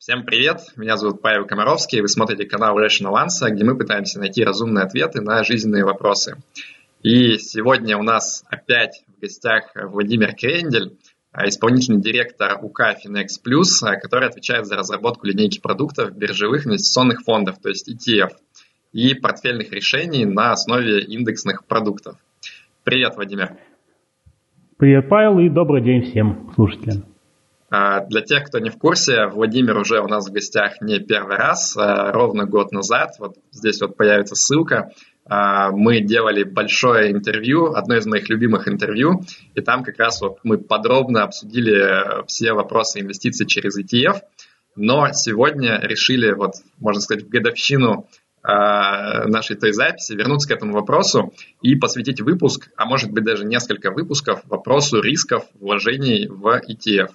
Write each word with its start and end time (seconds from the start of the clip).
Всем 0.00 0.24
привет, 0.24 0.62
меня 0.76 0.96
зовут 0.96 1.20
Павел 1.20 1.44
Комаровский, 1.44 2.00
вы 2.00 2.08
смотрите 2.08 2.46
канал 2.46 2.80
Rational 2.80 3.22
Answer, 3.22 3.50
где 3.50 3.64
мы 3.64 3.76
пытаемся 3.76 4.18
найти 4.18 4.42
разумные 4.42 4.86
ответы 4.86 5.20
на 5.20 5.44
жизненные 5.44 5.84
вопросы. 5.84 6.38
И 7.02 7.36
сегодня 7.36 7.98
у 7.98 8.02
нас 8.02 8.42
опять 8.48 9.04
в 9.06 9.20
гостях 9.20 9.64
Владимир 9.74 10.34
Крендель, 10.34 10.96
исполнительный 11.36 12.00
директор 12.00 12.58
УК 12.64 12.96
Finex 13.04 13.26
Plus, 13.46 13.94
который 14.00 14.26
отвечает 14.26 14.64
за 14.64 14.76
разработку 14.76 15.26
линейки 15.26 15.60
продуктов 15.60 16.16
биржевых 16.16 16.66
инвестиционных 16.66 17.20
фондов, 17.20 17.58
то 17.62 17.68
есть 17.68 17.86
ETF, 17.86 18.30
и 18.94 19.12
портфельных 19.12 19.70
решений 19.70 20.24
на 20.24 20.52
основе 20.52 21.02
индексных 21.02 21.66
продуктов. 21.66 22.16
Привет, 22.84 23.16
Владимир. 23.16 23.58
Привет, 24.78 25.10
Павел, 25.10 25.40
и 25.40 25.50
добрый 25.50 25.82
день 25.82 26.10
всем 26.10 26.50
слушателям. 26.54 27.04
А, 27.70 28.04
для 28.06 28.20
тех, 28.20 28.44
кто 28.46 28.58
не 28.58 28.68
в 28.68 28.76
курсе, 28.76 29.26
Владимир 29.26 29.78
уже 29.78 30.00
у 30.00 30.08
нас 30.08 30.28
в 30.28 30.32
гостях 30.32 30.80
не 30.80 30.98
первый 30.98 31.36
раз, 31.36 31.76
а 31.76 32.10
ровно 32.10 32.44
год 32.44 32.72
назад. 32.72 33.12
Вот 33.20 33.36
здесь 33.52 33.80
вот 33.80 33.96
появится 33.96 34.34
ссылка. 34.34 34.90
А, 35.24 35.70
мы 35.70 36.00
делали 36.00 36.42
большое 36.42 37.12
интервью, 37.12 37.72
одно 37.74 37.96
из 37.96 38.06
моих 38.06 38.28
любимых 38.28 38.66
интервью, 38.66 39.22
и 39.54 39.60
там 39.60 39.84
как 39.84 39.98
раз 39.98 40.20
вот 40.20 40.38
мы 40.42 40.58
подробно 40.58 41.22
обсудили 41.22 42.26
все 42.26 42.52
вопросы 42.54 43.00
инвестиций 43.00 43.46
через 43.46 43.78
ETF. 43.78 44.22
Но 44.74 45.08
сегодня 45.12 45.78
решили, 45.80 46.32
вот, 46.32 46.54
можно 46.78 47.00
сказать, 47.00 47.24
в 47.24 47.28
годовщину 47.28 48.08
нашей 48.42 49.54
той 49.56 49.72
записи, 49.72 50.14
вернуться 50.14 50.48
к 50.48 50.52
этому 50.52 50.72
вопросу 50.72 51.34
и 51.60 51.74
посвятить 51.74 52.22
выпуск, 52.22 52.70
а 52.74 52.86
может 52.86 53.10
быть 53.10 53.22
даже 53.22 53.44
несколько 53.44 53.90
выпусков 53.90 54.40
вопросу 54.46 55.02
рисков 55.02 55.44
вложений 55.60 56.28
в 56.28 56.46
ETF. 56.66 57.10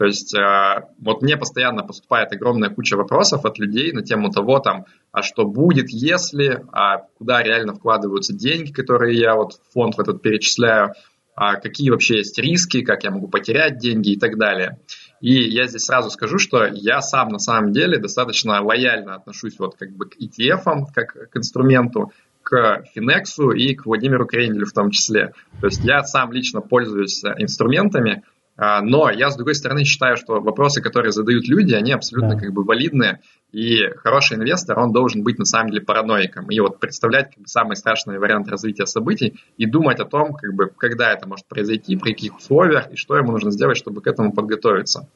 То 0.00 0.06
есть 0.06 0.34
э, 0.34 0.86
вот 0.98 1.20
мне 1.20 1.36
постоянно 1.36 1.82
поступает 1.82 2.32
огромная 2.32 2.70
куча 2.70 2.96
вопросов 2.96 3.44
от 3.44 3.58
людей 3.58 3.92
на 3.92 4.00
тему 4.00 4.30
того, 4.30 4.58
там, 4.58 4.86
а 5.12 5.20
что 5.20 5.44
будет, 5.44 5.90
если, 5.90 6.64
а 6.72 7.02
куда 7.18 7.42
реально 7.42 7.74
вкладываются 7.74 8.32
деньги, 8.32 8.72
которые 8.72 9.18
я 9.18 9.34
вот 9.34 9.52
в 9.52 9.72
фонд 9.74 9.96
в 9.96 10.00
этот 10.00 10.22
перечисляю, 10.22 10.94
а 11.34 11.56
какие 11.56 11.90
вообще 11.90 12.16
есть 12.16 12.38
риски, 12.38 12.80
как 12.80 13.04
я 13.04 13.10
могу 13.10 13.28
потерять 13.28 13.76
деньги 13.76 14.12
и 14.12 14.18
так 14.18 14.38
далее. 14.38 14.78
И 15.20 15.34
я 15.34 15.66
здесь 15.66 15.84
сразу 15.84 16.08
скажу, 16.08 16.38
что 16.38 16.64
я 16.64 17.02
сам 17.02 17.28
на 17.28 17.38
самом 17.38 17.72
деле 17.72 17.98
достаточно 17.98 18.62
лояльно 18.62 19.16
отношусь 19.16 19.58
вот 19.58 19.76
как 19.76 19.90
бы 19.90 20.06
к 20.06 20.16
ETF, 20.18 20.86
как 20.94 21.28
к 21.30 21.36
инструменту, 21.36 22.10
к 22.42 22.84
Финексу 22.94 23.50
и 23.50 23.74
к 23.74 23.84
Владимиру 23.84 24.24
Кренделю 24.24 24.64
в 24.64 24.72
том 24.72 24.92
числе. 24.92 25.34
То 25.60 25.66
есть 25.66 25.84
я 25.84 26.02
сам 26.04 26.32
лично 26.32 26.62
пользуюсь 26.62 27.22
инструментами, 27.22 28.22
а, 28.22 28.30
но 28.60 29.10
я, 29.10 29.30
с 29.30 29.36
другой 29.36 29.54
стороны, 29.54 29.84
считаю, 29.84 30.16
что 30.16 30.40
вопросы, 30.40 30.82
которые 30.82 31.12
задают 31.12 31.48
люди, 31.48 31.72
они 31.72 31.92
абсолютно 31.92 32.34
да. 32.34 32.40
как 32.40 32.52
бы 32.52 32.62
валидные, 32.62 33.20
и 33.52 33.88
хороший 33.96 34.36
инвестор, 34.36 34.78
он 34.78 34.92
должен 34.92 35.22
быть 35.22 35.38
на 35.38 35.44
самом 35.44 35.70
деле 35.70 35.82
параноиком, 35.82 36.50
и 36.50 36.60
вот 36.60 36.78
представлять 36.78 37.30
как 37.30 37.38
бы, 37.38 37.48
самый 37.48 37.76
страшный 37.76 38.18
вариант 38.18 38.48
развития 38.48 38.86
событий 38.86 39.40
и 39.56 39.66
думать 39.66 39.98
о 39.98 40.04
том, 40.04 40.34
как 40.34 40.54
бы, 40.54 40.68
когда 40.76 41.10
это 41.12 41.26
может 41.26 41.46
произойти, 41.46 41.96
при 41.96 42.12
каких 42.12 42.36
условиях, 42.36 42.92
и 42.92 42.96
что 42.96 43.16
ему 43.16 43.32
нужно 43.32 43.50
сделать, 43.50 43.78
чтобы 43.78 44.02
к 44.02 44.06
этому 44.06 44.32
подготовиться. 44.32 45.08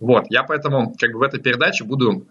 Вот, 0.00 0.24
я 0.30 0.42
поэтому 0.42 0.94
как 0.98 1.12
бы 1.12 1.18
в 1.18 1.22
этой 1.22 1.38
передаче 1.38 1.84
буду 1.84 2.26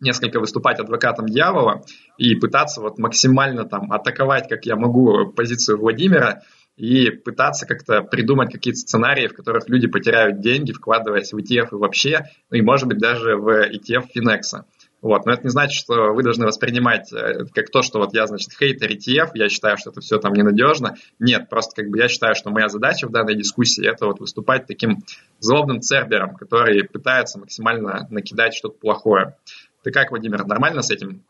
несколько 0.00 0.40
выступать 0.40 0.78
адвокатом 0.78 1.26
дьявола 1.26 1.82
и 2.18 2.34
пытаться 2.34 2.80
вот 2.80 2.98
максимально 2.98 3.64
там 3.64 3.92
атаковать, 3.92 4.48
как 4.48 4.64
я 4.66 4.76
могу, 4.76 5.26
позицию 5.32 5.78
Владимира, 5.78 6.42
и 6.76 7.10
пытаться 7.10 7.66
как-то 7.66 8.02
придумать 8.02 8.52
какие-то 8.52 8.80
сценарии, 8.80 9.28
в 9.28 9.34
которых 9.34 9.68
люди 9.68 9.86
потеряют 9.86 10.40
деньги, 10.40 10.72
вкладываясь 10.72 11.32
в 11.32 11.36
ETF 11.36 11.68
и 11.72 11.76
вообще, 11.76 12.24
ну 12.50 12.58
и 12.58 12.62
может 12.62 12.88
быть 12.88 12.98
даже 12.98 13.36
в 13.36 13.48
ETF 13.48 14.06
Finex. 14.14 14.64
Вот. 15.04 15.26
Но 15.26 15.32
это 15.32 15.42
не 15.42 15.50
значит, 15.50 15.78
что 15.78 16.14
вы 16.14 16.22
должны 16.22 16.46
воспринимать 16.46 17.12
э, 17.12 17.44
как 17.52 17.68
то, 17.70 17.82
что 17.82 17.98
вот 17.98 18.14
я, 18.14 18.26
значит, 18.26 18.54
хейтер 18.58 18.90
ETF, 18.90 19.32
я 19.34 19.50
считаю, 19.50 19.76
что 19.76 19.90
это 19.90 20.00
все 20.00 20.18
там 20.18 20.32
ненадежно. 20.32 20.96
Нет, 21.18 21.50
просто 21.50 21.82
как 21.82 21.90
бы 21.90 21.98
я 21.98 22.08
считаю, 22.08 22.34
что 22.34 22.48
моя 22.48 22.68
задача 22.68 23.06
в 23.06 23.12
данной 23.12 23.36
дискуссии 23.36 23.86
это 23.86 24.06
вот 24.06 24.20
выступать 24.20 24.66
таким 24.66 25.04
злобным 25.40 25.82
цербером, 25.82 26.36
который 26.36 26.84
пытается 26.84 27.38
максимально 27.38 28.06
накидать 28.08 28.54
что-то 28.54 28.78
плохое. 28.78 29.36
Ты 29.82 29.90
как, 29.90 30.10
Владимир, 30.10 30.46
нормально 30.46 30.80
с 30.80 30.90
этим? 30.90 31.22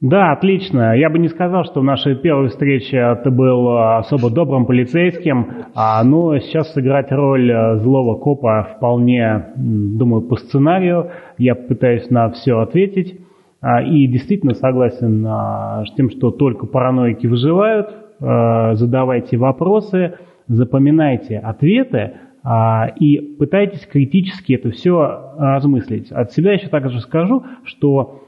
Да, 0.00 0.32
отлично. 0.32 0.94
Я 0.94 1.08
бы 1.08 1.18
не 1.18 1.28
сказал, 1.28 1.64
что 1.64 1.80
в 1.80 1.84
нашей 1.84 2.16
первой 2.16 2.48
встрече 2.48 3.18
ты 3.24 3.30
был 3.30 3.68
а, 3.70 3.98
особо 3.98 4.30
добрым 4.30 4.66
полицейским, 4.66 5.46
а, 5.74 6.04
но 6.04 6.38
сейчас 6.38 6.74
сыграть 6.74 7.10
роль 7.12 7.50
а, 7.50 7.76
злого 7.76 8.18
копа 8.18 8.74
вполне, 8.76 9.46
думаю, 9.56 10.20
по 10.20 10.36
сценарию. 10.36 11.12
Я 11.38 11.54
пытаюсь 11.54 12.10
на 12.10 12.30
все 12.30 12.58
ответить. 12.58 13.20
И 13.88 14.06
действительно 14.06 14.52
согласен 14.52 15.26
с 15.26 15.92
тем, 15.96 16.10
что 16.10 16.30
только 16.30 16.66
параноики 16.66 17.26
выживают. 17.26 17.88
Задавайте 18.20 19.38
вопросы, 19.38 20.18
запоминайте 20.46 21.38
ответы 21.38 22.12
и 23.00 23.18
пытайтесь 23.38 23.84
критически 23.86 24.52
это 24.52 24.70
все 24.70 25.32
размыслить. 25.38 26.12
От 26.12 26.32
себя 26.32 26.52
еще 26.52 26.68
также 26.68 27.00
скажу, 27.00 27.44
что 27.64 28.25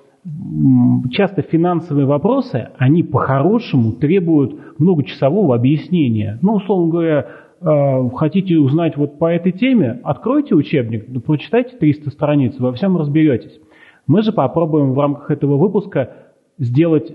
часто 1.11 1.43
финансовые 1.43 2.07
вопросы, 2.07 2.69
они 2.77 3.03
по-хорошему 3.03 3.93
требуют 3.93 4.79
многочасового 4.79 5.55
объяснения. 5.55 6.39
Ну, 6.43 6.55
условно 6.55 6.91
говоря, 6.91 7.27
э, 7.61 8.09
хотите 8.15 8.59
узнать 8.59 8.97
вот 8.97 9.19
по 9.19 9.27
этой 9.27 9.53
теме, 9.53 10.01
откройте 10.05 10.55
учебник, 10.55 11.07
прочитайте 11.25 11.77
300 11.77 12.11
страниц, 12.11 12.59
во 12.59 12.73
всем 12.73 12.97
разберетесь. 12.97 13.59
Мы 14.07 14.23
же 14.23 14.33
попробуем 14.33 14.93
в 14.93 14.99
рамках 14.99 15.31
этого 15.31 15.57
выпуска 15.57 16.11
сделать 16.59 17.13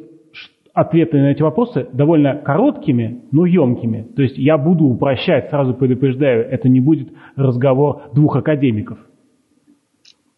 ответы 0.74 1.18
на 1.18 1.32
эти 1.32 1.42
вопросы 1.42 1.88
довольно 1.94 2.36
короткими, 2.38 3.22
но 3.32 3.46
емкими. 3.46 4.08
То 4.16 4.24
есть 4.24 4.38
я 4.38 4.58
буду 4.58 4.86
упрощать, 4.86 5.50
сразу 5.50 5.74
предупреждаю, 5.74 6.46
это 6.50 6.68
не 6.68 6.80
будет 6.80 7.10
разговор 7.36 8.04
двух 8.14 8.36
академиков. 8.36 8.98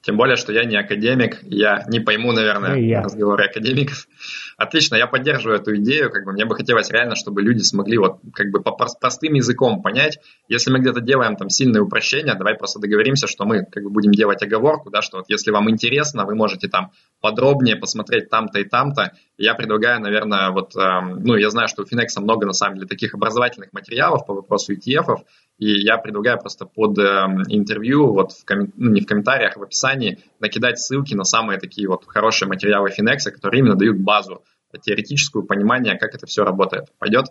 Тем 0.05 0.17
более, 0.17 0.35
что 0.35 0.53
я 0.53 0.65
не 0.65 0.75
академик, 0.75 1.39
я 1.41 1.83
не 1.87 1.99
пойму, 1.99 2.31
наверное, 2.31 2.77
я. 2.77 3.01
разговоры 3.01 3.45
академиков. 3.45 4.07
Отлично, 4.55 4.95
я 4.95 5.07
поддерживаю 5.07 5.59
эту 5.59 5.75
идею, 5.77 6.11
как 6.11 6.25
бы 6.25 6.31
мне 6.31 6.45
бы 6.45 6.55
хотелось 6.55 6.91
реально, 6.91 7.15
чтобы 7.15 7.41
люди 7.41 7.63
смогли 7.63 7.97
вот 7.97 8.19
как 8.31 8.51
бы 8.51 8.61
по 8.61 8.71
простым 8.71 9.33
языком 9.33 9.81
понять, 9.81 10.19
если 10.47 10.71
мы 10.71 10.79
где-то 10.79 11.01
делаем 11.01 11.35
там 11.35 11.49
сильные 11.49 11.81
упрощения, 11.81 12.35
давай 12.35 12.53
просто 12.53 12.79
договоримся, 12.79 13.25
что 13.25 13.45
мы 13.45 13.65
как 13.65 13.83
бы 13.83 13.89
будем 13.89 14.11
делать 14.11 14.43
оговорку, 14.43 14.91
да, 14.91 15.01
что 15.01 15.17
вот 15.17 15.25
если 15.27 15.49
вам 15.49 15.71
интересно, 15.71 16.25
вы 16.25 16.35
можете 16.35 16.67
там 16.67 16.91
подробнее 17.19 17.75
посмотреть 17.75 18.29
там-то 18.29 18.59
и 18.59 18.63
там-то. 18.63 19.13
Я 19.37 19.55
предлагаю, 19.55 19.99
наверное, 19.99 20.51
вот, 20.51 20.75
э, 20.75 21.01
ну, 21.01 21.35
я 21.35 21.49
знаю, 21.49 21.67
что 21.67 21.81
у 21.81 21.85
Finex 21.85 22.09
много 22.17 22.45
на 22.45 22.53
самом 22.53 22.75
деле 22.75 22.87
таких 22.87 23.15
образовательных 23.15 23.73
материалов 23.73 24.25
по 24.27 24.35
вопросу 24.35 24.73
ETF, 24.73 25.23
и 25.57 25.67
я 25.83 25.97
предлагаю 25.97 26.39
просто 26.39 26.65
под 26.65 26.97
э, 26.99 27.03
интервью, 27.47 28.13
вот 28.13 28.31
в 28.33 28.45
коммен... 28.45 28.71
ну, 28.75 28.91
не 28.91 29.01
в 29.01 29.05
комментариях, 29.05 29.55
а 29.55 29.59
в 29.59 29.63
описании 29.63 30.19
накидать 30.39 30.79
ссылки 30.79 31.13
на 31.15 31.23
самые 31.23 31.59
такие 31.59 31.87
вот 31.87 32.05
хорошие 32.05 32.49
материалы 32.49 32.89
Finex, 32.89 33.31
которые 33.31 33.59
именно 33.59 33.75
дают 33.75 33.97
базу 33.99 34.43
теоретическую 34.81 35.45
понимание, 35.45 35.97
как 35.97 36.13
это 36.13 36.25
все 36.25 36.43
работает. 36.43 36.85
Пойдет? 36.99 37.25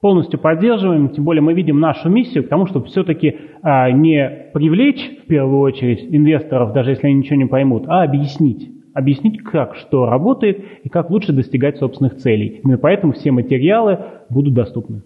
Полностью 0.00 0.40
поддерживаем, 0.40 1.10
тем 1.10 1.24
более 1.24 1.42
мы 1.42 1.54
видим 1.54 1.78
нашу 1.78 2.08
миссию 2.08 2.44
к 2.44 2.48
тому, 2.48 2.66
чтобы 2.66 2.86
все-таки 2.86 3.38
а, 3.62 3.90
не 3.90 4.50
привлечь 4.52 5.22
в 5.24 5.26
первую 5.28 5.60
очередь 5.60 6.04
инвесторов, 6.12 6.72
даже 6.72 6.90
если 6.90 7.06
они 7.06 7.16
ничего 7.16 7.36
не 7.36 7.46
поймут, 7.46 7.84
а 7.86 8.02
объяснить. 8.02 8.70
Объяснить, 8.94 9.42
как 9.42 9.76
что 9.76 10.06
работает 10.06 10.62
и 10.82 10.88
как 10.88 11.08
лучше 11.08 11.32
достигать 11.32 11.78
собственных 11.78 12.16
целей. 12.16 12.60
Именно 12.62 12.78
поэтому 12.78 13.12
все 13.12 13.30
материалы 13.30 13.98
будут 14.28 14.54
доступны. 14.54 15.02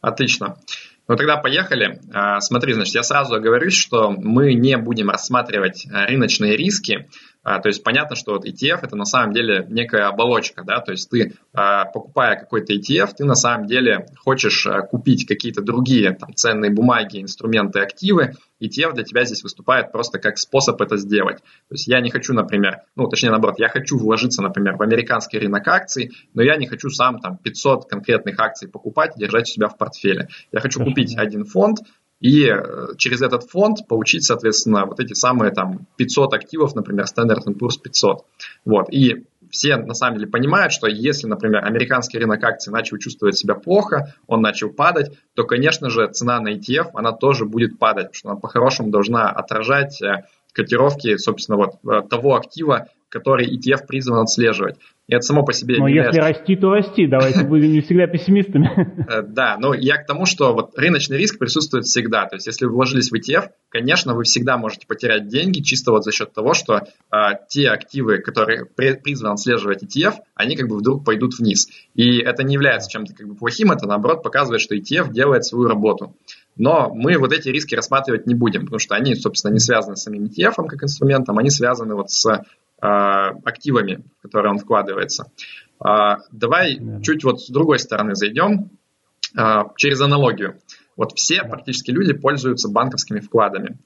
Отлично. 0.00 0.56
Ну 1.10 1.16
тогда 1.16 1.38
поехали. 1.38 1.98
А, 2.12 2.38
смотри, 2.38 2.72
значит, 2.72 2.94
я 2.94 3.02
сразу 3.02 3.34
оговорюсь, 3.34 3.74
что 3.74 4.12
мы 4.12 4.54
не 4.54 4.76
будем 4.76 5.10
рассматривать 5.10 5.84
а, 5.90 6.06
рыночные 6.06 6.56
риски, 6.56 7.08
то 7.42 7.68
есть 7.68 7.82
понятно, 7.82 8.16
что 8.16 8.32
вот 8.32 8.44
ETF 8.44 8.80
это 8.82 8.96
на 8.96 9.06
самом 9.06 9.32
деле 9.32 9.66
некая 9.68 10.08
оболочка, 10.08 10.62
да, 10.62 10.80
то 10.80 10.92
есть 10.92 11.08
ты, 11.08 11.34
а, 11.54 11.86
покупая 11.86 12.38
какой-то 12.38 12.74
ETF, 12.74 13.14
ты 13.16 13.24
на 13.24 13.34
самом 13.34 13.66
деле 13.66 14.06
хочешь 14.18 14.66
а, 14.66 14.82
купить 14.82 15.26
какие-то 15.26 15.62
другие 15.62 16.12
там, 16.12 16.34
ценные 16.34 16.70
бумаги, 16.70 17.22
инструменты, 17.22 17.80
активы, 17.80 18.34
ETF 18.62 18.92
для 18.92 19.04
тебя 19.04 19.24
здесь 19.24 19.42
выступает 19.42 19.90
просто 19.90 20.18
как 20.18 20.36
способ 20.36 20.80
это 20.82 20.98
сделать. 20.98 21.38
То 21.38 21.74
есть 21.74 21.88
я 21.88 22.00
не 22.00 22.10
хочу, 22.10 22.34
например, 22.34 22.82
ну 22.94 23.08
точнее 23.08 23.30
наоборот, 23.30 23.58
я 23.58 23.68
хочу 23.68 23.98
вложиться, 23.98 24.42
например, 24.42 24.76
в 24.76 24.82
американский 24.82 25.38
рынок 25.38 25.66
акций, 25.66 26.12
но 26.34 26.42
я 26.42 26.56
не 26.56 26.66
хочу 26.66 26.90
сам 26.90 27.20
там 27.20 27.38
500 27.38 27.88
конкретных 27.88 28.38
акций 28.38 28.68
покупать 28.68 29.16
и 29.16 29.20
держать 29.20 29.48
у 29.48 29.52
себя 29.52 29.68
в 29.68 29.78
портфеле. 29.78 30.28
Я 30.52 30.60
хочу 30.60 30.84
купить 30.84 31.16
один 31.16 31.44
фонд, 31.44 31.78
и 32.20 32.46
э, 32.46 32.94
через 32.98 33.22
этот 33.22 33.44
фонд 33.44 33.86
получить, 33.88 34.24
соответственно, 34.24 34.84
вот 34.84 35.00
эти 35.00 35.14
самые 35.14 35.52
там 35.52 35.86
500 35.96 36.34
активов, 36.34 36.74
например, 36.74 37.06
Standard 37.06 37.44
Poor's 37.46 37.80
500. 37.82 38.24
Вот. 38.66 38.92
И 38.92 39.24
все 39.50 39.76
на 39.76 39.94
самом 39.94 40.18
деле 40.18 40.30
понимают, 40.30 40.72
что 40.72 40.86
если, 40.86 41.26
например, 41.26 41.64
американский 41.64 42.18
рынок 42.18 42.44
акций 42.44 42.72
начал 42.72 42.98
чувствовать 42.98 43.36
себя 43.36 43.54
плохо, 43.54 44.14
он 44.26 44.42
начал 44.42 44.70
падать, 44.70 45.18
то, 45.34 45.44
конечно 45.44 45.88
же, 45.90 46.06
цена 46.08 46.40
на 46.40 46.54
ETF, 46.54 46.90
она 46.94 47.12
тоже 47.12 47.46
будет 47.46 47.78
падать, 47.78 48.08
потому 48.08 48.14
что 48.14 48.30
она 48.30 48.38
по-хорошему 48.38 48.90
должна 48.90 49.30
отражать 49.30 50.00
э, 50.02 50.24
котировки, 50.52 51.16
собственно, 51.16 51.56
вот 51.56 52.08
того 52.10 52.36
актива, 52.36 52.88
который 53.10 53.46
ETF 53.46 53.86
призван 53.86 54.20
отслеживать. 54.20 54.76
И 55.08 55.14
это 55.14 55.22
само 55.22 55.44
по 55.44 55.52
себе... 55.52 55.76
Но 55.78 55.88
если 55.88 56.06
является... 56.06 56.20
расти, 56.20 56.56
то 56.56 56.70
расти. 56.70 57.06
Давайте 57.08 57.44
будем 57.44 57.72
не 57.72 57.80
всегда 57.80 58.06
пессимистами. 58.06 58.70
Э, 59.10 59.22
да, 59.22 59.56
но 59.58 59.74
я 59.74 59.96
к 59.96 60.06
тому, 60.06 60.24
что 60.24 60.52
вот 60.52 60.78
рыночный 60.78 61.16
риск 61.16 61.38
присутствует 61.38 61.84
всегда. 61.84 62.26
То 62.26 62.36
есть 62.36 62.46
если 62.46 62.66
вы 62.66 62.72
вложились 62.72 63.10
в 63.10 63.14
ETF, 63.14 63.48
конечно, 63.70 64.14
вы 64.14 64.22
всегда 64.22 64.56
можете 64.56 64.86
потерять 64.86 65.26
деньги 65.26 65.60
чисто 65.60 65.90
вот 65.90 66.04
за 66.04 66.12
счет 66.12 66.32
того, 66.32 66.54
что 66.54 66.82
а, 67.10 67.34
те 67.34 67.68
активы, 67.68 68.18
которые 68.18 68.66
призваны 68.66 69.32
отслеживать 69.32 69.82
ETF, 69.82 70.16
они 70.36 70.54
как 70.54 70.68
бы 70.68 70.76
вдруг 70.76 71.04
пойдут 71.04 71.36
вниз. 71.38 71.68
И 71.94 72.18
это 72.18 72.44
не 72.44 72.54
является 72.54 72.88
чем-то 72.88 73.14
как 73.14 73.26
бы 73.26 73.34
плохим, 73.34 73.72
это 73.72 73.86
наоборот 73.88 74.22
показывает, 74.22 74.60
что 74.60 74.76
ETF 74.76 75.12
делает 75.12 75.44
свою 75.44 75.66
работу. 75.66 76.14
Но 76.56 76.92
мы 76.94 77.16
вот 77.18 77.32
эти 77.32 77.48
риски 77.48 77.74
рассматривать 77.74 78.26
не 78.26 78.34
будем, 78.34 78.62
потому 78.62 78.78
что 78.78 78.94
они, 78.94 79.14
собственно, 79.14 79.52
не 79.52 79.60
связаны 79.60 79.96
с 79.96 80.02
самим 80.02 80.24
ETF 80.24 80.66
как 80.68 80.82
инструментом, 80.84 81.38
они 81.38 81.50
связаны 81.50 81.94
вот 81.94 82.10
с 82.10 82.42
активами, 82.80 84.04
в 84.18 84.22
которые 84.22 84.52
он 84.52 84.58
вкладывается. 84.58 85.30
А, 85.78 86.18
давай 86.30 86.78
yeah. 86.78 87.02
чуть 87.02 87.24
вот 87.24 87.40
с 87.40 87.48
другой 87.48 87.78
стороны 87.78 88.14
зайдем, 88.14 88.70
а, 89.36 89.72
через 89.76 90.00
аналогию. 90.00 90.58
Вот 90.96 91.12
все 91.16 91.42
практически 91.42 91.90
люди 91.90 92.12
пользуются 92.12 92.68
банковскими 92.68 93.20
вкладами. 93.20 93.78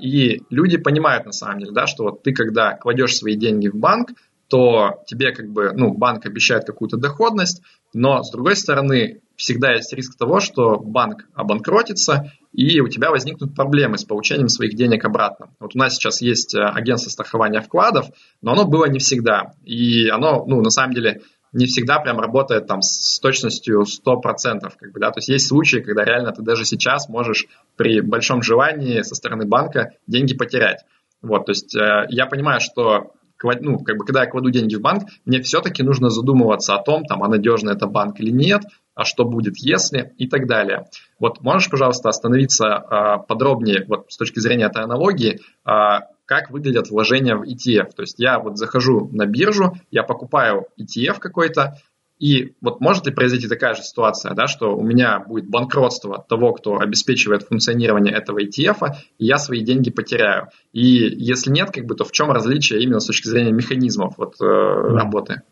И 0.00 0.42
люди 0.50 0.76
понимают 0.76 1.24
на 1.24 1.30
самом 1.30 1.60
деле, 1.60 1.70
да, 1.70 1.86
что 1.86 2.02
вот 2.02 2.24
ты 2.24 2.32
когда 2.32 2.74
кладешь 2.74 3.14
свои 3.14 3.36
деньги 3.36 3.68
в 3.68 3.76
банк, 3.76 4.08
то 4.48 5.02
тебе 5.06 5.32
как 5.32 5.48
бы, 5.48 5.70
ну, 5.72 5.94
банк 5.94 6.26
обещает 6.26 6.64
какую-то 6.64 6.96
доходность, 6.96 7.62
но 7.94 8.22
с 8.22 8.30
другой 8.30 8.56
стороны, 8.56 9.22
всегда 9.36 9.72
есть 9.72 9.92
риск 9.94 10.18
того, 10.18 10.40
что 10.40 10.78
банк 10.78 11.26
обанкротится, 11.32 12.32
и 12.52 12.80
у 12.80 12.88
тебя 12.88 13.10
возникнут 13.10 13.54
проблемы 13.54 13.98
с 13.98 14.04
получением 14.04 14.48
своих 14.48 14.74
денег 14.74 15.04
обратно. 15.04 15.50
Вот 15.58 15.74
у 15.74 15.78
нас 15.78 15.94
сейчас 15.94 16.20
есть 16.20 16.54
э, 16.54 16.60
агентство 16.62 17.10
страхования 17.10 17.60
вкладов, 17.60 18.06
но 18.42 18.52
оно 18.52 18.66
было 18.66 18.86
не 18.86 18.98
всегда. 18.98 19.54
И 19.64 20.08
оно, 20.08 20.44
ну, 20.46 20.60
на 20.60 20.70
самом 20.70 20.94
деле, 20.94 21.22
не 21.52 21.66
всегда 21.66 21.98
прям 21.98 22.18
работает 22.18 22.66
там 22.66 22.82
с 22.82 23.18
точностью 23.20 23.82
100%. 23.82 24.72
Как 24.78 24.92
бы, 24.92 25.00
да? 25.00 25.10
То 25.10 25.18
есть 25.18 25.28
есть 25.28 25.48
случаи, 25.48 25.78
когда 25.78 26.04
реально 26.04 26.32
ты 26.32 26.42
даже 26.42 26.64
сейчас 26.64 27.08
можешь 27.08 27.46
при 27.76 28.00
большом 28.00 28.42
желании 28.42 29.02
со 29.02 29.14
стороны 29.14 29.46
банка 29.46 29.92
деньги 30.06 30.34
потерять. 30.34 30.84
Вот, 31.22 31.46
то 31.46 31.52
есть 31.52 31.74
э, 31.74 32.06
я 32.08 32.26
понимаю, 32.26 32.60
что 32.60 33.12
ну, 33.60 33.78
как 33.80 33.96
бы, 33.96 34.04
когда 34.04 34.22
я 34.22 34.30
кладу 34.30 34.50
деньги 34.50 34.76
в 34.76 34.80
банк, 34.80 35.08
мне 35.24 35.40
все-таки 35.42 35.82
нужно 35.82 36.10
задумываться 36.10 36.74
о 36.74 36.82
том, 36.82 37.04
там, 37.04 37.24
а 37.24 37.28
надежный 37.28 37.74
это 37.74 37.86
банк 37.86 38.20
или 38.20 38.30
нет, 38.30 38.62
а 38.94 39.04
что 39.04 39.24
будет 39.24 39.56
если 39.58 40.14
и 40.18 40.28
так 40.28 40.46
далее. 40.46 40.86
Вот 41.22 41.40
можешь, 41.40 41.70
пожалуйста, 41.70 42.08
остановиться 42.08 42.66
а, 42.74 43.18
подробнее 43.18 43.84
вот 43.86 44.06
с 44.08 44.16
точки 44.16 44.40
зрения 44.40 44.64
этой 44.64 44.82
аналогии, 44.82 45.38
а, 45.64 46.00
как 46.24 46.50
выглядят 46.50 46.90
вложения 46.90 47.36
в 47.36 47.44
ETF. 47.44 47.92
То 47.94 48.02
есть 48.02 48.18
я 48.18 48.40
вот 48.40 48.58
захожу 48.58 49.08
на 49.12 49.24
биржу, 49.24 49.74
я 49.92 50.02
покупаю 50.02 50.66
ETF 50.76 51.20
какой-то, 51.20 51.76
и 52.18 52.54
вот 52.60 52.80
может 52.80 53.06
ли 53.06 53.12
произойти 53.12 53.46
такая 53.46 53.74
же 53.74 53.82
ситуация, 53.82 54.34
да, 54.34 54.48
что 54.48 54.76
у 54.76 54.82
меня 54.82 55.20
будет 55.20 55.48
банкротство 55.48 56.26
того, 56.28 56.54
кто 56.54 56.78
обеспечивает 56.80 57.44
функционирование 57.44 58.12
этого 58.12 58.42
ETF, 58.42 58.88
и 59.18 59.24
я 59.24 59.38
свои 59.38 59.60
деньги 59.60 59.90
потеряю. 59.90 60.48
И 60.72 60.80
если 60.80 61.52
нет, 61.52 61.70
как 61.70 61.84
бы, 61.86 61.94
то 61.94 62.04
в 62.04 62.10
чем 62.10 62.32
различие 62.32 62.82
именно 62.82 62.98
с 62.98 63.06
точки 63.06 63.28
зрения 63.28 63.52
механизмов 63.52 64.14
вот, 64.18 64.34
э, 64.40 64.44
работы? 64.44 65.42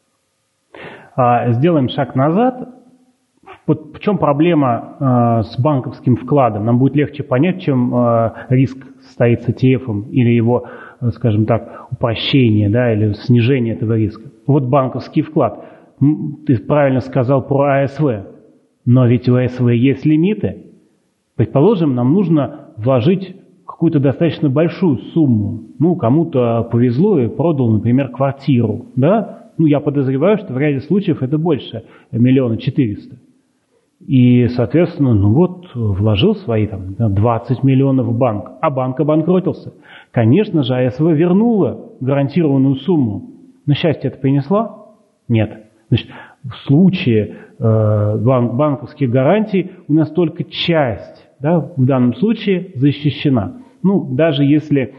А, 1.14 1.52
сделаем 1.52 1.88
шаг 1.88 2.16
назад. 2.16 2.79
Вот 3.66 3.94
в 3.94 4.00
чем 4.00 4.18
проблема 4.18 4.96
э, 4.98 5.42
с 5.44 5.60
банковским 5.60 6.16
вкладом? 6.16 6.64
Нам 6.64 6.78
будет 6.78 6.96
легче 6.96 7.22
понять, 7.22 7.62
чем 7.62 7.94
э, 7.94 8.32
риск 8.48 8.78
стоит 9.12 9.42
с 9.42 9.48
ETF 9.48 10.10
или 10.10 10.30
его, 10.30 10.66
э, 11.00 11.10
скажем 11.10 11.46
так, 11.46 11.88
упрощение 11.90 12.68
да, 12.68 12.92
или 12.92 13.12
снижение 13.12 13.74
этого 13.74 13.96
риска. 13.96 14.30
Вот 14.46 14.64
банковский 14.64 15.22
вклад. 15.22 15.64
Ты 16.46 16.58
правильно 16.58 17.00
сказал 17.00 17.46
про 17.46 17.82
АСВ, 17.82 18.04
но 18.86 19.06
ведь 19.06 19.28
у 19.28 19.36
АСВ 19.36 19.68
есть 19.68 20.06
лимиты. 20.06 20.66
Предположим, 21.36 21.94
нам 21.94 22.12
нужно 22.12 22.70
вложить 22.76 23.36
какую-то 23.66 24.00
достаточно 24.00 24.48
большую 24.48 24.98
сумму. 25.14 25.62
Ну, 25.78 25.94
кому-то 25.96 26.68
повезло 26.70 27.20
и 27.20 27.28
продал, 27.28 27.70
например, 27.70 28.08
квартиру, 28.08 28.86
да? 28.96 29.50
Ну, 29.58 29.66
я 29.66 29.80
подозреваю, 29.80 30.38
что 30.38 30.52
в 30.52 30.58
ряде 30.58 30.80
случаев 30.80 31.22
это 31.22 31.38
больше 31.38 31.84
миллиона 32.10 32.56
четыреста. 32.56 33.16
И, 34.06 34.48
соответственно, 34.48 35.14
ну 35.14 35.32
вот, 35.32 35.66
вложил 35.74 36.34
свои 36.34 36.66
там, 36.66 36.94
20 36.98 37.62
миллионов 37.62 38.06
в 38.06 38.16
банк, 38.16 38.50
а 38.60 38.70
банк 38.70 38.98
обанкротился. 38.98 39.74
Конечно 40.10 40.62
же, 40.62 40.74
АСВ 40.74 41.00
вернула 41.00 41.90
гарантированную 42.00 42.76
сумму. 42.76 43.30
Но 43.66 43.74
счастье 43.74 44.08
это 44.08 44.18
принесла? 44.18 44.86
Нет. 45.28 45.66
Значит, 45.88 46.08
в 46.42 46.54
случае 46.66 47.36
э, 47.58 48.18
банк, 48.18 48.54
банковских 48.54 49.10
гарантий 49.10 49.72
у 49.86 49.92
нас 49.92 50.10
только 50.10 50.44
часть, 50.44 51.28
да, 51.38 51.72
в 51.76 51.84
данном 51.84 52.14
случае 52.14 52.72
защищена. 52.76 53.58
Ну, 53.82 54.14
даже 54.14 54.44
если 54.44 54.94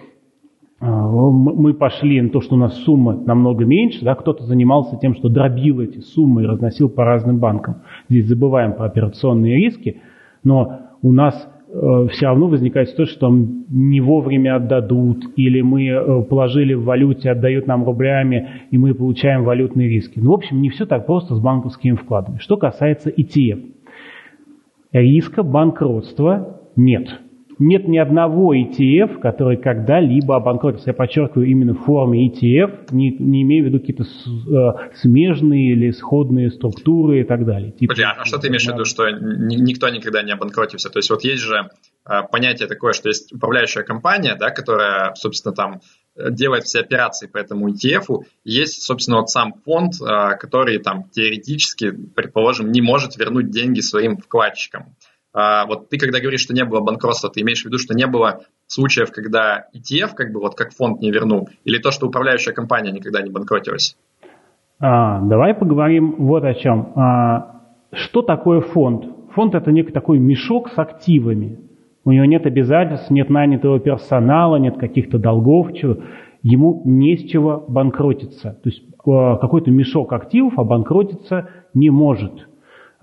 мы 0.81 1.75
пошли 1.75 2.19
на 2.21 2.29
то, 2.29 2.41
что 2.41 2.55
у 2.55 2.57
нас 2.57 2.75
сумма 2.83 3.13
намного 3.13 3.65
меньше, 3.65 4.03
да, 4.03 4.15
кто-то 4.15 4.43
занимался 4.45 4.97
тем, 4.99 5.13
что 5.13 5.29
дробил 5.29 5.79
эти 5.79 5.99
суммы 5.99 6.43
и 6.43 6.45
разносил 6.47 6.89
по 6.89 7.05
разным 7.05 7.37
банкам. 7.37 7.83
Здесь 8.09 8.25
забываем 8.25 8.73
про 8.73 8.85
операционные 8.85 9.57
риски, 9.57 10.01
но 10.43 10.79
у 11.03 11.11
нас 11.11 11.47
э, 11.71 12.07
все 12.11 12.25
равно 12.25 12.47
возникает 12.47 12.89
ситуация, 12.89 13.13
что 13.13 13.29
не 13.29 14.01
вовремя 14.01 14.55
отдадут, 14.55 15.23
или 15.35 15.61
мы 15.61 15.87
э, 15.87 16.23
положили 16.23 16.73
в 16.73 16.83
валюте, 16.83 17.29
отдают 17.29 17.67
нам 17.67 17.83
рублями, 17.83 18.49
и 18.71 18.77
мы 18.79 18.95
получаем 18.95 19.43
валютные 19.43 19.87
риски. 19.87 20.17
Ну, 20.19 20.31
в 20.31 20.33
общем, 20.33 20.63
не 20.63 20.69
все 20.69 20.87
так 20.87 21.05
просто 21.05 21.35
с 21.35 21.39
банковскими 21.39 21.95
вкладами. 21.95 22.37
Что 22.39 22.57
касается 22.57 23.11
ETF. 23.11 23.65
Риска 24.93 25.43
банкротства 25.43 26.59
нет 26.75 27.21
нет 27.61 27.87
ни 27.87 27.97
одного 27.97 28.55
ETF, 28.55 29.19
который 29.19 29.57
когда-либо 29.57 30.35
обанкротился. 30.35 30.89
Я 30.89 30.93
подчеркиваю 30.93 31.47
именно 31.47 31.73
в 31.73 31.83
форме 31.85 32.27
ETF, 32.27 32.87
не, 32.91 33.11
не 33.11 33.43
имея 33.43 33.63
в 33.63 33.65
виду 33.67 33.79
какие-то 33.79 34.03
э, 34.03 34.91
смежные 34.95 35.73
или 35.73 35.91
сходные 35.91 36.49
структуры 36.49 37.21
и 37.21 37.23
так 37.23 37.45
далее. 37.45 37.71
Типа, 37.71 37.93
Подожди, 37.93 38.03
а 38.17 38.25
что 38.25 38.39
ты 38.39 38.47
имеешь 38.47 38.65
в 38.65 38.73
виду, 38.73 38.83
что 38.85 39.09
никто 39.09 39.89
никогда 39.89 40.23
не 40.23 40.31
обанкротился? 40.31 40.89
То 40.89 40.99
есть 40.99 41.09
вот 41.11 41.23
есть 41.23 41.43
же 41.43 41.69
э, 42.09 42.21
понятие 42.31 42.67
такое, 42.67 42.93
что 42.93 43.09
есть 43.09 43.31
управляющая 43.31 43.83
компания, 43.83 44.35
да, 44.35 44.49
которая, 44.49 45.13
собственно, 45.13 45.53
там 45.53 45.81
э, 46.15 46.31
делает 46.31 46.63
все 46.63 46.79
операции 46.79 47.27
по 47.27 47.37
этому 47.37 47.69
ETF, 47.69 48.23
есть, 48.43 48.81
собственно, 48.81 49.17
вот 49.17 49.29
сам 49.29 49.53
фонд, 49.63 49.93
который 50.39 50.79
там 50.79 51.09
теоретически, 51.11 51.91
предположим, 51.91 52.71
не 52.71 52.81
может 52.81 53.17
вернуть 53.17 53.51
деньги 53.51 53.81
своим 53.81 54.17
вкладчикам. 54.17 54.95
А, 55.33 55.65
вот 55.65 55.89
ты 55.89 55.97
когда 55.97 56.19
говоришь, 56.19 56.41
что 56.41 56.53
не 56.53 56.65
было 56.65 56.81
банкротства, 56.81 57.29
ты 57.29 57.41
имеешь 57.41 57.61
в 57.61 57.65
виду, 57.65 57.77
что 57.77 57.93
не 57.93 58.05
было 58.05 58.41
случаев, 58.67 59.11
когда 59.11 59.65
ETF, 59.73 60.11
как 60.15 60.33
бы 60.33 60.39
вот 60.39 60.55
как 60.55 60.73
фонд 60.73 61.01
не 61.01 61.11
вернул, 61.11 61.49
или 61.63 61.77
то, 61.77 61.91
что 61.91 62.07
управляющая 62.07 62.53
компания 62.53 62.91
никогда 62.91 63.21
не 63.21 63.29
банкротилась? 63.29 63.95
А, 64.79 65.21
давай 65.21 65.53
поговорим 65.53 66.15
вот 66.17 66.43
о 66.43 66.53
чем. 66.53 66.91
А, 66.95 67.61
что 67.93 68.21
такое 68.21 68.61
фонд? 68.61 69.05
Фонд 69.35 69.55
это 69.55 69.71
некий 69.71 69.91
такой 69.91 70.19
мешок 70.19 70.69
с 70.69 70.77
активами. 70.77 71.59
У 72.03 72.11
него 72.11 72.25
нет 72.25 72.45
обязательств, 72.45 73.11
нет 73.11 73.29
нанятого 73.29 73.79
персонала, 73.79 74.57
нет 74.57 74.77
каких-то 74.77 75.19
долгов, 75.19 75.73
чего. 75.73 75.97
Ему 76.41 76.81
не 76.83 77.15
с 77.15 77.29
чего 77.29 77.63
банкротиться. 77.67 78.59
То 78.63 78.69
есть 78.69 78.83
а, 79.05 79.37
какой-то 79.37 79.71
мешок 79.71 80.11
активов 80.11 80.57
обанкротиться 80.57 81.49
не 81.73 81.89
может. 81.89 82.47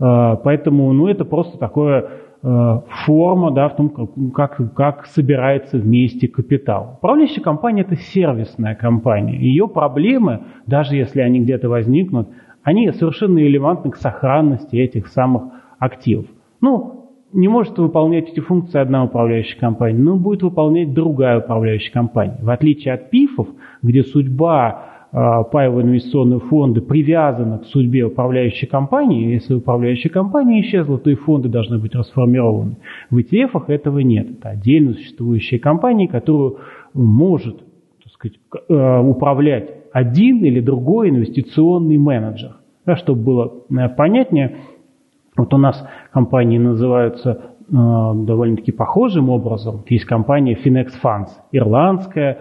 А, 0.01 0.37
поэтому 0.37 0.93
ну, 0.93 1.09
это 1.09 1.25
просто 1.25 1.59
такое 1.59 2.09
а, 2.43 2.83
форма 3.05 3.51
да, 3.53 3.69
в 3.69 3.77
том, 3.77 4.33
как, 4.33 4.75
как 4.75 5.07
собирается 5.07 5.79
вместе 5.79 6.29
капитал. 6.29 6.97
Управляющая 6.99 7.43
компания– 7.43 7.83
это 7.89 7.97
сервисная 7.97 8.75
компания. 8.75 9.37
Ее 9.37 9.69
проблемы, 9.69 10.43
даже 10.67 10.97
если 10.97 11.21
они 11.21 11.41
где-то 11.41 11.69
возникнут, 11.69 12.29
они 12.63 12.91
совершенно 12.93 13.39
релевантны 13.39 13.91
к 13.91 13.97
сохранности 13.97 14.77
этих 14.77 15.09
самых 15.09 15.45
активов. 15.79 16.27
Ну, 16.61 16.99
не 17.33 17.49
может 17.49 17.79
выполнять 17.79 18.31
эти 18.31 18.41
функции 18.41 18.79
одна 18.79 19.05
управляющая 19.05 19.59
компания, 19.59 19.99
но 19.99 20.17
будет 20.17 20.43
выполнять 20.43 20.95
другая 20.95 21.41
управляющая 21.41 21.93
компания. 21.93 22.39
В 22.41 22.51
отличие 22.51 22.95
от 22.95 23.11
ПИФов, 23.11 23.49
где 23.83 24.03
судьба 24.03 24.85
паевые 25.11 25.87
инвестиционные 25.87 26.41
фонды 26.41 26.81
привязаны 26.81 27.61
к 27.61 27.65
судьбе 27.65 28.05
управляющей 28.05 28.67
компании. 28.69 29.33
Если 29.33 29.55
управляющая 29.55 30.11
компания 30.11 30.61
исчезла, 30.61 30.99
то 30.99 31.11
и 31.11 31.15
фонды 31.15 31.49
должны 31.49 31.79
быть 31.79 31.95
расформированы. 31.95 32.77
В 33.11 33.19
ETF 33.19 33.65
этого 33.69 34.01
нет. 34.01 34.31
Это 34.31 34.51
отдельно 34.51 34.93
существующая 34.93 35.59
компания, 35.59 36.09
которую 36.09 36.59
может 36.93 37.59
так 38.03 38.13
сказать, 38.13 38.39
э, 38.69 39.01
управлять 39.01 39.71
один 39.93 40.45
или 40.45 40.61
другой 40.61 41.11
инвестиционный 41.11 41.99
менеджер. 41.99 42.57
Да, 42.85 42.97
чтобы 42.97 43.23
было 43.23 43.53
э, 43.71 43.89
понятнее, 43.89 44.57
вот 45.37 45.55
у 45.55 45.59
нас 45.59 45.87
компании 46.13 46.59
называются 46.59 47.55
довольно-таки 47.71 48.73
похожим 48.73 49.29
образом. 49.29 49.85
Есть 49.89 50.07
компания 50.07 50.55
Finex 50.55 50.89
Funds, 51.03 51.29
ирландская 51.53 52.39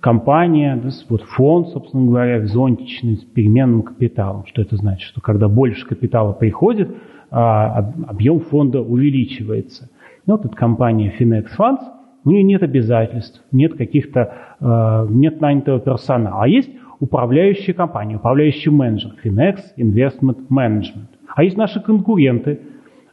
компания, 0.00 0.80
вот 1.08 1.22
фонд, 1.22 1.68
собственно 1.68 2.06
говоря, 2.06 2.46
зонтичный 2.46 3.16
с 3.16 3.24
переменным 3.24 3.82
капиталом. 3.82 4.44
Что 4.46 4.62
это 4.62 4.76
значит? 4.76 5.08
Что 5.08 5.20
когда 5.20 5.48
больше 5.48 5.86
капитала 5.86 6.32
приходит, 6.32 6.90
объем 7.30 8.40
фонда 8.40 8.80
увеличивается. 8.80 9.90
Ну, 10.26 10.36
вот 10.36 10.44
эта 10.44 10.56
компания 10.56 11.12
Finex 11.18 11.46
Funds, 11.58 11.80
у 12.24 12.30
нее 12.30 12.42
нет 12.42 12.62
обязательств, 12.62 13.44
нет 13.52 13.74
каких-то, 13.74 15.06
нет 15.10 15.40
нанятого 15.40 15.78
персонала. 15.80 16.42
А 16.42 16.48
есть 16.48 16.70
управляющая 16.98 17.74
компания, 17.74 18.16
управляющий 18.16 18.70
менеджер, 18.70 19.12
Finex 19.22 19.58
Investment 19.76 20.48
Management. 20.50 21.08
А 21.34 21.44
есть 21.44 21.56
наши 21.56 21.80
конкуренты, 21.80 22.60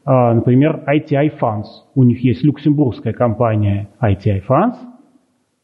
а, 0.05 0.33
например, 0.33 0.83
ITI 0.87 1.31
Funds. 1.39 1.65
У 1.93 2.03
них 2.03 2.23
есть 2.23 2.43
люксембургская 2.43 3.13
компания 3.13 3.89
ITI 4.01 4.41
Funds, 4.47 4.75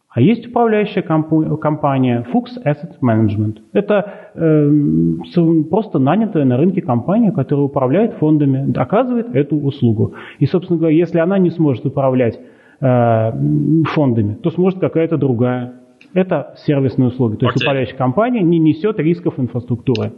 а 0.09 0.21
есть 0.21 0.47
управляющая 0.47 1.03
компания 1.03 2.25
Fuchs 2.33 2.57
Asset 2.65 2.99
Management. 2.99 3.59
Это 3.73 4.31
э, 4.33 5.63
просто 5.69 5.99
нанятая 5.99 6.45
на 6.45 6.57
рынке 6.57 6.81
компания, 6.81 7.31
которая 7.31 7.65
управляет 7.65 8.15
фондами, 8.15 8.75
оказывает 8.75 9.35
эту 9.35 9.57
услугу. 9.57 10.15
И, 10.39 10.47
собственно 10.47 10.79
говоря, 10.79 10.95
если 10.95 11.19
она 11.19 11.37
не 11.37 11.51
сможет 11.51 11.85
управлять 11.85 12.39
э, 12.81 13.31
фондами, 13.93 14.33
то 14.33 14.49
сможет 14.49 14.79
какая-то 14.79 15.17
другая. 15.17 15.75
Это 16.15 16.55
сервисные 16.65 17.09
услуги. 17.09 17.35
То 17.35 17.45
okay. 17.45 17.49
есть 17.49 17.61
управляющая 17.61 17.97
компания 17.97 18.41
не 18.41 18.57
несет 18.57 18.97
рисков 18.99 19.39
инфраструктуры. 19.39 20.13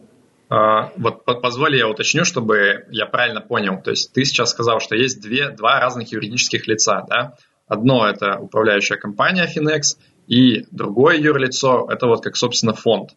Uh, 0.49 0.89
вот 0.97 1.23
позволь 1.41 1.77
я 1.77 1.87
уточню, 1.87 2.25
чтобы 2.25 2.85
я 2.91 3.05
правильно 3.05 3.39
понял. 3.39 3.81
То 3.81 3.91
есть 3.91 4.13
ты 4.13 4.25
сейчас 4.25 4.51
сказал, 4.51 4.81
что 4.81 4.95
есть 4.95 5.21
две, 5.21 5.49
два 5.49 5.79
разных 5.79 6.11
юридических 6.11 6.67
лица, 6.67 7.05
да? 7.09 7.35
Одно– 7.71 8.05
это 8.09 8.37
управляющая 8.37 8.97
компания 8.97 9.47
Finex, 9.47 9.97
и 10.27 10.65
другое 10.71 11.17
юрлицо– 11.17 11.87
это 11.89 12.05
вот 12.05 12.21
как, 12.21 12.35
собственно, 12.35 12.73
фонд. 12.73 13.11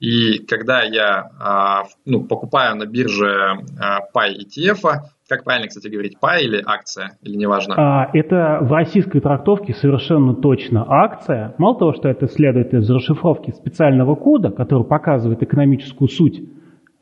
И 0.00 0.38
когда 0.38 0.82
я 0.82 1.30
а, 1.38 1.84
ну, 2.04 2.24
покупаю 2.24 2.74
на 2.74 2.86
бирже 2.86 3.30
а, 3.78 4.00
PAI 4.12 4.38
ETF, 4.40 4.82
как 5.28 5.44
правильно, 5.44 5.68
кстати, 5.68 5.86
говорить, 5.86 6.16
PAI 6.20 6.40
или 6.40 6.60
акция, 6.66 7.18
или 7.22 7.36
неважно? 7.36 7.76
А, 7.76 8.10
это 8.12 8.58
в 8.62 8.72
российской 8.72 9.20
трактовке 9.20 9.74
совершенно 9.74 10.34
точно 10.34 10.84
акция. 10.88 11.54
Мало 11.58 11.78
того, 11.78 11.92
что 11.92 12.08
это 12.08 12.26
следует 12.26 12.74
из 12.74 12.90
расшифровки 12.90 13.52
специального 13.52 14.16
кода, 14.16 14.50
который 14.50 14.84
показывает 14.84 15.40
экономическую 15.44 16.08
суть, 16.08 16.42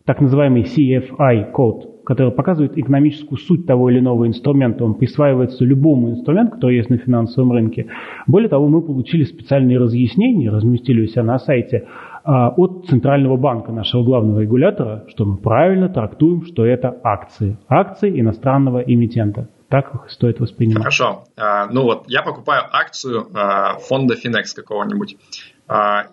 так 0.08 0.22
называемый 0.22 0.62
CFI-код, 0.62 2.04
который 2.06 2.32
показывает 2.32 2.78
экономическую 2.78 3.36
суть 3.36 3.66
того 3.66 3.90
или 3.90 3.98
иного 3.98 4.26
инструмента. 4.26 4.82
Он 4.82 4.94
присваивается 4.94 5.66
любому 5.66 6.12
инструменту, 6.12 6.52
который 6.54 6.78
есть 6.78 6.88
на 6.88 6.96
финансовом 6.96 7.52
рынке. 7.52 7.88
Более 8.26 8.48
того, 8.48 8.68
мы 8.68 8.80
получили 8.80 9.24
специальные 9.24 9.78
разъяснения, 9.78 10.50
разместили 10.50 11.02
у 11.02 11.06
себя 11.08 11.24
на 11.24 11.38
сайте, 11.38 11.86
а, 12.24 12.48
от 12.48 12.86
Центрального 12.86 13.36
банка, 13.36 13.70
нашего 13.70 14.02
главного 14.02 14.40
регулятора, 14.40 15.04
что 15.08 15.26
мы 15.26 15.36
правильно 15.36 15.90
трактуем, 15.90 16.46
что 16.46 16.64
это 16.64 16.98
акции. 17.04 17.58
Акции 17.68 18.18
иностранного 18.18 18.78
эмитента. 18.78 19.50
Так 19.68 19.94
их 19.94 20.10
стоит 20.10 20.40
воспринимать. 20.40 20.78
Хорошо. 20.78 21.24
А, 21.36 21.66
ну 21.66 21.82
вот, 21.82 22.04
я 22.06 22.22
покупаю 22.22 22.62
акцию 22.72 23.26
а, 23.34 23.76
фонда 23.76 24.14
Finex 24.14 24.54
какого-нибудь. 24.56 25.18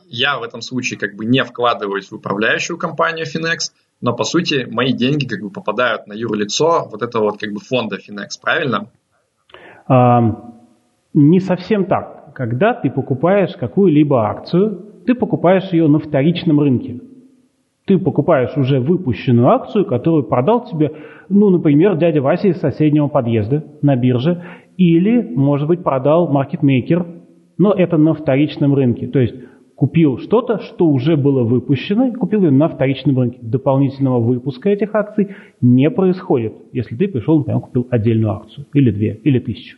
Я 0.09 0.37
в 0.37 0.43
этом 0.43 0.59
случае 0.59 0.99
как 0.99 1.15
бы 1.15 1.23
не 1.23 1.41
вкладываюсь 1.45 2.11
в 2.11 2.15
управляющую 2.15 2.77
компанию 2.77 3.25
Finex, 3.25 3.71
но 4.01 4.13
по 4.13 4.23
сути 4.23 4.67
мои 4.69 4.93
деньги 4.93 5.25
как 5.25 5.41
бы 5.41 5.49
попадают 5.49 6.07
на 6.07 6.13
юрлицо 6.13 6.87
вот 6.91 7.01
этого 7.01 7.25
вот 7.25 7.39
как 7.39 7.51
бы 7.53 7.59
фонда 7.59 7.97
Finex, 7.97 8.39
правильно? 8.41 8.87
А, 9.87 10.53
не 11.13 11.39
совсем 11.39 11.85
так. 11.85 12.33
Когда 12.33 12.73
ты 12.73 12.89
покупаешь 12.89 13.55
какую-либо 13.55 14.27
акцию, 14.27 15.03
ты 15.05 15.15
покупаешь 15.15 15.71
ее 15.71 15.87
на 15.87 15.99
вторичном 15.99 16.59
рынке. 16.59 16.99
Ты 17.85 17.99
покупаешь 17.99 18.57
уже 18.57 18.79
выпущенную 18.79 19.47
акцию, 19.47 19.85
которую 19.85 20.23
продал 20.23 20.65
тебе, 20.65 20.91
ну, 21.29 21.49
например, 21.49 21.97
дядя 21.97 22.21
Вася 22.21 22.47
из 22.47 22.59
соседнего 22.59 23.07
подъезда 23.07 23.63
на 23.81 23.95
бирже, 23.95 24.43
или, 24.75 25.21
может 25.21 25.67
быть, 25.67 25.83
продал 25.83 26.27
маркетмейкер, 26.27 27.05
но 27.57 27.73
это 27.73 27.97
на 27.97 28.13
вторичном 28.13 28.73
рынке. 28.73 29.07
То 29.07 29.19
есть 29.19 29.35
купил 29.75 30.19
что-то, 30.19 30.59
что 30.59 30.85
уже 30.85 31.17
было 31.17 31.43
выпущено, 31.43 32.11
купил 32.13 32.43
ее 32.43 32.51
на 32.51 32.69
вторичном 32.69 33.19
рынке. 33.19 33.39
Дополнительного 33.41 34.19
выпуска 34.19 34.69
этих 34.69 34.95
акций 34.95 35.35
не 35.61 35.89
происходит, 35.89 36.53
если 36.71 36.95
ты 36.95 37.07
пришел, 37.07 37.39
например, 37.39 37.61
купил 37.61 37.87
отдельную 37.91 38.31
акцию, 38.31 38.65
или 38.73 38.91
две, 38.91 39.15
или 39.23 39.39
тысячу. 39.39 39.77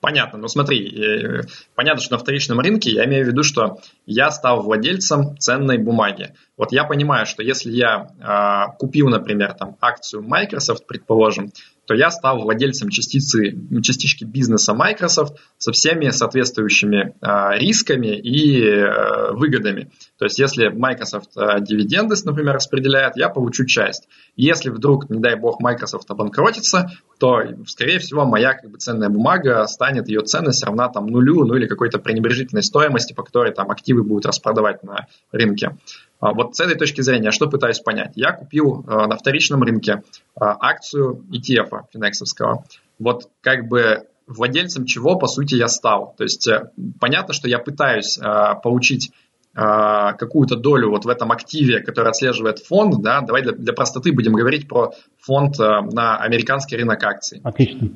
Понятно, 0.00 0.38
но 0.38 0.48
смотри, 0.48 0.86
э, 1.02 1.40
понятно, 1.74 2.02
что 2.02 2.16
на 2.16 2.18
вторичном 2.18 2.60
рынке 2.60 2.90
я 2.90 3.06
имею 3.06 3.24
в 3.24 3.28
виду, 3.28 3.42
что 3.42 3.78
я 4.04 4.30
стал 4.30 4.62
владельцем 4.62 5.38
ценной 5.38 5.78
бумаги. 5.78 6.34
Вот 6.58 6.72
я 6.72 6.84
понимаю, 6.84 7.24
что 7.24 7.42
если 7.42 7.70
я 7.70 8.08
э, 8.20 8.76
купил, 8.78 9.08
например, 9.08 9.54
там 9.54 9.76
акцию 9.80 10.22
Microsoft, 10.22 10.86
предположим, 10.86 11.52
то 11.86 11.94
я 11.94 12.10
стал 12.10 12.42
владельцем 12.42 12.88
частицы, 12.88 13.56
частички 13.82 14.24
бизнеса 14.24 14.74
Microsoft 14.74 15.36
со 15.58 15.72
всеми 15.72 16.10
соответствующими 16.10 17.14
э, 17.20 17.58
рисками 17.58 18.16
и 18.18 18.62
э, 18.62 19.32
выгодами. 19.32 19.90
То 20.18 20.24
есть, 20.24 20.38
если 20.38 20.68
Microsoft 20.68 21.36
э, 21.36 21.60
дивиденды, 21.60 22.14
например, 22.24 22.54
распределяет, 22.54 23.16
я 23.16 23.28
получу 23.28 23.64
часть. 23.64 24.08
Если 24.36 24.70
вдруг, 24.70 25.10
не 25.10 25.20
дай 25.20 25.36
бог, 25.36 25.60
Microsoft 25.60 26.10
обанкротится, 26.10 26.90
то, 27.18 27.42
скорее 27.66 27.98
всего, 27.98 28.24
моя 28.24 28.54
как 28.54 28.70
бы, 28.70 28.78
ценная 28.78 29.08
бумага 29.08 29.66
станет, 29.66 30.08
ее 30.08 30.22
ценность 30.22 30.64
равна 30.64 30.88
там 30.88 31.06
нулю, 31.06 31.44
ну 31.44 31.54
или 31.54 31.66
какой-то 31.66 31.98
пренебрежительной 31.98 32.62
стоимости, 32.62 33.12
по 33.12 33.22
которой 33.22 33.52
там 33.52 33.70
активы 33.70 34.02
будут 34.02 34.26
распродавать 34.26 34.82
на 34.82 35.06
рынке. 35.32 35.76
А 36.20 36.32
вот 36.32 36.56
с 36.56 36.60
этой 36.60 36.76
точки 36.76 37.00
зрения, 37.00 37.30
что 37.30 37.48
пытаюсь 37.48 37.80
понять? 37.80 38.12
Я 38.14 38.32
купил 38.32 38.84
э, 38.86 39.06
на 39.06 39.16
вторичном 39.16 39.62
рынке 39.62 39.92
э, 39.92 40.00
акцию 40.36 41.24
ETF 41.30 41.82
финексовского. 41.92 42.64
Вот 42.98 43.28
как 43.40 43.68
бы 43.68 44.06
владельцем 44.26 44.86
чего, 44.86 45.16
по 45.16 45.26
сути, 45.26 45.54
я 45.54 45.68
стал. 45.68 46.14
То 46.16 46.24
есть 46.24 46.48
э, 46.48 46.70
понятно, 47.00 47.34
что 47.34 47.48
я 47.48 47.58
пытаюсь 47.58 48.18
получить 48.62 49.12
какую-то 49.56 50.56
долю 50.56 50.90
вот 50.90 51.04
в 51.04 51.08
этом 51.08 51.30
активе, 51.30 51.78
который 51.78 52.08
отслеживает 52.08 52.58
фонд, 52.58 53.00
да, 53.04 53.20
давай 53.20 53.40
для, 53.42 53.52
для 53.52 53.72
простоты 53.72 54.12
будем 54.12 54.32
говорить 54.32 54.66
про 54.66 54.94
фонд 55.20 55.58
на 55.60 56.16
американский 56.16 56.76
рынок 56.76 57.00
акций. 57.04 57.40
Отлично. 57.44 57.90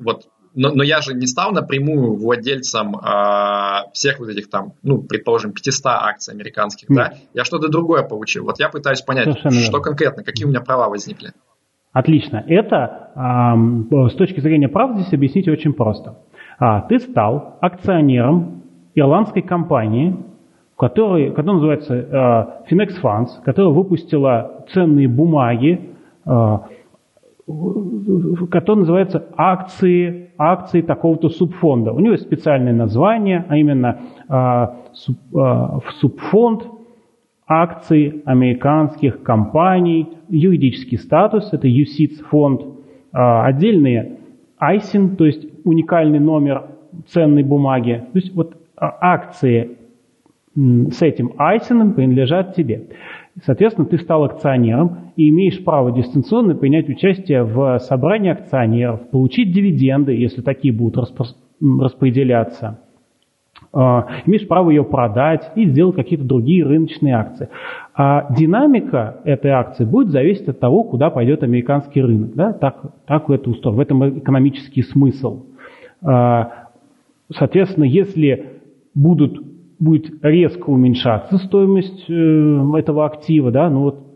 Вот 0.00 0.28
но, 0.58 0.70
но 0.74 0.82
я 0.82 1.00
же 1.00 1.14
не 1.14 1.26
стал 1.26 1.52
напрямую 1.52 2.14
владельцем 2.16 2.96
э, 2.96 3.90
всех 3.92 4.18
вот 4.18 4.28
этих 4.28 4.50
там, 4.50 4.72
ну, 4.82 5.00
предположим, 5.02 5.52
500 5.52 5.86
акций 5.86 6.34
американских, 6.34 6.88
Нет. 6.88 6.98
да, 6.98 7.12
я 7.32 7.44
что-то 7.44 7.68
другое 7.68 8.02
получил. 8.02 8.44
Вот 8.44 8.58
я 8.58 8.68
пытаюсь 8.68 9.00
понять, 9.02 9.24
Совершенно 9.24 9.54
что 9.60 9.70
верно. 9.70 9.84
конкретно, 9.84 10.24
какие 10.24 10.46
у 10.46 10.48
меня 10.48 10.60
права 10.60 10.88
возникли. 10.88 11.30
Отлично. 11.92 12.44
Это 12.46 13.10
э, 13.14 14.08
с 14.10 14.14
точки 14.14 14.40
зрения 14.40 14.68
прав 14.68 14.98
здесь 14.98 15.12
объяснить 15.12 15.48
очень 15.48 15.72
просто. 15.72 16.18
А, 16.58 16.82
ты 16.82 16.98
стал 16.98 17.56
акционером 17.60 18.64
ирландской 18.96 19.42
компании, 19.42 20.16
которая, 20.76 21.30
которая 21.30 21.54
называется 21.54 21.94
э, 21.94 22.70
Finex 22.70 23.00
Funds, 23.02 23.28
которая 23.44 23.72
выпустила 23.72 24.64
ценные 24.72 25.08
бумаги, 25.08 25.90
э, 26.26 26.58
который 28.50 28.80
называется 28.80 29.26
акции, 29.36 30.30
акции 30.36 30.82
такого-то 30.82 31.30
субфонда. 31.30 31.92
У 31.92 32.00
него 32.00 32.12
есть 32.12 32.24
специальное 32.24 32.74
название, 32.74 33.44
а 33.48 33.56
именно 33.56 34.00
э, 34.28 34.66
суб, 34.92 35.16
э, 35.34 35.78
субфонд 36.00 36.66
акций 37.46 38.22
американских 38.26 39.22
компаний, 39.22 40.08
юридический 40.28 40.98
статус, 40.98 41.52
это 41.52 41.66
UCITS 41.66 42.22
фонд, 42.28 42.60
э, 42.60 42.66
отдельные 43.12 44.18
ISIN, 44.60 45.16
то 45.16 45.24
есть 45.24 45.46
уникальный 45.64 46.20
номер 46.20 46.66
ценной 47.06 47.44
бумаги. 47.44 48.04
То 48.12 48.18
есть 48.18 48.34
вот 48.34 48.56
акции 48.76 49.78
с 50.54 51.02
этим 51.02 51.32
ISIN 51.38 51.94
принадлежат 51.94 52.54
тебе. 52.54 52.88
Соответственно, 53.44 53.86
ты 53.86 53.98
стал 53.98 54.24
акционером 54.24 55.12
и 55.16 55.28
имеешь 55.28 55.62
право 55.62 55.92
дистанционно 55.92 56.54
принять 56.54 56.88
участие 56.88 57.44
в 57.44 57.78
собрании 57.80 58.30
акционеров, 58.30 59.10
получить 59.10 59.52
дивиденды, 59.52 60.12
если 60.12 60.42
такие 60.42 60.74
будут 60.74 60.96
распределяться. 61.60 62.80
А, 63.72 64.06
имеешь 64.26 64.46
право 64.46 64.70
ее 64.70 64.84
продать 64.84 65.50
и 65.54 65.66
сделать 65.66 65.96
какие-то 65.96 66.24
другие 66.24 66.64
рыночные 66.64 67.14
акции. 67.14 67.48
А 67.94 68.32
динамика 68.32 69.20
этой 69.24 69.50
акции 69.50 69.84
будет 69.84 70.08
зависеть 70.08 70.48
от 70.48 70.60
того, 70.60 70.84
куда 70.84 71.10
пойдет 71.10 71.42
американский 71.42 72.00
рынок. 72.00 72.34
Да? 72.34 72.52
Так, 72.52 72.80
так 73.06 73.28
это 73.28 73.50
устроено. 73.50 73.76
В 73.76 73.80
этом 73.80 74.18
экономический 74.18 74.82
смысл. 74.82 75.44
А, 76.02 76.68
соответственно, 77.32 77.84
если 77.84 78.60
будут 78.94 79.47
будет 79.78 80.22
резко 80.22 80.70
уменьшаться 80.70 81.38
стоимость 81.38 82.04
э, 82.08 82.78
этого 82.78 83.06
актива, 83.06 83.50
да, 83.50 83.70
ну 83.70 83.80
вот 83.80 84.08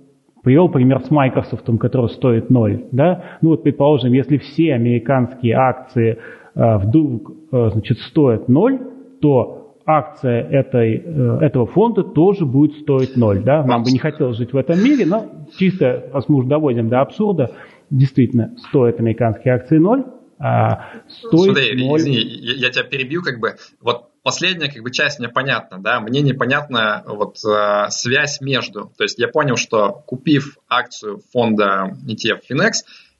Привел 0.42 0.68
пример 0.68 1.00
с 1.04 1.10
Microsoft, 1.10 1.66
который 1.78 2.08
стоит 2.10 2.50
ноль. 2.50 2.86
Да? 2.90 3.38
Ну 3.42 3.50
вот, 3.50 3.62
предположим, 3.62 4.12
если 4.12 4.38
все 4.38 4.74
американские 4.74 5.54
акции 5.54 6.18
э, 6.54 6.76
вдруг 6.78 7.30
э, 7.52 7.70
значит, 7.72 7.98
стоят 8.00 8.48
ноль, 8.48 8.80
то 9.20 9.76
акция 9.86 10.42
этой, 10.42 10.96
э, 10.96 11.38
этого 11.42 11.66
фонда 11.66 12.02
тоже 12.02 12.44
будет 12.44 12.76
стоить 12.78 13.16
ноль. 13.16 13.44
Да? 13.44 13.62
Нам 13.64 13.84
бы 13.84 13.92
не 13.92 13.98
хотелось 13.98 14.36
жить 14.36 14.52
в 14.52 14.56
этом 14.56 14.82
мире, 14.82 15.06
но 15.06 15.26
чисто, 15.56 16.10
раз 16.12 16.28
мы 16.28 16.38
уже 16.38 16.48
доводим 16.48 16.88
до 16.88 17.02
абсурда, 17.02 17.52
действительно, 17.90 18.56
стоят 18.68 18.98
американские 18.98 19.54
акции 19.54 19.78
ноль, 19.78 20.02
а 20.40 20.86
стоит 21.06 21.56
Смотри, 21.56 21.86
0... 21.86 22.00
извини, 22.00 22.16
я, 22.16 22.66
я 22.66 22.70
тебя 22.70 22.82
перебью, 22.82 23.22
как 23.22 23.38
бы, 23.38 23.50
вот 23.80 24.11
последняя 24.22 24.70
как 24.70 24.82
бы 24.82 24.90
часть 24.90 25.18
мне 25.18 25.28
понятна, 25.28 25.78
да, 25.80 26.00
мне 26.00 26.20
непонятна 26.20 27.02
вот 27.06 27.38
э, 27.44 27.86
связь 27.90 28.40
между, 28.40 28.92
то 28.96 29.04
есть 29.04 29.18
я 29.18 29.28
понял, 29.28 29.56
что 29.56 30.02
купив 30.06 30.58
акцию 30.68 31.20
фонда 31.32 31.96
ETF 32.06 32.40
Finex, 32.50 32.72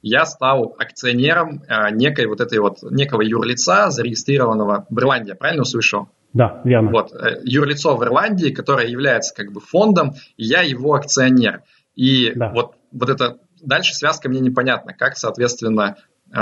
я 0.03 0.27
стал 0.27 0.75
акционером 0.79 1.63
э, 1.69 1.91
некой 1.93 2.27
вот 2.27 2.41
этой 2.41 2.59
вот, 2.59 2.83
некого 2.83 3.23
юрлица, 3.23 3.91
зарегистрированного 3.91 4.87
в 4.89 4.99
Ирландии, 4.99 5.33
правильно 5.33 5.63
услышал? 5.63 6.09
Да, 6.33 6.61
верно. 6.65 6.91
Вот, 6.91 7.13
э, 7.13 7.41
юрлицо 7.45 7.97
в 7.97 8.03
Ирландии, 8.05 8.51
которое 8.51 8.87
является 8.87 9.35
как 9.35 9.53
бы 9.53 9.61
фондом, 9.61 10.15
и 10.37 10.45
я 10.45 10.63
его 10.63 10.95
акционер. 10.95 11.63
И 11.95 12.33
да. 12.35 12.51
вот, 12.53 12.75
вот 12.91 13.11
это 13.11 13.39
дальше 13.61 13.95
связка 13.95 14.29
мне 14.29 14.41
непонятна, 14.41 14.95
как, 14.95 15.17
соответственно, 15.17 15.97
э, 16.31 16.39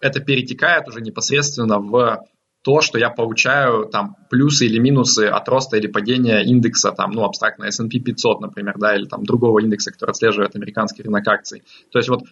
это 0.00 0.20
перетекает 0.20 0.88
уже 0.88 1.00
непосредственно 1.00 1.78
в 1.78 2.24
то, 2.62 2.80
что 2.80 2.98
я 2.98 3.10
получаю 3.10 3.86
там 3.86 4.16
плюсы 4.30 4.66
или 4.66 4.78
минусы 4.78 5.26
от 5.26 5.48
роста 5.48 5.76
или 5.76 5.88
падения 5.88 6.42
индекса, 6.42 6.92
там, 6.92 7.10
ну, 7.10 7.24
абстрактно 7.24 7.64
S&P 7.64 7.98
500, 7.98 8.40
например, 8.40 8.74
да, 8.78 8.94
или 8.94 9.04
там 9.04 9.24
другого 9.24 9.60
индекса, 9.60 9.92
который 9.92 10.10
отслеживает 10.10 10.54
американский 10.54 11.02
рынок 11.02 11.26
акций. 11.26 11.62
То 11.90 11.98
есть 11.98 12.08
вот 12.08 12.22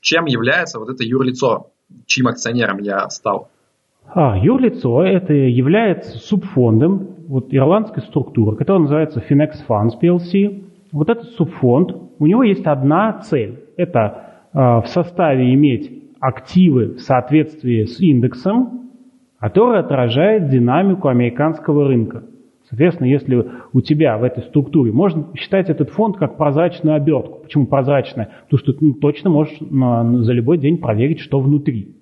чем 0.00 0.24
является 0.24 0.78
вот 0.78 0.88
это 0.88 1.04
юрлицо, 1.04 1.70
чьим 2.06 2.28
акционером 2.28 2.78
я 2.78 3.08
стал? 3.10 3.50
А, 4.06 4.38
юрлицо 4.38 5.02
это 5.04 5.34
является 5.34 6.18
субфондом 6.18 7.16
вот 7.28 7.52
ирландской 7.52 8.00
структуры, 8.00 8.56
которая 8.56 8.82
называется 8.82 9.22
Finex 9.28 9.56
Funds 9.68 10.00
PLC. 10.00 10.64
Вот 10.92 11.10
этот 11.10 11.26
субфонд, 11.32 11.92
у 12.18 12.26
него 12.26 12.42
есть 12.42 12.64
одна 12.64 13.20
цель. 13.20 13.64
Это 13.76 14.46
э, 14.54 14.58
в 14.58 14.84
составе 14.86 15.52
иметь 15.52 15.92
активы 16.20 16.94
в 16.94 17.00
соответствии 17.00 17.84
с 17.84 18.00
индексом, 18.00 18.87
который 19.40 19.80
отражает 19.80 20.48
динамику 20.48 21.08
американского 21.08 21.86
рынка. 21.86 22.24
Соответственно, 22.68 23.06
если 23.06 23.46
у 23.72 23.80
тебя 23.80 24.18
в 24.18 24.24
этой 24.24 24.42
структуре, 24.42 24.92
можно 24.92 25.28
считать 25.34 25.70
этот 25.70 25.90
фонд 25.90 26.18
как 26.18 26.36
прозрачную 26.36 26.96
обертку. 26.96 27.38
Почему 27.42 27.66
прозрачная? 27.66 28.28
Потому 28.44 28.58
что 28.58 28.72
ты 28.74 28.84
ну, 28.84 28.94
точно 28.94 29.30
можешь 29.30 29.56
на, 29.60 30.22
за 30.22 30.32
любой 30.34 30.58
день 30.58 30.76
проверить, 30.76 31.20
что 31.20 31.40
внутри. 31.40 31.96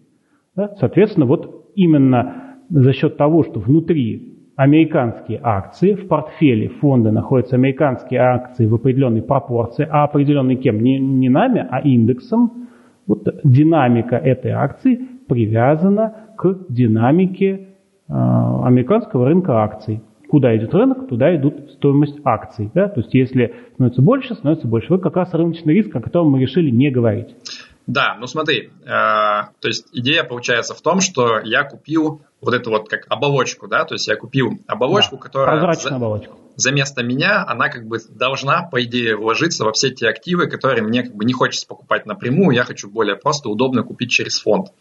Да? 0.56 0.74
Соответственно, 0.80 1.26
вот 1.26 1.70
именно 1.76 2.56
за 2.68 2.92
счет 2.92 3.16
того, 3.16 3.44
что 3.44 3.60
внутри 3.60 4.32
американские 4.56 5.38
акции, 5.40 5.94
в 5.94 6.08
портфеле 6.08 6.68
фонда 6.68 7.12
находятся 7.12 7.54
американские 7.54 8.20
акции 8.20 8.66
в 8.66 8.74
определенной 8.74 9.22
пропорции, 9.22 9.86
а 9.88 10.02
определенной 10.02 10.56
кем? 10.56 10.80
Не, 10.80 10.98
не 10.98 11.28
нами, 11.28 11.64
а 11.70 11.80
индексом. 11.80 12.66
Вот 13.06 13.22
динамика 13.44 14.16
этой 14.16 14.50
акции 14.50 15.00
привязана 15.28 16.14
к 16.37 16.66
динамике 16.68 17.68
а, 18.09 18.66
американского 18.66 19.26
рынка 19.26 19.62
акций. 19.62 20.02
Куда 20.28 20.56
идет 20.56 20.75
рынок, 20.75 21.09
туда 21.09 21.35
идут 21.37 21.71
стоимость 21.73 22.18
акций. 22.25 22.71
Да? 22.75 22.88
То 22.88 23.00
есть 23.00 23.14
если 23.14 23.54
становится 23.75 24.02
больше, 24.02 24.35
становится 24.35 24.66
больше. 24.66 24.88
Вот 24.90 25.02
как 25.02 25.16
раз 25.16 25.33
рыночный 25.33 25.75
риск, 25.75 25.95
о 25.95 26.00
котором 26.00 26.30
мы 26.30 26.40
решили 26.40 26.71
не 26.71 26.90
говорить. 26.90 27.35
Да, 27.87 28.16
ну 28.18 28.26
смотри, 28.26 28.71
э, 28.83 28.87
то 28.87 29.68
есть 29.68 29.87
идея 29.92 30.25
получается 30.25 30.75
в 30.75 30.80
том, 30.80 31.00
что 31.00 31.38
я 31.38 31.62
купил 31.62 32.21
вот 32.40 32.52
эту 32.52 32.71
вот 32.71 32.88
как 32.88 33.06
оболочку, 33.09 33.68
да, 33.68 33.85
то 33.85 33.95
есть 33.95 34.09
я 34.09 34.16
купил 34.16 34.59
оболочку, 34.66 35.16
да, 35.16 35.23
которая 35.23 35.73
за, 35.75 35.95
оболочку. 35.95 36.37
за 36.56 36.73
место 36.73 37.04
меня, 37.04 37.45
она 37.47 37.68
как 37.68 37.87
бы 37.87 37.99
должна, 38.11 38.62
по 38.62 38.82
идее, 38.82 39.17
вложиться 39.17 39.65
во 39.65 39.73
все 39.73 39.91
те 39.91 40.08
активы, 40.08 40.49
которые 40.49 40.82
мне 40.82 41.04
как 41.04 41.15
бы 41.15 41.25
не 41.25 41.32
хочется 41.32 41.65
покупать 41.69 42.06
напрямую, 42.06 42.56
я 42.56 42.65
хочу 42.65 42.91
более 42.91 43.15
просто, 43.15 43.49
удобно 43.49 43.84
купить 43.84 44.10
через 44.10 44.41
фонд. 44.41 44.73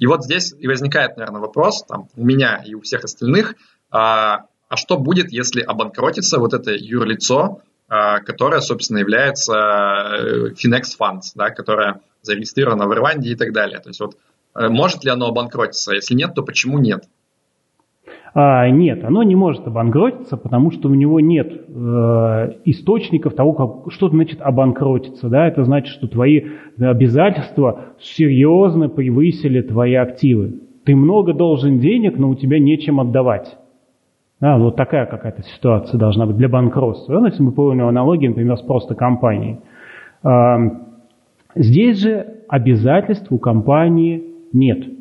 И 0.00 0.06
вот 0.06 0.24
здесь 0.24 0.54
и 0.58 0.66
возникает, 0.66 1.16
наверное, 1.16 1.42
вопрос 1.42 1.84
там, 1.86 2.08
у 2.16 2.24
меня 2.24 2.62
и 2.66 2.74
у 2.74 2.80
всех 2.80 3.04
остальных, 3.04 3.54
а, 3.90 4.46
а 4.68 4.76
что 4.76 4.96
будет, 4.96 5.30
если 5.30 5.60
обанкротится 5.60 6.38
вот 6.38 6.54
это 6.54 6.72
юрлицо, 6.72 7.60
а, 7.86 8.20
которое, 8.20 8.60
собственно, 8.62 8.98
является 8.98 9.52
э, 9.52 10.50
Finex 10.52 10.96
Funds, 10.98 11.32
да, 11.34 11.50
которое 11.50 12.00
зарегистрировано 12.22 12.88
в 12.88 12.94
Ирландии 12.94 13.32
и 13.32 13.36
так 13.36 13.52
далее. 13.52 13.78
То 13.78 13.90
есть 13.90 14.00
вот 14.00 14.16
э, 14.54 14.68
может 14.68 15.04
ли 15.04 15.10
оно 15.10 15.26
обанкротиться? 15.26 15.92
Если 15.92 16.14
нет, 16.14 16.34
то 16.34 16.42
почему 16.42 16.78
нет? 16.78 17.04
А, 18.32 18.68
нет, 18.70 19.04
оно 19.04 19.22
не 19.24 19.34
может 19.34 19.66
обанкротиться, 19.66 20.36
потому 20.36 20.70
что 20.70 20.88
у 20.88 20.94
него 20.94 21.18
нет 21.18 21.52
э, 21.52 22.52
источников 22.64 23.34
того, 23.34 23.54
как, 23.54 23.92
что 23.92 24.08
значит 24.08 24.40
обанкротиться. 24.40 25.28
Да? 25.28 25.48
Это 25.48 25.64
значит, 25.64 25.88
что 25.88 26.06
твои 26.06 26.42
обязательства 26.78 27.86
серьезно 27.98 28.88
превысили 28.88 29.62
твои 29.62 29.94
активы. 29.94 30.60
Ты 30.84 30.94
много 30.94 31.34
должен 31.34 31.80
денег, 31.80 32.18
но 32.18 32.30
у 32.30 32.34
тебя 32.36 32.60
нечем 32.60 33.00
отдавать. 33.00 33.56
Да, 34.40 34.56
вот 34.56 34.76
такая 34.76 35.06
какая-то 35.06 35.42
ситуация 35.42 35.98
должна 35.98 36.24
быть 36.26 36.36
для 36.36 36.48
банкротства. 36.48 37.20
Да, 37.20 37.26
если 37.26 37.42
мы 37.42 37.52
помним 37.52 37.86
аналогию, 37.86 38.30
например, 38.30 38.56
с 38.56 38.62
просто 38.62 38.94
компанией. 38.94 39.58
Э, 40.22 40.56
здесь 41.56 41.98
же 41.98 42.26
обязательств 42.48 43.26
у 43.30 43.38
компании 43.38 44.22
нет. 44.52 44.99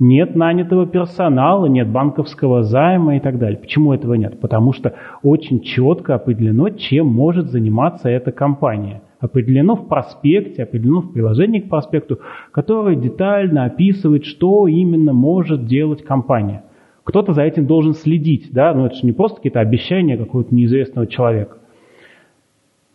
Нет 0.00 0.34
нанятого 0.34 0.86
персонала, 0.86 1.66
нет 1.66 1.86
банковского 1.86 2.62
займа 2.62 3.16
и 3.16 3.20
так 3.20 3.38
далее. 3.38 3.58
Почему 3.58 3.92
этого 3.92 4.14
нет? 4.14 4.40
Потому 4.40 4.72
что 4.72 4.94
очень 5.22 5.60
четко 5.60 6.14
определено, 6.14 6.70
чем 6.70 7.06
может 7.06 7.50
заниматься 7.50 8.08
эта 8.08 8.32
компания. 8.32 9.02
Определено 9.20 9.76
в 9.76 9.88
проспекте, 9.88 10.62
определено 10.62 11.02
в 11.02 11.12
приложении 11.12 11.60
к 11.60 11.68
проспекту, 11.68 12.20
которое 12.50 12.96
детально 12.96 13.66
описывает, 13.66 14.24
что 14.24 14.66
именно 14.66 15.12
может 15.12 15.66
делать 15.66 16.02
компания. 16.02 16.64
Кто-то 17.04 17.34
за 17.34 17.42
этим 17.42 17.66
должен 17.66 17.92
следить, 17.92 18.48
да, 18.52 18.72
но 18.72 18.86
это 18.86 18.94
же 18.94 19.04
не 19.04 19.12
просто 19.12 19.36
какие-то 19.36 19.60
обещания 19.60 20.16
какого-то 20.16 20.54
неизвестного 20.54 21.06
человека. 21.08 21.58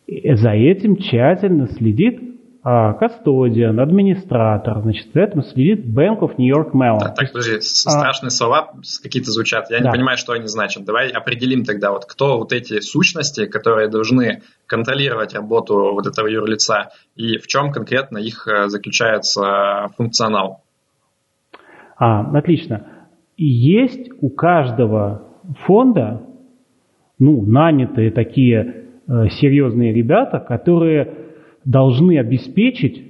И 0.08 0.34
за 0.34 0.54
этим 0.54 0.96
тщательно 0.96 1.68
следит 1.68 2.20
кастодиан, 2.66 3.80
администратор, 3.80 4.82
значит, 4.82 5.14
за 5.14 5.22
этим 5.22 5.44
следит 5.44 5.86
Bank 5.86 6.22
of 6.22 6.34
New 6.40 6.52
York 6.52 6.74
Mellon. 6.74 6.98
Да, 7.00 7.10
так, 7.10 7.32
подожди, 7.32 7.62
страшные 7.62 8.30
а, 8.30 8.32
слова 8.32 8.74
какие-то 9.04 9.30
звучат, 9.30 9.70
я 9.70 9.78
да. 9.78 9.86
не 9.86 9.92
понимаю, 9.92 10.18
что 10.18 10.34
они 10.34 10.48
значат. 10.48 10.84
Давай 10.84 11.10
определим 11.10 11.64
тогда, 11.64 11.92
вот 11.92 12.06
кто 12.06 12.40
вот 12.40 12.52
эти 12.54 12.80
сущности, 12.80 13.46
которые 13.46 13.88
должны 13.88 14.42
контролировать 14.66 15.36
работу 15.36 15.94
вот 15.94 16.08
этого 16.08 16.26
юрлица, 16.26 16.90
и 17.16 17.38
в 17.38 17.46
чем 17.46 17.72
конкретно 17.72 18.18
их 18.18 18.48
э, 18.48 18.68
заключается 18.68 19.90
функционал. 19.96 20.64
А, 21.98 22.22
отлично. 22.36 22.88
есть 23.38 24.10
у 24.22 24.30
каждого 24.32 25.22
фонда, 25.68 26.24
ну, 27.20 27.44
нанятые 27.44 28.10
такие 28.10 28.88
э, 29.08 29.28
серьезные 29.40 29.94
ребята, 29.94 30.40
которые 30.40 31.26
должны 31.66 32.18
обеспечить, 32.20 33.04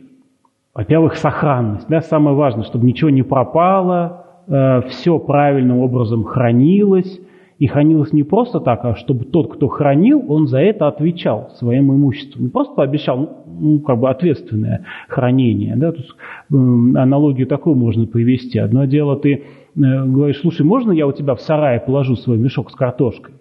во-первых, 0.74 1.15
сохранность. 1.18 1.88
Да, 1.89 2.02
самое 2.02 2.36
важное, 2.36 2.63
чтобы 2.63 2.86
ничего 2.88 3.10
не 3.10 3.24
пропало, 3.24 4.26
э, 4.48 4.82
все 4.88 5.20
правильным 5.20 5.80
образом 5.80 6.24
хранилось. 6.24 7.22
И 7.58 7.68
хранилось 7.68 8.12
не 8.12 8.24
просто 8.24 8.60
так, 8.60 8.84
а 8.84 8.96
чтобы 8.96 9.24
тот, 9.24 9.54
кто 9.54 9.70
хранил, 9.70 10.26
он 10.28 10.48
за 10.48 10.60
это 10.60 10.89
отвечал 10.89 11.52
своим 11.52 11.89
имуществом. 11.94 12.44
Не 12.44 12.50
просто 12.50 12.74
пообещал, 12.74 13.46
ну, 13.48 13.80
как 13.80 13.98
бы 13.98 14.10
ответственное 14.10 14.86
хранение. 15.08 15.78
Да? 15.78 15.94
Тут, 15.94 16.06
э, 16.06 16.54
аналогию 16.54 17.48
такую 17.48 17.76
можно 17.78 18.08
привести. 18.08 18.60
Одно 18.60 18.86
дело, 18.86 19.15
ты 19.15 19.34
э, 19.34 19.41
говоришь, 19.76 20.41
слушай, 20.41 20.65
можно 20.65 20.91
я 20.91 21.08
у 21.08 21.13
тебя 21.13 21.36
в 21.36 21.41
сарае 21.41 21.80
положу 21.80 22.18
свой 22.18 22.38
мешок 22.38 22.72
с 22.72 22.76
картошкой? 22.76 23.36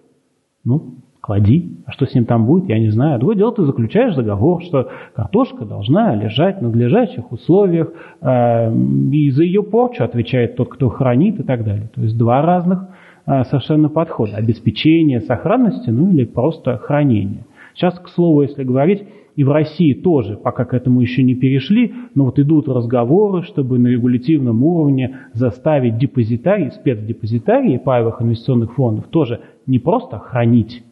Ну, 0.63 0.95
клади. 1.25 1.71
А 1.87 1.91
что 1.91 2.05
с 2.05 2.13
ним 2.13 2.25
там 2.25 2.45
будет, 2.45 2.69
я 2.69 2.77
не 2.77 2.89
знаю. 2.89 3.17
Другое 3.17 3.35
дело, 3.35 3.51
ты 3.51 3.63
заключаешь 3.63 4.13
договор, 4.13 4.61
что 4.61 4.89
картошка 5.15 5.65
должна 5.65 6.13
лежать 6.13 6.59
в 6.59 6.61
надлежащих 6.61 7.31
условиях, 7.31 7.91
э, 8.21 8.71
и 9.11 9.31
за 9.31 9.43
ее 9.43 9.63
порчу 9.63 10.03
отвечает 10.03 10.55
тот, 10.55 10.69
кто 10.69 10.89
хранит 10.89 11.39
и 11.39 11.43
так 11.43 11.63
далее. 11.63 11.89
То 11.95 12.01
есть 12.01 12.15
два 12.15 12.43
разных 12.43 12.87
э, 13.25 13.43
совершенно 13.45 13.89
подхода. 13.89 14.35
Обеспечение 14.35 15.19
сохранности, 15.19 15.89
ну 15.89 16.11
или 16.11 16.25
просто 16.25 16.77
хранение. 16.77 17.45
Сейчас, 17.73 17.97
к 17.97 18.07
слову, 18.09 18.43
если 18.43 18.63
говорить, 18.63 19.03
и 19.35 19.43
в 19.43 19.51
России 19.51 19.93
тоже, 19.93 20.37
пока 20.37 20.63
к 20.63 20.75
этому 20.75 21.01
еще 21.01 21.23
не 21.23 21.33
перешли, 21.33 21.91
но 22.13 22.25
вот 22.25 22.37
идут 22.37 22.67
разговоры, 22.67 23.41
чтобы 23.41 23.79
на 23.79 23.87
регулятивном 23.87 24.63
уровне 24.63 25.21
заставить 25.33 25.97
депозитарии, 25.97 26.69
спецдепозитарии 26.69 27.77
паевых 27.77 28.21
инвестиционных 28.21 28.75
фондов 28.75 29.07
тоже 29.07 29.39
не 29.65 29.79
просто 29.79 30.19
хранить 30.19 30.83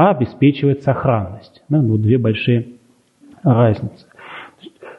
а 0.00 0.12
обеспечивает 0.12 0.82
сохранность. 0.82 1.62
Да, 1.68 1.82
ну, 1.82 1.98
две 1.98 2.16
большие 2.16 2.68
разницы. 3.42 4.06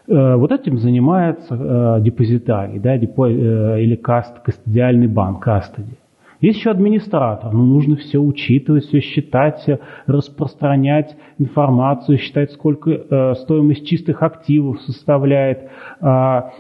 Э, 0.07 0.35
вот 0.35 0.51
этим 0.51 0.77
занимается 0.77 1.55
э, 1.55 2.01
депозитарий 2.01 2.77
да, 2.77 2.99
депо, 2.99 3.25
э, 3.25 3.81
или 3.81 3.95
каст, 3.95 4.39
кастодиальный 4.43 5.07
банк, 5.07 5.41
кастоди. 5.41 5.97
Есть 6.39 6.59
еще 6.59 6.69
администратор, 6.69 7.51
но 7.51 7.65
нужно 7.65 7.95
все 7.95 8.19
учитывать, 8.19 8.85
все 8.85 8.99
считать, 8.99 9.65
распространять 10.05 11.17
информацию, 11.39 12.19
считать, 12.19 12.51
сколько 12.51 12.91
э, 12.91 13.33
стоимость 13.41 13.87
чистых 13.87 14.21
активов 14.21 14.81
составляет, 14.81 15.63
э, 15.99 16.05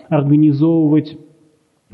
организовывать 0.09 1.15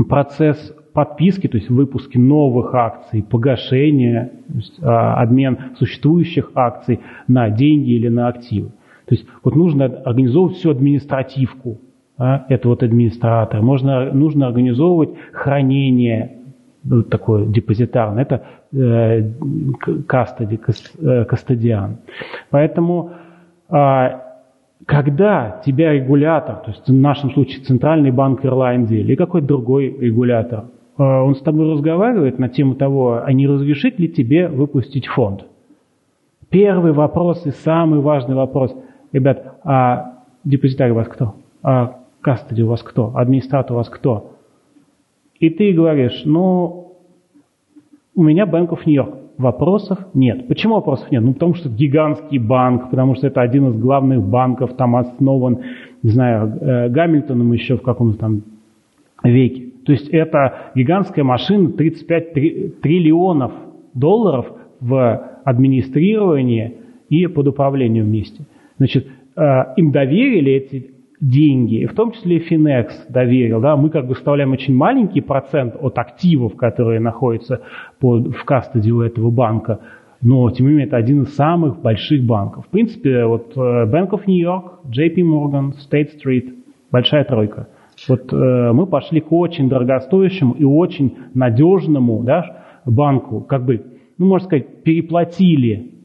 процесс 0.08 0.74
подписки, 0.98 1.48
то 1.48 1.58
есть 1.58 1.70
выпуски 1.70 2.18
новых 2.18 2.74
акций, 2.74 3.22
погашения, 3.22 4.32
есть, 4.52 4.80
э, 4.80 4.84
обмен 4.84 5.60
существующих 5.78 6.50
акций 6.56 7.02
на 7.28 7.52
деньги 7.52 7.92
или 7.92 8.08
на 8.08 8.30
активы. 8.30 8.70
То 9.06 9.14
есть 9.14 9.28
вот 9.44 9.56
нужно 9.56 9.86
организовывать 9.86 10.58
всю 10.58 10.72
административку, 10.72 11.78
а, 12.18 12.46
это 12.50 12.68
вот 12.70 12.82
администратор. 12.82 13.62
Можно, 13.62 14.12
нужно 14.12 14.48
организовывать 14.48 15.12
хранение 15.34 16.38
ну, 16.84 17.04
такое 17.04 17.46
депозитарное, 17.46 18.24
это 18.24 18.42
э, 18.74 19.22
кастоди, 20.08 20.60
э, 20.98 21.26
кастодиан. 21.26 21.98
Поэтому 22.50 23.12
э, 23.70 24.10
когда 24.88 25.62
тебя 25.64 25.94
регулятор, 25.94 26.56
то 26.56 26.72
есть 26.72 26.88
в 26.88 26.94
нашем 26.94 27.30
случае 27.34 27.64
Центральный 27.66 28.10
банк 28.10 28.44
Ирландии 28.44 28.98
или 28.98 29.14
какой-то 29.14 29.46
другой 29.46 29.96
регулятор, 30.00 30.62
э, 30.62 30.77
он 31.04 31.36
с 31.36 31.42
тобой 31.42 31.72
разговаривает 31.72 32.40
на 32.40 32.50
тему 32.50 32.76
того, 32.76 33.22
а 33.24 33.32
не 33.34 33.48
разрешит 33.48 34.00
ли 34.00 34.10
тебе 34.10 34.48
выпустить 34.48 35.08
фонд. 35.08 35.46
Первый 36.50 36.94
вопрос 36.94 37.46
и 37.46 37.52
самый 37.52 38.00
важный 38.00 38.36
вопрос– 38.36 38.76
ребят, 39.12 39.60
а 39.64 40.24
депозитарий 40.44 40.94
у 40.94 40.96
вас 40.96 41.08
кто? 41.08 41.36
А 41.62 42.00
кастоди 42.22 42.62
у 42.62 42.68
вас 42.68 42.82
кто? 42.82 43.12
Администратор 43.16 43.74
у 43.74 43.78
вас 43.78 43.90
кто? 43.90 44.32
И 45.40 45.50
ты 45.50 45.72
говоришь, 45.74 46.24
ну, 46.26 46.94
у 48.16 48.24
меня 48.24 48.46
Bank 48.46 48.70
of 48.70 48.80
New 48.86 48.94
York. 48.94 49.16
Вопросов 49.38 50.00
нет. 50.16 50.48
Почему 50.48 50.76
вопросов 50.76 51.12
нет? 51.12 51.22
Ну, 51.22 51.34
потому 51.34 51.54
что 51.54 51.70
гигантский 51.70 52.40
банк, 52.40 52.90
потому 52.90 53.14
что 53.14 53.28
это 53.28 53.42
один 53.42 53.70
из 53.70 53.80
главных 53.80 54.24
банков, 54.24 54.74
там 54.74 54.96
основан, 54.96 55.60
не 56.02 56.10
знаю, 56.10 56.58
э, 56.60 56.90
Гамильтоном 56.90 57.52
еще 57.52 57.78
в 57.78 57.84
каком-то 57.84 58.18
там 58.18 58.42
веке. 59.24 59.67
То 59.88 59.94
есть 59.94 60.08
это 60.10 60.72
гигантская 60.76 61.26
машина, 61.26 61.72
35 61.72 62.82
триллионов 62.82 63.52
долларов 63.96 64.46
в 64.80 65.42
администрировании 65.44 66.76
и 67.10 67.26
под 67.26 67.48
управлением 67.48 68.06
вместе– 68.06 68.46
Значит, 68.78 69.08
э, 69.36 69.42
им 69.76 69.92
доверили 69.92 70.54
эти 70.54 70.92
деньги, 71.20 71.86
в 71.86 71.96
том 71.96 72.12
числе 72.12 72.38
и 72.38 72.48
Finex 72.48 72.90
доверил. 73.10 73.60
Да? 73.60 73.76
Мы 73.76 73.90
как 73.90 74.08
бы 74.08 74.14
вставляем 74.14 74.52
очень 74.52 74.76
маленький 74.76 75.22
процент 75.22 75.76
от 75.80 75.98
активов, 75.98 76.56
которые 76.56 77.00
находятся 77.00 77.62
под, 78.00 78.36
в 78.36 78.46
кастоде 78.46 78.92
у 78.92 79.02
этого 79.02 79.32
банка, 79.32 79.80
но 80.22 80.50
тем 80.52 80.68
не 80.68 80.74
менее 80.74 80.88
это 80.88 80.98
один 80.98 81.24
из 81.24 81.36
самых 81.36 81.82
больших 81.82 82.24
банков. 82.24 82.66
В 82.68 82.70
принципе, 82.70 83.26
вот 83.26 83.54
э, 83.56 83.60
Bank 83.60 84.10
of 84.12 84.22
New 84.28 84.40
York, 84.40 84.82
JP 84.86 85.16
Morgan, 85.18 85.72
State 85.72 86.10
Street, 86.24 86.54
большая 86.92 87.24
тройка. 87.24 87.68
Вот 88.08 88.32
э, 88.32 88.72
мы 88.74 88.86
пошли 88.86 89.22
к 89.22 89.32
очень 89.32 89.70
дорогостоящему 89.70 90.54
и 90.54 90.64
очень 90.64 91.18
надежному 91.34 92.24
да, 92.24 92.64
банку, 92.86 93.42
как 93.42 93.66
бы, 93.66 93.86
ну, 94.18 94.28
можно 94.28 94.48
сказать, 94.48 94.84
переплатили 94.84 95.98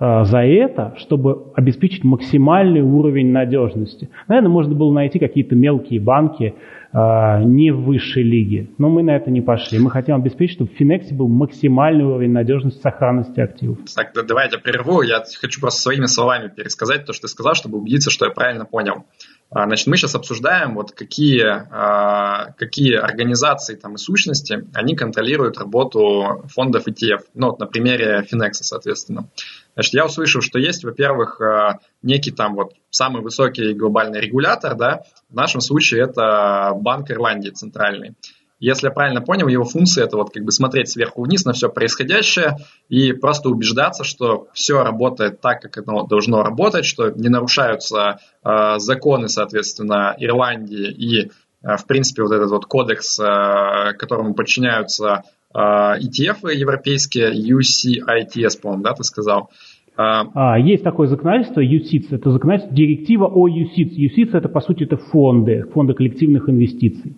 Э, 0.00 0.24
за 0.24 0.38
это, 0.38 0.94
чтобы 0.96 1.52
обеспечить 1.54 2.04
максимальный 2.04 2.80
уровень 2.80 3.32
надежности. 3.32 4.08
Наверное, 4.28 4.48
можно 4.48 4.74
было 4.74 4.90
найти 4.92 5.18
какие-то 5.18 5.54
мелкие 5.54 6.00
банки 6.00 6.54
э, 6.92 7.42
не 7.44 7.70
в 7.70 7.82
высшей 7.82 8.22
лиге, 8.22 8.70
но 8.78 8.88
мы 8.88 9.02
на 9.02 9.14
это 9.14 9.30
не 9.30 9.42
пошли. 9.42 9.78
Мы 9.78 9.90
хотим 9.90 10.14
обеспечить, 10.14 10.54
чтобы 10.54 10.70
в 10.70 10.76
Финексе 10.78 11.14
был 11.14 11.28
максимальный 11.28 12.04
уровень 12.04 12.32
надежности 12.32 12.80
сохранности 12.80 13.40
активов. 13.40 13.78
Так, 13.94 14.12
давайте 14.26 14.56
прерву. 14.56 15.02
Я 15.02 15.22
хочу 15.38 15.60
просто 15.60 15.82
своими 15.82 16.06
словами 16.06 16.48
пересказать 16.48 17.04
то, 17.04 17.12
что 17.12 17.26
ты 17.26 17.28
сказал, 17.28 17.52
чтобы 17.52 17.76
убедиться, 17.76 18.10
что 18.10 18.24
я 18.24 18.30
правильно 18.30 18.64
понял. 18.64 19.04
А, 19.52 19.66
значит, 19.66 19.88
мы 19.88 19.96
сейчас 19.96 20.14
обсуждаем, 20.14 20.74
вот 20.76 20.92
какие, 20.92 21.44
а, 21.44 22.52
какие 22.52 22.94
организации 22.94 23.74
там, 23.74 23.94
и 23.94 23.98
сущности, 23.98 24.64
они 24.74 24.94
контролируют 24.94 25.58
работу 25.58 26.44
фондов 26.54 26.86
ETF. 26.86 27.22
Ну, 27.34 27.48
вот 27.48 27.58
на 27.58 27.66
примере 27.66 28.22
Финекса, 28.22 28.62
соответственно. 28.62 29.28
Значит, 29.74 29.94
я 29.94 30.06
услышал, 30.06 30.40
что 30.40 30.60
есть, 30.60 30.84
во-первых, 30.84 31.40
а, 31.40 31.80
некий 32.02 32.30
там 32.30 32.54
вот 32.54 32.74
самый 32.90 33.22
высокий 33.22 33.72
глобальный 33.74 34.20
регулятор, 34.20 34.76
да, 34.76 35.02
в 35.28 35.34
нашем 35.34 35.60
случае 35.60 36.04
это 36.04 36.72
Банк 36.76 37.10
Ирландии 37.10 37.50
центральный. 37.50 38.14
Если 38.60 38.88
я 38.88 38.92
правильно 38.92 39.22
понял, 39.22 39.48
его 39.48 39.64
функция 39.64 40.04
это 40.04 40.18
вот 40.18 40.32
как 40.32 40.44
бы 40.44 40.52
смотреть 40.52 40.90
сверху 40.90 41.22
вниз 41.22 41.46
на 41.46 41.54
все 41.54 41.70
происходящее 41.70 42.58
и 42.90 43.14
просто 43.14 43.48
убеждаться, 43.48 44.04
что 44.04 44.48
все 44.52 44.84
работает 44.84 45.40
так, 45.40 45.62
как 45.62 45.78
оно 45.78 46.06
должно 46.06 46.42
работать, 46.42 46.84
что 46.84 47.10
не 47.10 47.30
нарушаются 47.30 48.18
э, 48.44 48.78
законы, 48.78 49.28
соответственно, 49.28 50.14
Ирландии 50.18 50.90
и, 50.90 51.30
э, 51.62 51.76
в 51.78 51.86
принципе, 51.86 52.22
вот 52.22 52.32
этот 52.32 52.50
вот 52.50 52.66
кодекс, 52.66 53.18
э, 53.18 53.94
которому 53.98 54.34
подчиняются 54.34 55.22
э, 55.54 55.58
ETF 55.58 56.52
европейские, 56.52 57.32
UCITS, 57.32 58.60
по-моему, 58.60 58.82
да, 58.82 58.92
ты 58.92 59.04
сказал. 59.04 59.48
А, 59.96 60.58
есть 60.58 60.84
такое 60.84 61.08
законодательство, 61.08 61.60
UCITS, 61.62 62.08
это 62.10 62.30
законодательство, 62.30 62.76
директива 62.76 63.26
о 63.26 63.48
UCITS. 63.48 63.96
UCITS 63.96 64.30
это, 64.36 64.48
по 64.48 64.60
сути, 64.60 64.84
это 64.84 64.98
фонды, 64.98 65.64
фонды 65.72 65.94
коллективных 65.94 66.48
инвестиций. 66.48 67.16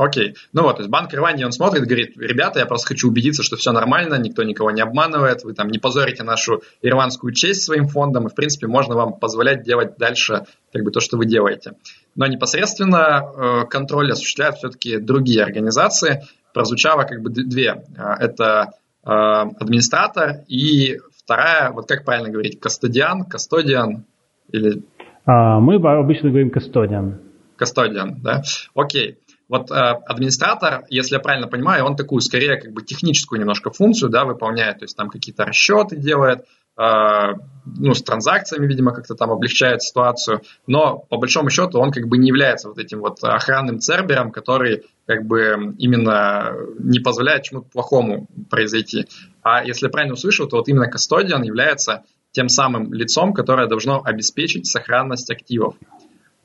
Окей. 0.00 0.34
Ну 0.54 0.62
вот, 0.62 0.76
то 0.76 0.82
есть 0.82 0.90
Банк 0.90 1.12
Ирландии, 1.14 1.44
он 1.44 1.52
смотрит, 1.52 1.84
говорит, 1.84 2.16
ребята, 2.16 2.58
я 2.58 2.64
просто 2.64 2.88
хочу 2.88 3.08
убедиться, 3.08 3.42
что 3.42 3.56
все 3.56 3.70
нормально, 3.70 4.14
никто 4.14 4.42
никого 4.42 4.70
не 4.70 4.80
обманывает, 4.80 5.44
вы 5.44 5.52
там 5.52 5.68
не 5.68 5.78
позорите 5.78 6.22
нашу 6.22 6.62
ирландскую 6.80 7.34
честь 7.34 7.64
своим 7.64 7.86
фондом, 7.86 8.26
и, 8.26 8.30
в 8.30 8.34
принципе, 8.34 8.66
можно 8.66 8.94
вам 8.94 9.18
позволять 9.18 9.62
делать 9.62 9.98
дальше 9.98 10.46
как 10.72 10.84
бы 10.84 10.90
то, 10.90 11.00
что 11.00 11.18
вы 11.18 11.26
делаете. 11.26 11.72
Но 12.16 12.26
непосредственно 12.26 13.20
э, 13.20 13.66
контроль 13.68 14.10
осуществляют 14.10 14.56
все-таки 14.56 14.96
другие 14.96 15.42
организации. 15.42 16.22
Прозвучало 16.54 17.02
как 17.02 17.20
бы 17.20 17.28
две. 17.28 17.84
Э, 17.94 18.14
это 18.20 18.70
э, 19.04 19.10
администратор 19.10 20.44
и 20.48 20.98
вторая, 21.14 21.72
вот 21.72 21.86
как 21.86 22.06
правильно 22.06 22.30
говорить, 22.30 22.58
кастодиан, 22.58 23.24
кастодиан 23.24 24.06
или... 24.50 24.82
А, 25.26 25.60
мы 25.60 25.74
обычно 25.74 26.30
говорим 26.30 26.48
кастодиан. 26.48 27.20
Кастодиан, 27.56 28.16
да? 28.22 28.40
Окей. 28.74 29.18
Вот 29.50 29.68
э, 29.72 29.74
администратор, 29.74 30.84
если 30.90 31.16
я 31.16 31.20
правильно 31.20 31.48
понимаю, 31.48 31.84
он 31.84 31.96
такую 31.96 32.20
скорее 32.20 32.56
как 32.56 32.72
бы 32.72 32.82
техническую 32.82 33.40
немножко 33.40 33.72
функцию 33.72 34.08
да, 34.08 34.24
выполняет, 34.24 34.78
то 34.78 34.84
есть 34.84 34.96
там 34.96 35.10
какие-то 35.10 35.44
расчеты 35.44 35.96
делает, 35.96 36.44
э, 36.78 37.32
ну, 37.66 37.92
с 37.92 38.00
транзакциями, 38.00 38.68
видимо, 38.68 38.94
как-то 38.94 39.16
там 39.16 39.32
облегчает 39.32 39.82
ситуацию, 39.82 40.42
но 40.68 40.98
по 40.98 41.16
большому 41.16 41.50
счету 41.50 41.80
он 41.80 41.90
как 41.90 42.06
бы 42.06 42.16
не 42.16 42.28
является 42.28 42.68
вот 42.68 42.78
этим 42.78 43.00
вот 43.00 43.24
охранным 43.24 43.80
цербером, 43.80 44.30
который 44.30 44.84
как 45.06 45.26
бы 45.26 45.74
именно 45.78 46.54
не 46.78 47.00
позволяет 47.00 47.42
чему-то 47.42 47.68
плохому 47.70 48.28
произойти. 48.50 49.08
А 49.42 49.64
если 49.64 49.86
я 49.86 49.90
правильно 49.90 50.14
услышал, 50.14 50.46
то 50.46 50.58
вот 50.58 50.68
именно 50.68 50.86
кастодиан 50.86 51.42
является 51.42 52.04
тем 52.30 52.48
самым 52.48 52.92
лицом, 52.92 53.34
которое 53.34 53.66
должно 53.66 54.00
обеспечить 54.04 54.68
сохранность 54.68 55.28
активов. 55.28 55.74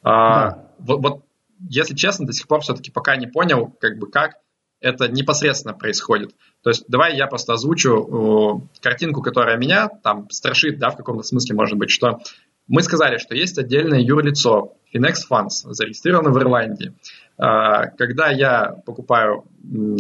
А, 0.01 0.49
да. 0.49 0.67
вот, 0.79 1.01
вот 1.01 1.21
если 1.59 1.95
честно, 1.95 2.25
до 2.25 2.33
сих 2.33 2.47
пор 2.47 2.61
все-таки 2.61 2.91
пока 2.91 3.15
не 3.15 3.27
понял, 3.27 3.75
как 3.79 3.97
бы 3.97 4.09
как 4.09 4.35
это 4.81 5.07
непосредственно 5.07 5.73
происходит. 5.73 6.35
То 6.61 6.69
есть 6.69 6.85
давай 6.87 7.15
я 7.15 7.27
просто 7.27 7.53
озвучу 7.53 8.61
э, 8.71 8.79
картинку, 8.81 9.21
которая 9.21 9.57
меня 9.57 9.87
там 9.87 10.29
страшит, 10.29 10.77
да, 10.77 10.89
в 10.89 10.97
каком-то 10.97 11.23
смысле 11.23 11.55
может 11.55 11.77
быть, 11.77 11.89
что 11.89 12.19
мы 12.67 12.81
сказали, 12.81 13.17
что 13.17 13.35
есть 13.35 13.57
отдельное 13.57 13.99
юрлицо, 13.99 14.73
Finex 14.93 15.15
Funds, 15.29 15.63
зарегистрировано 15.63 16.31
в 16.31 16.37
Ирландии. 16.37 16.93
Э, 17.37 17.89
когда 17.97 18.29
я 18.29 18.75
покупаю 18.85 19.45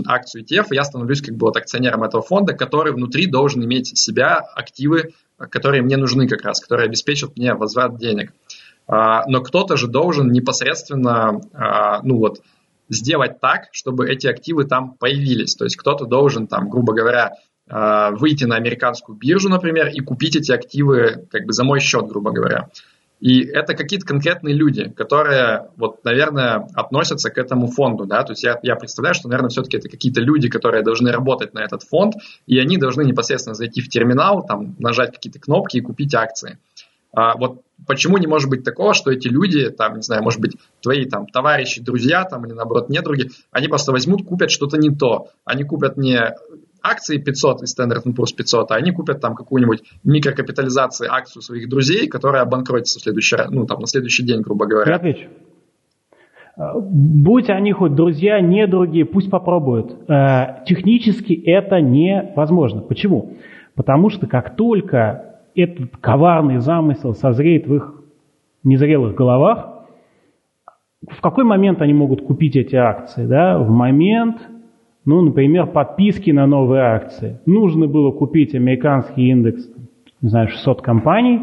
акцию 0.05 0.43
ETF, 0.43 0.67
я 0.71 0.83
становлюсь 0.83 1.21
как 1.21 1.35
бы 1.35 1.47
вот 1.47 1.57
акционером 1.57 2.03
этого 2.03 2.21
фонда, 2.21 2.53
который 2.53 2.93
внутри 2.93 3.27
должен 3.27 3.63
иметь 3.63 3.97
себя 3.97 4.37
активы, 4.37 5.13
которые 5.37 5.81
мне 5.81 5.97
нужны 5.97 6.27
как 6.27 6.43
раз, 6.43 6.59
которые 6.59 6.85
обеспечат 6.85 7.35
мне 7.37 7.53
возврат 7.55 7.97
денег. 7.97 8.33
А, 8.87 9.25
но 9.27 9.41
кто-то 9.41 9.77
же 9.77 9.87
должен 9.87 10.31
непосредственно, 10.31 11.41
а, 11.53 12.01
ну 12.03 12.17
вот, 12.17 12.41
сделать 12.89 13.39
так, 13.39 13.69
чтобы 13.71 14.09
эти 14.09 14.27
активы 14.27 14.65
там 14.65 14.93
появились. 14.93 15.55
То 15.55 15.65
есть 15.65 15.75
кто-то 15.75 16.05
должен 16.05 16.47
там, 16.47 16.69
грубо 16.69 16.93
говоря, 16.93 17.31
а, 17.67 18.11
выйти 18.11 18.45
на 18.45 18.55
американскую 18.55 19.17
биржу, 19.17 19.49
например, 19.49 19.87
и 19.87 19.99
купить 19.99 20.35
эти 20.35 20.51
активы 20.51 21.27
как 21.31 21.45
бы 21.45 21.53
за 21.53 21.63
мой 21.63 21.79
счет, 21.79 22.07
грубо 22.07 22.31
говоря. 22.31 22.69
И 23.21 23.41
это 23.43 23.73
какие-то 23.75 24.05
конкретные 24.05 24.53
люди, 24.53 24.89
которые, 24.89 25.69
вот, 25.77 26.03
наверное, 26.03 26.67
относятся 26.75 27.31
к 27.31 27.37
этому 27.37 27.67
фонду, 27.67 28.05
да, 28.05 28.23
то 28.23 28.33
есть 28.33 28.43
я, 28.43 28.59
я 28.61 28.75
представляю, 28.75 29.15
что, 29.15 29.29
наверное, 29.29 29.49
все-таки 29.49 29.77
это 29.77 29.87
какие-то 29.87 30.19
люди, 30.19 30.49
которые 30.49 30.83
должны 30.83 31.11
работать 31.11 31.53
на 31.53 31.59
этот 31.59 31.83
фонд, 31.83 32.15
и 32.45 32.59
они 32.59 32.77
должны 32.77 33.03
непосредственно 33.03 33.55
зайти 33.55 33.81
в 33.81 33.87
терминал, 33.87 34.45
там, 34.45 34.75
нажать 34.79 35.13
какие-то 35.13 35.39
кнопки 35.39 35.77
и 35.77 35.81
купить 35.81 36.13
акции. 36.13 36.59
А 37.15 37.37
вот 37.37 37.61
почему 37.87 38.17
не 38.17 38.27
может 38.27 38.49
быть 38.49 38.63
такого, 38.63 38.93
что 38.93 39.11
эти 39.11 39.27
люди, 39.27 39.69
там, 39.69 39.95
не 39.95 40.01
знаю, 40.01 40.21
может 40.21 40.41
быть, 40.41 40.57
твои 40.81 41.05
там 41.05 41.25
товарищи, 41.27 41.81
друзья, 41.81 42.25
там, 42.25 42.45
или 42.45 42.53
наоборот, 42.53 42.89
недруги, 42.89 43.29
они 43.51 43.67
просто 43.67 43.91
возьмут, 43.91 44.25
купят 44.25 44.51
что-то 44.51 44.77
не 44.77 44.89
то. 44.89 45.29
Они 45.45 45.63
купят 45.63 45.97
не 45.97 46.19
акции 46.83 47.17
500 47.17 47.63
из 47.63 47.79
Standard 47.79 48.03
Poor's 48.05 48.35
500, 48.37 48.71
а 48.71 48.75
они 48.75 48.91
купят 48.91 49.21
там 49.21 49.33
какую-нибудь 49.33 49.83
микрокапитализацию 50.03 51.11
акцию 51.11 51.41
своих 51.41 51.69
друзей, 51.69 52.07
которая 52.07 52.43
обанкротится 52.43 52.99
в 52.99 53.03
следующий, 53.03 53.37
ну, 53.49 53.65
там, 53.65 53.79
на 53.79 53.87
следующий 53.87 54.23
день, 54.23 54.41
грубо 54.41 54.67
говоря. 54.67 54.99
Я. 55.03 55.29
Будь 56.57 57.49
они 57.49 57.73
хоть 57.73 57.95
друзья, 57.95 58.39
недруги, 58.39 59.03
пусть 59.03 59.29
попробуют. 59.29 60.09
Э, 60.09 60.63
технически 60.65 61.33
это 61.33 61.81
невозможно. 61.81 62.81
Почему? 62.81 63.37
Потому 63.75 64.09
что 64.09 64.25
как 64.25 64.55
только 64.55 65.34
этот 65.55 65.97
коварный 65.97 66.57
замысел 66.57 67.13
созреет 67.13 67.67
в 67.67 67.75
их 67.75 68.03
незрелых 68.63 69.15
головах, 69.15 69.75
в 71.09 71.21
какой 71.21 71.43
момент 71.43 71.81
они 71.81 71.93
могут 71.93 72.23
купить 72.23 72.55
эти 72.55 72.75
акции? 72.75 73.25
Да? 73.25 73.59
В 73.59 73.69
момент, 73.69 74.37
ну, 75.05 75.21
например, 75.21 75.67
подписки 75.67 76.31
на 76.31 76.47
новые 76.47 76.81
акции. 76.81 77.39
Нужно 77.45 77.87
было 77.87 78.11
купить 78.11 78.55
американский 78.55 79.29
индекс, 79.29 79.69
не 80.21 80.29
знаю, 80.29 80.47
600 80.47 80.81
компаний, 80.81 81.39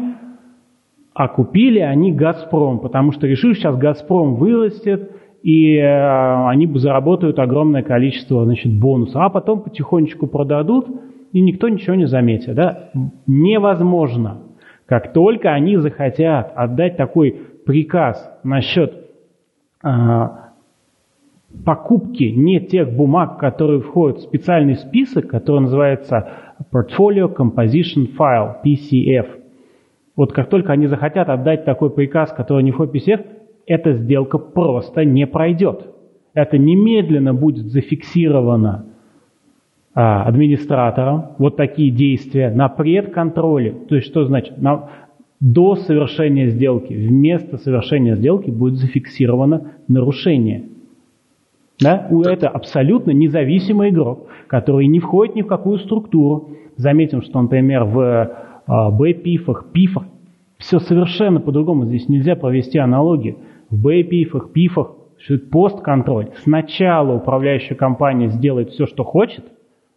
а 1.13 1.27
купили 1.27 1.79
они 1.79 2.11
«Газпром», 2.11 2.79
потому 2.79 3.11
что 3.11 3.27
решили, 3.27 3.53
сейчас 3.53 3.77
«Газпром» 3.77 4.35
вырастет, 4.35 5.11
и 5.43 5.75
э, 5.75 6.47
они 6.47 6.67
заработают 6.79 7.37
огромное 7.37 7.83
количество 7.83 8.43
значит, 8.45 8.73
бонусов, 8.73 9.21
а 9.21 9.29
потом 9.29 9.61
потихонечку 9.61 10.25
продадут, 10.25 10.87
и 11.33 11.41
никто 11.41 11.67
ничего 11.67 11.95
не 11.95 12.05
заметит. 12.05 12.55
Да? 12.55 12.91
Невозможно. 13.27 14.43
Как 14.85 15.13
только 15.13 15.51
они 15.51 15.77
захотят 15.77 16.53
отдать 16.55 16.95
такой 16.95 17.31
приказ 17.65 18.39
насчет 18.43 19.09
э, 19.83 19.89
покупки 21.65 22.25
не 22.25 22.59
тех 22.61 22.93
бумаг, 22.93 23.39
которые 23.39 23.81
входят 23.81 24.19
в 24.19 24.23
специальный 24.23 24.75
список, 24.75 25.27
который 25.27 25.61
называется 25.61 26.29
Portfolio 26.71 27.33
Composition 27.33 28.15
File, 28.15 28.57
PCF. 28.63 29.27
Вот 30.15 30.33
как 30.33 30.49
только 30.49 30.71
они 30.71 30.85
захотят 30.85 31.29
отдать 31.29 31.65
такой 31.65 31.89
приказ, 31.89 32.31
который 32.31 32.63
не 32.63 32.71
входит 32.71 32.93
в 32.93 32.95
PCF, 32.95 33.25
эта 33.65 33.93
сделка 33.93 34.37
просто 34.37 35.03
не 35.03 35.25
пройдет. 35.25 35.87
Это 36.35 36.59
немедленно 36.59 37.33
будет 37.33 37.65
зафиксировано 37.67 38.92
администратором, 39.93 41.33
вот 41.37 41.55
такие 41.55 41.91
действия 41.91 42.49
на 42.49 42.67
предконтроле. 42.67 43.71
То 43.87 43.95
есть 43.95 44.07
что 44.07 44.25
значит? 44.25 44.59
На, 44.59 44.89
до 45.39 45.75
совершения 45.75 46.47
сделки, 46.47 46.93
вместо 46.93 47.57
совершения 47.57 48.15
сделки 48.15 48.49
будет 48.49 48.75
зафиксировано 48.75 49.73
нарушение. 49.87 50.69
Да? 51.81 52.07
Это 52.25 52.47
абсолютно 52.47 53.11
независимый 53.11 53.89
игрок, 53.89 54.27
который 54.47 54.87
не 54.87 54.99
входит 54.99 55.35
ни 55.35 55.41
в 55.41 55.47
какую 55.47 55.79
структуру. 55.79 56.49
Заметим, 56.77 57.21
что, 57.21 57.41
например, 57.41 57.83
в 57.83 58.31
а, 58.65 58.91
Б-пифах, 58.91 59.71
пифах, 59.73 60.05
все 60.57 60.79
совершенно 60.79 61.41
по-другому. 61.41 61.85
Здесь 61.85 62.07
нельзя 62.07 62.35
провести 62.35 62.77
аналогию. 62.77 63.37
В 63.69 63.81
Б-пифах, 63.81 64.51
пифах, 64.53 64.93
постконтроль. 65.51 66.29
Сначала 66.43 67.15
управляющая 67.15 67.75
компания 67.75 68.29
сделает 68.29 68.69
все, 68.69 68.85
что 68.85 69.03
хочет. 69.03 69.43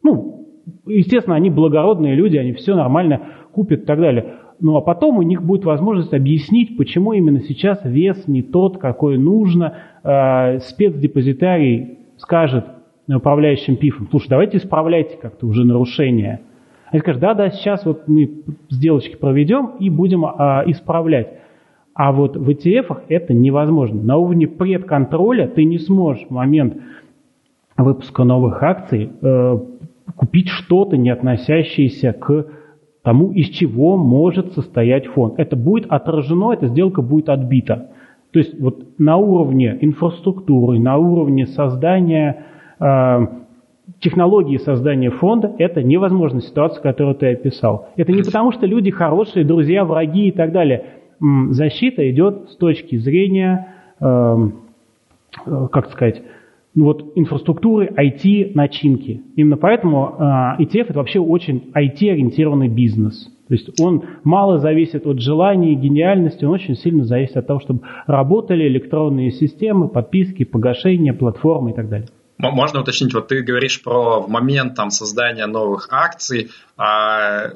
Ну, 0.02 0.46
естественно, 0.86 1.36
они 1.36 1.50
благородные 1.50 2.14
люди, 2.14 2.36
они 2.36 2.52
все 2.52 2.74
нормально 2.74 3.22
купят 3.52 3.82
и 3.82 3.84
так 3.84 4.00
далее. 4.00 4.34
Ну 4.58 4.76
а 4.76 4.80
потом 4.80 5.18
у 5.18 5.22
них 5.22 5.42
будет 5.42 5.64
возможность 5.64 6.14
объяснить, 6.14 6.76
почему 6.76 7.12
именно 7.12 7.40
сейчас 7.40 7.80
вес 7.84 8.26
не 8.26 8.42
тот, 8.42 8.78
какой 8.78 9.18
нужно. 9.18 9.74
Э, 10.02 10.58
спецдепозитарий 10.60 11.98
скажет 12.16 12.66
управляющим 13.08 13.76
ПИФом, 13.76 14.08
слушай, 14.10 14.28
давайте 14.28 14.56
исправляйте 14.56 15.16
как-то 15.20 15.46
уже 15.46 15.64
нарушение. 15.64 16.40
Они 16.90 17.00
скажут, 17.00 17.20
да-да, 17.20 17.50
сейчас 17.50 17.84
вот 17.84 18.08
мы 18.08 18.42
сделочки 18.70 19.16
проведем 19.16 19.72
и 19.78 19.90
будем 19.90 20.24
а, 20.24 20.62
исправлять. 20.66 21.28
А 21.94 22.12
вот 22.12 22.36
в 22.36 22.48
ETF 22.48 23.02
это 23.08 23.32
невозможно. 23.32 24.02
На 24.02 24.16
уровне 24.16 24.46
предконтроля 24.46 25.48
ты 25.48 25.64
не 25.64 25.78
сможешь 25.78 26.26
в 26.26 26.30
момент 26.30 26.76
выпуска 27.76 28.24
новых 28.24 28.62
акций 28.62 29.10
э, 29.20 29.58
купить 30.14 30.48
что-то, 30.48 30.96
не 30.96 31.10
относящееся 31.10 32.12
к 32.12 32.46
тому, 33.02 33.32
из 33.32 33.48
чего 33.50 33.96
может 33.96 34.52
состоять 34.52 35.06
фонд. 35.06 35.34
Это 35.38 35.56
будет 35.56 35.86
отражено, 35.90 36.52
эта 36.52 36.66
сделка 36.68 37.02
будет 37.02 37.28
отбита. 37.28 37.90
То 38.32 38.38
есть 38.38 38.58
вот 38.60 38.98
на 38.98 39.16
уровне 39.16 39.78
инфраструктуры, 39.80 40.78
на 40.78 40.98
уровне 40.98 41.46
создания 41.46 42.46
э, 42.78 43.18
технологии 44.00 44.58
создания 44.58 45.10
фонда 45.10 45.54
это 45.58 45.82
невозможная 45.82 46.40
ситуация, 46.40 46.82
которую 46.82 47.14
ты 47.14 47.32
описал. 47.32 47.88
Это 47.96 48.12
не 48.12 48.22
потому, 48.22 48.52
что 48.52 48.66
люди 48.66 48.90
хорошие, 48.90 49.44
друзья, 49.44 49.84
враги 49.84 50.28
и 50.28 50.32
так 50.32 50.52
далее. 50.52 50.84
Защита 51.50 52.08
идет 52.10 52.50
с 52.50 52.56
точки 52.56 52.96
зрения, 52.96 53.74
эм, 54.00 54.54
э, 55.46 55.68
как 55.72 55.90
сказать, 55.90 56.22
ну 56.76 56.84
вот 56.84 57.12
инфраструктуры, 57.16 57.88
IT-начинки. 57.88 59.22
Именно 59.34 59.56
поэтому 59.56 60.56
э, 60.60 60.78
это 60.78 60.92
вообще 60.92 61.18
очень 61.18 61.72
IT-ориентированный 61.74 62.68
бизнес. 62.68 63.24
То 63.48 63.54
есть 63.54 63.80
он 63.80 64.04
мало 64.24 64.58
зависит 64.58 65.06
от 65.06 65.20
желания 65.20 65.72
и 65.72 65.76
гениальности, 65.76 66.44
он 66.44 66.52
очень 66.52 66.76
сильно 66.76 67.04
зависит 67.04 67.36
от 67.36 67.46
того, 67.46 67.60
чтобы 67.60 67.80
работали 68.06 68.68
электронные 68.68 69.30
системы, 69.30 69.88
подписки, 69.88 70.44
погашения, 70.44 71.14
платформы 71.14 71.70
и 71.70 71.74
так 71.74 71.88
далее. 71.88 72.08
Можно 72.38 72.80
уточнить, 72.80 73.14
вот 73.14 73.28
ты 73.28 73.42
говоришь 73.42 73.82
про 73.82 74.20
в 74.20 74.28
момент 74.28 74.74
там, 74.74 74.90
создания 74.90 75.46
новых 75.46 75.88
акций, 75.90 76.50
а, 76.76 77.52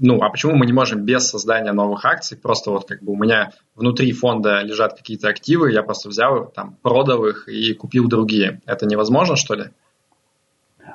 ну, 0.00 0.20
а 0.22 0.30
почему 0.30 0.54
мы 0.54 0.66
не 0.66 0.72
можем 0.72 1.04
без 1.04 1.28
создания 1.28 1.72
новых 1.72 2.04
акций, 2.04 2.36
просто 2.40 2.70
вот 2.70 2.86
как 2.86 3.02
бы 3.02 3.12
у 3.12 3.16
меня 3.16 3.50
внутри 3.76 4.12
фонда 4.12 4.62
лежат 4.62 4.94
какие-то 4.94 5.28
активы, 5.28 5.72
я 5.72 5.82
просто 5.82 6.08
взял, 6.08 6.46
там, 6.46 6.76
продал 6.82 7.24
их 7.26 7.48
и 7.48 7.74
купил 7.74 8.08
другие. 8.08 8.60
Это 8.66 8.86
невозможно, 8.86 9.36
что 9.36 9.54
ли? 9.54 9.64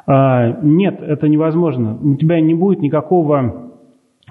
А, 0.05 0.51
нет, 0.61 1.01
это 1.01 1.27
невозможно. 1.27 1.97
У 2.01 2.15
тебя 2.15 2.41
не 2.41 2.53
будет 2.53 2.81
никакого 2.81 3.71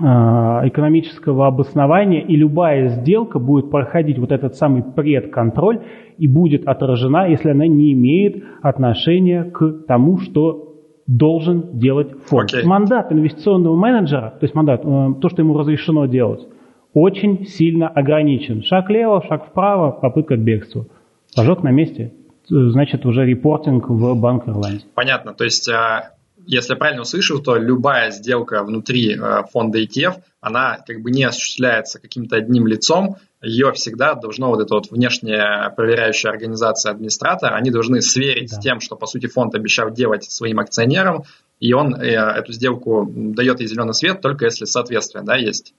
а, 0.00 0.66
экономического 0.66 1.46
обоснования, 1.46 2.20
и 2.20 2.36
любая 2.36 2.88
сделка 2.88 3.38
будет 3.38 3.70
проходить 3.70 4.18
вот 4.18 4.32
этот 4.32 4.54
самый 4.54 4.82
предконтроль 4.82 5.82
и 6.18 6.28
будет 6.28 6.66
отражена, 6.66 7.28
если 7.28 7.50
она 7.50 7.66
не 7.66 7.92
имеет 7.92 8.44
отношения 8.62 9.44
к 9.44 9.84
тому, 9.86 10.18
что 10.18 10.67
должен 11.08 11.78
делать 11.78 12.10
фонд. 12.26 12.52
Okay. 12.52 12.64
Мандат 12.64 13.10
инвестиционного 13.10 13.74
менеджера, 13.74 14.36
то 14.38 14.44
есть 14.44 14.54
мандат, 14.54 14.82
э, 14.84 15.14
то, 15.20 15.28
что 15.30 15.42
ему 15.42 15.58
разрешено 15.58 16.06
делать, 16.06 16.46
очень 16.92 17.46
сильно 17.46 17.88
ограничен. 17.88 18.62
Шаг 18.62 18.88
влево, 18.88 19.24
шаг 19.26 19.48
вправо, 19.48 19.90
попытка 19.90 20.36
к 20.36 20.40
бегству. 20.40 20.86
Пожог 21.34 21.62
на 21.62 21.70
месте, 21.70 22.12
э, 22.50 22.54
значит 22.68 23.06
уже 23.06 23.24
репортинг 23.24 23.88
в 23.88 24.14
Банк 24.14 24.46
Ирландии. 24.48 24.84
Понятно, 24.94 25.32
то 25.32 25.44
есть 25.44 25.68
а, 25.70 26.10
если 26.46 26.74
я 26.74 26.76
правильно 26.76 27.02
услышал, 27.02 27.40
то 27.40 27.56
любая 27.56 28.10
сделка 28.10 28.62
внутри 28.62 29.14
э, 29.14 29.42
фонда 29.50 29.80
ETF, 29.80 30.16
она 30.42 30.78
как 30.86 31.00
бы 31.00 31.10
не 31.10 31.24
осуществляется 31.24 32.00
каким-то 32.00 32.36
одним 32.36 32.66
лицом, 32.66 33.16
ее 33.42 33.72
всегда 33.72 34.14
должно 34.14 34.48
вот 34.48 34.60
эта 34.60 34.74
вот 34.74 34.90
внешняя 34.90 35.70
проверяющая 35.70 36.30
организация 36.30 36.92
администратора, 36.92 37.54
они 37.54 37.70
должны 37.70 38.00
сверить 38.00 38.50
да. 38.50 38.56
с 38.56 38.58
тем, 38.58 38.80
что 38.80 38.96
по 38.96 39.06
сути 39.06 39.26
фонд 39.26 39.54
обещал 39.54 39.90
делать 39.90 40.24
своим 40.24 40.58
акционерам, 40.58 41.22
и 41.60 41.72
он 41.72 41.94
э, 41.94 42.08
эту 42.08 42.52
сделку 42.52 43.08
дает 43.08 43.60
ей 43.60 43.66
зеленый 43.66 43.94
свет 43.94 44.20
только 44.20 44.46
если 44.46 44.64
соответствие 44.64 45.24
да, 45.24 45.36
есть. 45.36 45.74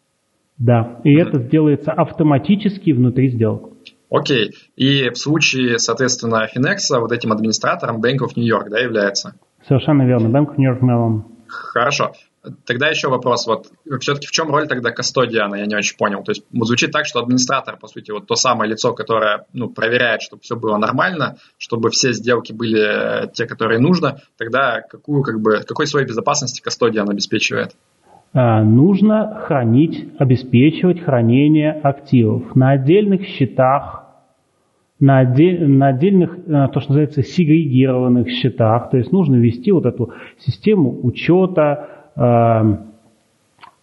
Да, 0.57 0.99
и 1.03 1.15
mm-hmm. 1.15 1.21
это 1.21 1.39
сделается 1.39 1.91
автоматически 1.91 2.91
внутри 2.91 3.29
сделок. 3.29 3.69
Окей, 4.09 4.51
и 4.75 5.09
в 5.09 5.17
случае, 5.17 5.77
соответственно, 5.77 6.47
Finex 6.53 6.99
вот 6.99 7.11
этим 7.11 7.31
администратором 7.31 8.01
Bank 8.01 8.19
of 8.23 8.31
New 8.35 8.45
York 8.45 8.69
да, 8.69 8.79
является? 8.79 9.35
Совершенно 9.67 10.03
верно. 10.03 10.35
Bank 10.35 10.47
of 10.47 10.55
New 10.57 10.67
York 10.67 10.81
Mellon. 10.81 11.23
Хорошо. 11.47 12.13
Тогда 12.65 12.87
еще 12.87 13.09
вопрос. 13.09 13.47
Вот 13.47 13.67
все-таки 13.99 14.27
в 14.27 14.31
чем 14.31 14.49
роль 14.49 14.67
тогда 14.67 14.91
кастодиана, 14.91 15.55
я 15.55 15.65
не 15.65 15.75
очень 15.75 15.97
понял. 15.97 16.23
То 16.23 16.31
есть 16.31 16.43
вот 16.51 16.67
звучит 16.67 16.91
так, 16.91 17.05
что 17.05 17.19
администратор, 17.19 17.77
по 17.77 17.87
сути, 17.87 18.11
вот 18.11 18.27
то 18.27 18.35
самое 18.35 18.71
лицо, 18.71 18.93
которое 18.93 19.45
ну, 19.53 19.69
проверяет, 19.69 20.21
чтобы 20.21 20.41
все 20.41 20.55
было 20.55 20.77
нормально, 20.77 21.37
чтобы 21.57 21.89
все 21.89 22.13
сделки 22.13 22.53
были 22.53 23.29
те, 23.33 23.45
которые 23.45 23.79
нужно. 23.79 24.21
Тогда 24.37 24.81
какую, 24.81 25.23
как 25.23 25.41
бы, 25.41 25.63
какой 25.67 25.87
своей 25.87 26.07
безопасности 26.07 26.61
кастодиан 26.61 27.09
обеспечивает? 27.09 27.75
А, 28.33 28.63
нужно 28.63 29.43
хранить, 29.47 30.07
обеспечивать 30.19 31.03
хранение 31.03 31.71
активов 31.71 32.55
на 32.55 32.71
отдельных 32.71 33.25
счетах, 33.25 34.05
на, 34.99 35.19
отдель, 35.19 35.67
на 35.67 35.87
отдельных, 35.87 36.37
э, 36.37 36.67
то, 36.73 36.79
что 36.79 36.91
называется, 36.91 37.23
сегрегированных 37.23 38.29
счетах. 38.29 38.91
То 38.91 38.97
есть 38.97 39.11
нужно 39.11 39.35
ввести 39.35 39.71
вот 39.71 39.85
эту 39.85 40.13
систему 40.39 40.99
учета, 41.03 41.87
э, 41.87 41.98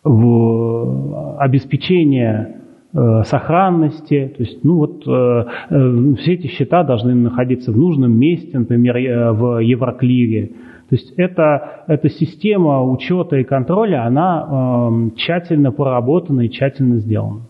в 0.07 1.37
обеспечения 1.38 2.61
э, 2.92 3.22
сохранности. 3.25 4.33
То 4.37 4.42
есть, 4.42 4.64
ну 4.64 4.77
вот 4.77 5.07
э, 5.07 5.44
э, 5.70 6.14
все 6.18 6.35
эти 6.35 6.46
счета 6.46 6.85
должны 6.85 7.14
находиться 7.14 7.72
в 7.72 7.77
нужном 7.77 8.12
месте, 8.12 8.59
например, 8.59 8.96
э, 8.96 9.33
в 9.33 9.59
Евроклире. 9.59 10.53
То 10.88 10.94
есть 10.94 11.12
это, 11.16 11.85
эта 11.88 12.09
система 12.09 12.83
учета 12.85 13.37
и 13.37 13.44
контроля, 13.44 14.05
она 14.05 14.46
э, 14.49 15.16
тщательно 15.16 15.72
проработана 15.72 16.42
и 16.42 16.51
тщательно 16.51 16.96
сделана. 16.99 17.42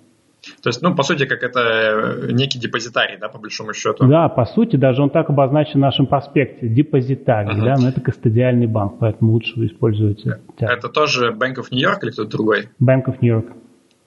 То 0.66 0.70
есть, 0.70 0.82
ну, 0.82 0.96
по 0.96 1.04
сути, 1.04 1.26
как 1.26 1.44
это 1.44 1.60
э, 1.60 2.32
некий 2.32 2.58
депозитарий, 2.58 3.16
да, 3.20 3.28
по 3.28 3.38
большому 3.38 3.72
счету. 3.72 4.04
Да, 4.08 4.28
по 4.28 4.44
сути, 4.46 4.74
даже 4.74 5.00
он 5.00 5.10
так 5.10 5.30
обозначен 5.30 5.74
в 5.74 5.78
нашем 5.78 6.08
проспекте, 6.08 6.66
депозитарий, 6.66 7.52
uh-huh. 7.52 7.64
да, 7.64 7.76
но 7.80 7.88
это 7.88 8.00
кастодиальный 8.00 8.66
банк, 8.66 8.98
поэтому 8.98 9.30
лучше 9.30 9.52
вы 9.54 9.66
используете. 9.66 10.40
Это 10.58 10.88
тоже 10.88 11.30
Bank 11.30 11.58
of 11.58 11.66
New 11.70 11.78
York 11.78 12.02
или 12.02 12.10
кто-то 12.10 12.28
другой? 12.28 12.68
Bank 12.82 13.04
of 13.06 13.18
New 13.20 13.32
York. 13.32 13.46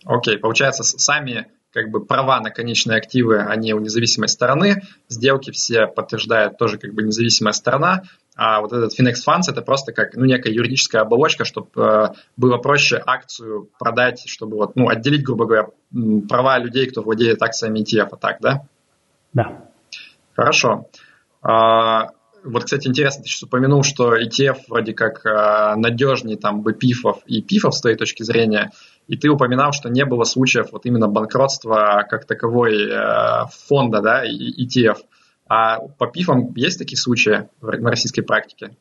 Окей, 0.04 0.38
получается, 0.38 0.84
сами 0.84 1.45
как 1.72 1.91
бы 1.91 2.06
права 2.06 2.41
на 2.41 2.50
конечные 2.50 2.98
активы, 2.98 3.39
они 3.39 3.74
у 3.74 3.80
независимой 3.80 4.28
стороны, 4.28 4.82
сделки 5.08 5.52
все 5.52 5.88
подтверждает 5.88 6.58
тоже 6.58 6.78
как 6.78 6.93
бы 6.93 7.04
независимая 7.04 7.54
сторона, 7.54 8.04
а 8.41 8.62
вот 8.62 8.71
этот 8.71 8.97
Finex 8.97 9.15
Funds 9.28 9.49
это 9.49 9.62
просто 9.62 9.91
как 9.91 10.15
ну, 10.15 10.23
некая 10.23 10.54
юридическая 10.54 11.02
оболочка, 11.02 11.43
чтобы 11.43 11.67
э, 11.75 12.08
было 12.38 12.58
проще 12.58 13.04
акцию 13.06 13.69
продать, 13.78 14.23
чтобы 14.28 14.56
вот, 14.56 14.78
ну, 14.78 14.88
отделить, 14.88 15.25
грубо 15.25 15.45
говоря, 15.45 15.67
права 16.30 16.58
людей, 16.58 16.88
кто 16.88 17.02
владеет 17.02 17.41
акциями 17.43 17.80
ETF, 17.80 18.17
так, 18.17 18.38
да? 18.39 18.62
Да. 19.34 19.65
Хорошо. 20.38 20.88
А, 21.41 22.12
вот, 22.45 22.63
кстати, 22.63 22.88
интересно, 22.88 23.23
ты 23.23 23.30
сейчас 23.30 23.43
упомянул, 23.43 23.84
что 23.84 24.15
ETF 24.15 24.60
вроде 24.69 24.93
как 24.93 25.25
э, 25.25 25.75
надежнее 25.75 26.38
там 26.38 26.62
БПИФов 26.62 27.23
и 27.25 27.41
ПИФов 27.41 27.75
с 27.75 27.82
твоей 27.82 27.97
точки 27.97 28.23
зрения. 28.23 28.71
И 29.10 29.17
ты 29.17 29.30
упоминал, 29.30 29.73
что 29.73 29.89
не 29.89 30.06
было 30.06 30.23
случаев 30.23 30.67
вот 30.71 30.86
именно 30.86 31.10
банкротства 31.10 32.06
как 32.10 32.23
таковой 32.23 32.89
э, 32.89 33.47
фонда, 33.67 33.99
да, 33.99 34.23
ETF. 34.25 34.95
А 34.95 35.18
по 35.49 36.07
ПИФам 36.07 36.53
есть 36.55 36.79
такие 36.79 36.97
случаи 36.97 37.47
на 37.62 37.89
российской 37.89 38.21
практике? 38.21 38.71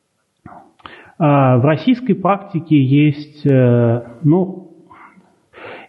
А, 1.17 1.57
в 1.57 1.65
российской 1.65 2.13
практике 2.13 2.81
есть, 2.81 3.45
э, 3.45 4.03
ну, 4.23 4.71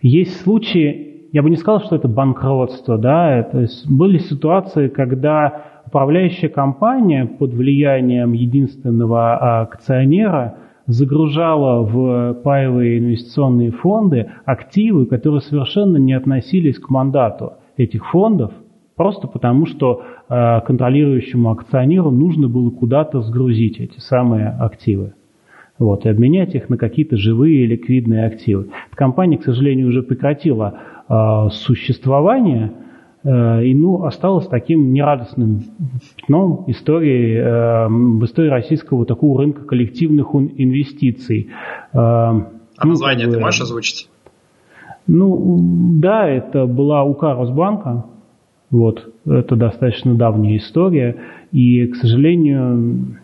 есть 0.03 0.41
случаи, 0.43 1.29
я 1.33 1.43
бы 1.43 1.51
не 1.51 1.57
сказал, 1.57 1.81
что 1.83 1.95
это 1.97 2.09
банкротство, 2.09 2.99
да, 2.99 3.43
то 3.45 3.61
есть 3.61 3.89
были 3.89 4.19
ситуации, 4.19 4.89
когда 4.89 5.83
управляющая 5.87 6.49
компания 6.49 7.27
под 7.27 7.53
влиянием 7.53 8.33
единственного 8.33 9.37
а, 9.37 9.61
акционера– 9.63 10.57
загружала 10.93 11.83
в 11.83 12.35
паевые 12.43 12.99
инвестиционные 12.99 13.71
фонды 13.71 14.31
активы, 14.45 15.07
которые 15.07 15.41
совершенно 15.41 15.97
не 15.97 16.13
относились 16.13 16.79
к 16.79 16.89
мандату 16.91 17.55
этих 17.77 18.07
фондов, 18.11 18.53
просто 19.01 19.29
потому 19.29 19.65
что 19.65 20.03
э, 20.29 20.61
контролирующему 20.61 21.51
акционеру 21.51 22.11
нужно 22.11 22.49
было 22.49 22.69
куда-то 22.69 23.23
сгрузить 23.23 23.81
эти 23.81 23.99
самые 23.99 24.49
активы. 24.49 25.15
Вот, 25.79 26.05
и 26.05 26.11
обменять 26.11 26.55
их 26.55 26.69
на 26.69 26.77
какие-то 26.77 27.17
живые 27.17 27.65
ликвидные 27.65 28.27
активы. 28.27 28.69
Эта 28.89 28.97
компания, 28.97 29.39
к 29.39 29.45
сожалению, 29.45 29.89
уже 29.89 30.03
прекратила 30.03 30.75
э, 31.09 31.49
существование, 31.51 32.75
Э, 33.23 33.63
и 33.65 33.75
ну, 33.75 34.05
осталось 34.05 34.47
таким 34.49 34.93
нерадостным 34.93 35.63
пятном 36.17 36.65
истории, 36.69 37.37
э, 37.37 37.89
в 37.89 38.25
истории 38.25 38.49
российского 38.49 39.05
такого 39.05 39.41
рынка 39.41 39.65
коллективных 39.65 40.35
инвестиций. 40.35 41.49
Э, 41.93 41.99
а 41.99 42.51
ну, 42.83 42.91
название 42.91 43.25
как 43.25 43.31
бы, 43.31 43.39
ты 43.39 43.41
можешь 43.45 43.61
озвучить? 43.61 44.09
Ну, 45.07 45.59
да, 46.01 46.29
это 46.29 46.67
была 46.67 47.03
УК 47.05 47.23
Росбанка, 47.35 48.07
вот, 48.71 49.13
это 49.27 49.57
достаточно 49.57 50.15
давняя 50.15 50.57
история, 50.57 51.17
и, 51.53 51.87
к 51.87 51.97
сожалению, 51.97 53.17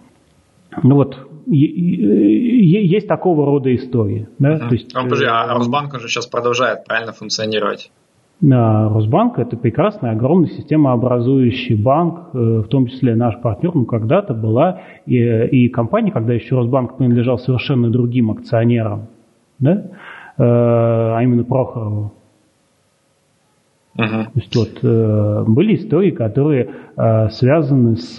ну 0.83 0.95
вот, 0.95 1.17
есть 1.47 3.07
такого 3.07 3.47
рода 3.47 3.75
истории. 3.75 4.29
Да? 4.39 4.55
Uh-huh. 4.55 4.69
То 4.69 4.75
есть, 4.75 4.95
а, 4.95 5.03
подожди, 5.05 5.27
а 5.27 5.55
Росбанк 5.55 5.95
уже 5.95 6.09
сейчас 6.09 6.27
продолжает 6.27 6.85
правильно 6.85 7.13
функционировать? 7.13 7.91
Росбанк– 8.43 9.39
это 9.39 9.57
прекрасный, 9.57 10.11
огромный 10.11 10.51
системообразующий 10.51 11.75
банк, 11.75 12.35
э, 12.35 12.39
в 12.39 12.69
том 12.69 12.87
числе 12.87 13.15
наш 13.17 13.41
партнер, 13.41 13.75
ну, 13.75 13.87
когда-то 13.87 14.35
была 14.35 14.83
и, 15.07 15.17
и 15.17 15.69
компания, 15.71 16.13
когда 16.13 16.35
еще 16.35 16.57
Росбанк 16.57 16.99
принадлежал 16.99 17.39
совершенно 17.39 17.89
другим 17.91 18.31
акционерам, 18.31 19.07
да? 19.59 19.73
Э, 20.37 20.43
а 21.17 21.21
именно 21.23 21.45
Прохорову. 21.45 22.13
Uh-huh. 23.97 24.25
То 24.25 24.31
есть 24.35 24.57
вот 24.57 24.79
э, 24.83 25.45
были 25.47 25.77
истории, 25.77 26.11
которые 26.11 26.75
связаны 27.31 27.97
с 27.97 28.17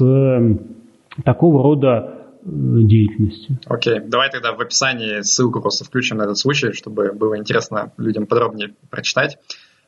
такого 1.23 1.63
рода 1.63 2.17
деятельностью. 2.43 3.59
Окей, 3.65 3.97
okay. 3.97 4.07
давай 4.07 4.29
тогда 4.29 4.53
в 4.53 4.61
описании 4.61 5.21
ссылку 5.21 5.61
просто 5.61 5.83
включим 5.83 6.17
на 6.17 6.23
этот 6.23 6.37
случай, 6.37 6.71
чтобы 6.71 7.11
было 7.11 7.37
интересно 7.37 7.91
людям 7.97 8.25
подробнее 8.25 8.73
прочитать. 8.89 9.37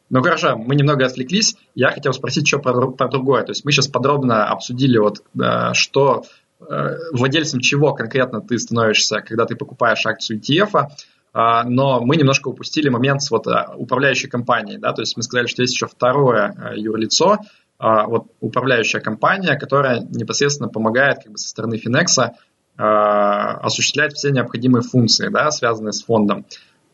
Ну 0.10 0.22
хорошо, 0.22 0.58
мы 0.58 0.76
немного 0.76 1.06
отвлеклись. 1.06 1.56
Я 1.76 1.92
хотел 1.92 2.14
спросить 2.14 2.44
еще 2.46 2.60
про, 2.60 2.92
про 2.92 3.08
другое. 3.08 3.44
То 3.44 3.52
есть 3.52 3.64
мы 3.64 3.72
сейчас 3.72 3.88
подробно 3.88 4.48
обсудили, 4.48 4.98
вот, 4.98 5.24
э, 5.40 5.74
что 5.74 6.24
э, 6.60 6.96
владельцем 7.14 7.60
чего 7.60 7.94
конкретно 7.94 8.42
ты 8.42 8.58
становишься, 8.58 9.22
когда 9.22 9.46
ты 9.46 9.56
покупаешь 9.56 10.06
акцию 10.06 10.40
ETF, 10.40 10.72
э, 10.74 10.88
но 11.34 12.02
мы 12.02 12.16
немножко 12.16 12.48
упустили 12.48 12.90
момент 12.90 13.22
с 13.22 13.32
вот, 13.32 13.46
управляющей 13.78 14.30
компанией. 14.30 14.78
Да? 14.78 14.94
То 14.94 15.02
есть 15.02 15.16
мы 15.18 15.24
сказали, 15.24 15.48
что 15.48 15.62
есть 15.62 15.74
еще 15.74 15.88
второе 15.88 16.74
юрлицо, 16.76 17.38
вот, 17.80 18.28
управляющая 18.40 19.00
компания, 19.00 19.56
которая 19.58 20.02
непосредственно 20.02 20.70
помогает 20.70 21.24
как 21.24 21.32
бы, 21.32 21.38
со 21.38 21.48
стороны 21.48 21.78
Финекса 21.78 22.34
осуществлять 22.78 24.14
все 24.14 24.32
необходимые 24.32 24.82
функции, 24.82 25.30
да, 25.30 25.52
связанные 25.52 25.94
с 25.94 26.04
фондом. 26.04 26.46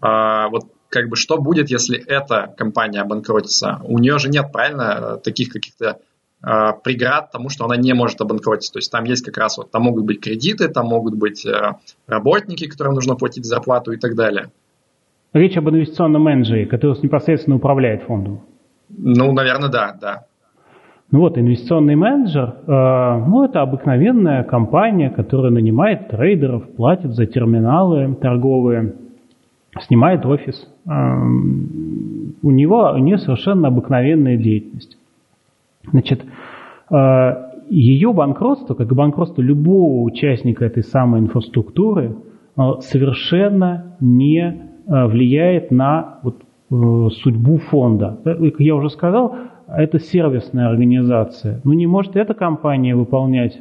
Вот 0.01 0.65
как 0.89 1.09
бы 1.09 1.15
что 1.15 1.37
будет, 1.37 1.69
если 1.69 1.97
эта 1.99 2.53
компания 2.57 3.01
обанкротится? 3.01 3.81
У 3.83 3.99
нее 3.99 4.17
же 4.17 4.29
нет, 4.29 4.51
правильно, 4.51 5.17
таких 5.17 5.49
каких-то 5.49 5.85
э, 5.85 5.95
преград 6.83 7.31
тому, 7.31 7.49
что 7.49 7.65
она 7.65 7.75
не 7.75 7.93
может 7.93 8.21
обанкротиться. 8.21 8.73
То 8.73 8.79
есть 8.79 8.91
там 8.91 9.03
есть 9.05 9.25
как 9.25 9.37
раз 9.37 9.57
вот, 9.57 9.71
там 9.71 9.83
могут 9.83 10.05
быть 10.05 10.21
кредиты, 10.21 10.67
там 10.67 10.85
могут 10.85 11.15
быть 11.15 11.43
э, 11.45 11.73
работники, 12.05 12.67
которым 12.67 12.93
нужно 12.93 13.15
платить 13.15 13.45
зарплату 13.45 13.91
и 13.91 13.97
так 13.97 14.15
далее. 14.15 14.51
Речь 15.33 15.57
об 15.57 15.69
инвестиционном 15.69 16.21
менеджере, 16.21 16.67
который 16.67 16.97
непосредственно 17.01 17.55
управляет 17.55 18.03
фондом. 18.03 18.41
Ну, 18.89 19.31
наверное, 19.31 19.69
да, 19.69 19.97
да. 19.99 20.25
Ну 21.09 21.21
вот, 21.21 21.37
инвестиционный 21.37 21.95
менеджер, 21.95 22.55
э, 22.67 23.25
ну, 23.27 23.43
это 23.43 23.61
обыкновенная 23.61 24.43
компания, 24.43 25.09
которая 25.09 25.51
нанимает 25.51 26.09
трейдеров, 26.09 26.69
платит 26.75 27.15
за 27.15 27.25
терминалы 27.25 28.13
торговые, 28.21 28.93
снимает 29.81 30.25
офис. 30.25 30.67
У 30.85 32.51
него, 32.51 32.91
у 32.93 32.97
нее 32.99 33.17
совершенно 33.17 33.69
обыкновенная 33.69 34.37
деятельность. 34.37 34.97
Значит, 35.91 36.23
э, 36.91 37.31
ее 37.69 38.13
банкротство, 38.13 38.73
как 38.73 38.91
и 38.91 38.95
банкротство 38.95 39.41
любого 39.41 40.03
участника 40.03 40.65
этой 40.65 40.83
самой 40.83 41.21
инфраструктуры, 41.21 42.15
э, 42.57 42.61
совершенно 42.79 43.97
не 43.99 44.41
э, 44.87 45.05
влияет 45.07 45.71
на 45.71 46.19
вот, 46.23 46.41
судьбу 47.21 47.57
фонда. 47.57 48.17
Как 48.23 48.59
я 48.59 48.75
уже 48.75 48.89
сказал, 48.89 49.35
это 49.67 49.99
сервисная 49.99 50.67
организация. 50.67 51.61
Ну 51.63 51.73
не 51.73 51.85
может 51.85 52.15
эта 52.15 52.33
компания 52.33 52.95
выполнять 52.95 53.59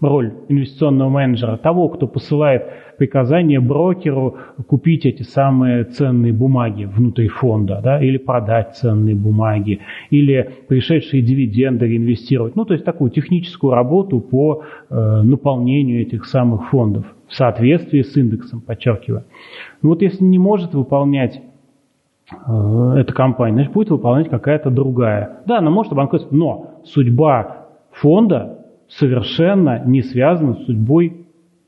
роль 0.00 0.34
инвестиционного 0.48 1.08
менеджера, 1.08 1.56
того, 1.56 1.88
кто 1.88 2.08
посылает 2.08 2.64
приказание 2.96 3.60
брокеру 3.60 4.36
купить 4.66 5.06
эти 5.06 5.22
самые 5.22 5.84
ценные 5.84 6.32
бумаги 6.32 6.84
внутри 6.84 7.28
фонда, 7.28 7.80
да, 7.82 8.02
или 8.02 8.16
продать 8.16 8.76
ценные 8.76 9.14
бумаги, 9.14 9.80
или 10.10 10.50
пришедшие 10.68 11.22
дивиденды 11.22 11.86
реинвестировать. 11.86 12.56
Ну, 12.56 12.64
то 12.64 12.74
есть 12.74 12.84
такую 12.84 13.10
техническую 13.10 13.74
работу 13.74 14.20
по 14.20 14.62
э, 14.88 15.22
наполнению 15.22 16.02
этих 16.02 16.24
самых 16.26 16.70
фондов 16.70 17.06
в 17.28 17.34
соответствии 17.34 18.02
с 18.02 18.16
индексом, 18.16 18.60
подчеркиваю. 18.60 19.24
Ну 19.82 19.90
вот 19.90 20.02
если 20.02 20.24
не 20.24 20.38
может 20.38 20.74
выполнять 20.74 21.42
э, 22.30 22.94
эта 22.98 23.12
компания, 23.12 23.54
значит, 23.54 23.72
будет 23.72 23.90
выполнять 23.90 24.28
какая-то 24.28 24.70
другая. 24.70 25.40
Да, 25.46 25.58
она 25.58 25.70
может 25.70 25.92
обанкротиться, 25.92 26.34
но 26.34 26.80
судьба 26.84 27.66
фонда 27.92 28.66
совершенно 28.88 29.82
не 29.84 30.02
связана 30.02 30.54
с 30.54 30.64
судьбой 30.66 31.25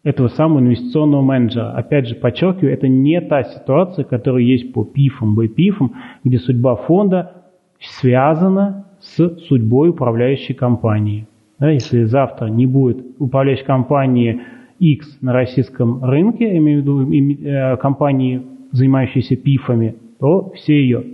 этого 0.09 0.29
самого 0.29 0.61
инвестиционного 0.61 1.21
менеджера. 1.21 1.73
Опять 1.73 2.09
же, 2.09 2.15
подчеркиваю, 2.15 2.73
это 2.73 2.89
не 2.89 3.21
та 3.21 3.43
ситуация, 3.43 4.05
которая 4.05 4.43
есть 4.43 4.73
по 4.73 4.83
ПИФам, 4.83 5.35
БПИФам, 5.35 5.93
где 6.25 6.39
судьба 6.39 6.77
фонда 6.77 7.45
связана 7.79 8.87
с 9.01 9.29
судьбой 9.49 9.91
управляющей 9.91 10.55
компании. 10.55 11.27
Да, 11.59 11.71
если 11.71 12.05
завтра 12.05 12.47
не 12.47 12.65
будет 12.67 13.05
управляющей 13.19 13.67
компании 13.67 14.41
X 14.79 15.19
на 15.21 15.35
российском 15.35 16.03
рынке, 16.03 16.57
имею 16.57 16.81
в 16.81 16.83
виду 16.83 17.45
э, 17.45 17.77
компании, 17.77 18.43
занимающиеся 18.73 19.37
ПИФами, 19.37 19.97
то 20.21 20.51
все 20.55 20.75
ее 20.81 21.05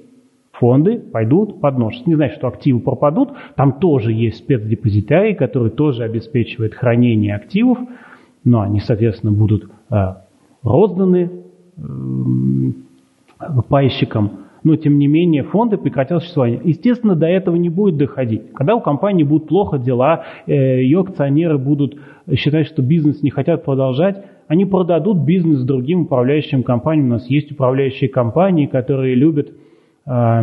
фонды 0.52 1.00
пойдут 1.00 1.60
под 1.60 1.78
нож. 1.78 1.94
Не 2.06 2.14
значит, 2.14 2.36
что 2.38 2.46
активы 2.46 2.78
пропадут. 2.78 3.30
Там 3.56 3.80
тоже 3.80 4.12
есть 4.12 4.36
спецдепозитарий, 4.36 5.34
который 5.34 5.70
тоже 5.70 6.04
обеспечивает 6.04 6.74
хранение 6.74 7.34
активов, 7.34 7.78
но 8.44 8.60
они, 8.60 8.80
соответственно, 8.80 9.32
будут 9.32 9.70
э, 9.90 10.14
розданы 10.62 11.30
пайщикам 13.68 14.44
но 14.64 14.76
тем 14.76 14.98
не 14.98 15.06
менее 15.06 15.42
фонды 15.42 15.76
прекратят 15.76 16.22
существование. 16.22 16.60
Естественно, 16.64 17.14
до 17.14 17.26
этого 17.26 17.54
не 17.54 17.68
будет 17.68 17.98
доходить. 17.98 18.50
Когда 18.54 18.74
у 18.74 18.80
компании 18.80 19.22
будут 19.22 19.46
плохо 19.46 19.78
дела, 19.78 20.24
э, 20.46 20.82
ее 20.82 21.00
акционеры 21.00 21.58
будут 21.58 21.96
считать, 22.34 22.66
что 22.66 22.82
бизнес 22.82 23.22
не 23.22 23.30
хотят 23.30 23.64
продолжать, 23.64 24.24
они 24.48 24.64
продадут 24.64 25.18
бизнес 25.18 25.62
другим 25.62 26.02
управляющим 26.02 26.62
компаниям. 26.62 27.06
У 27.08 27.10
нас 27.10 27.28
есть 27.28 27.52
управляющие 27.52 28.08
компании, 28.08 28.66
которые 28.66 29.14
любят 29.14 29.50
э, 30.06 30.40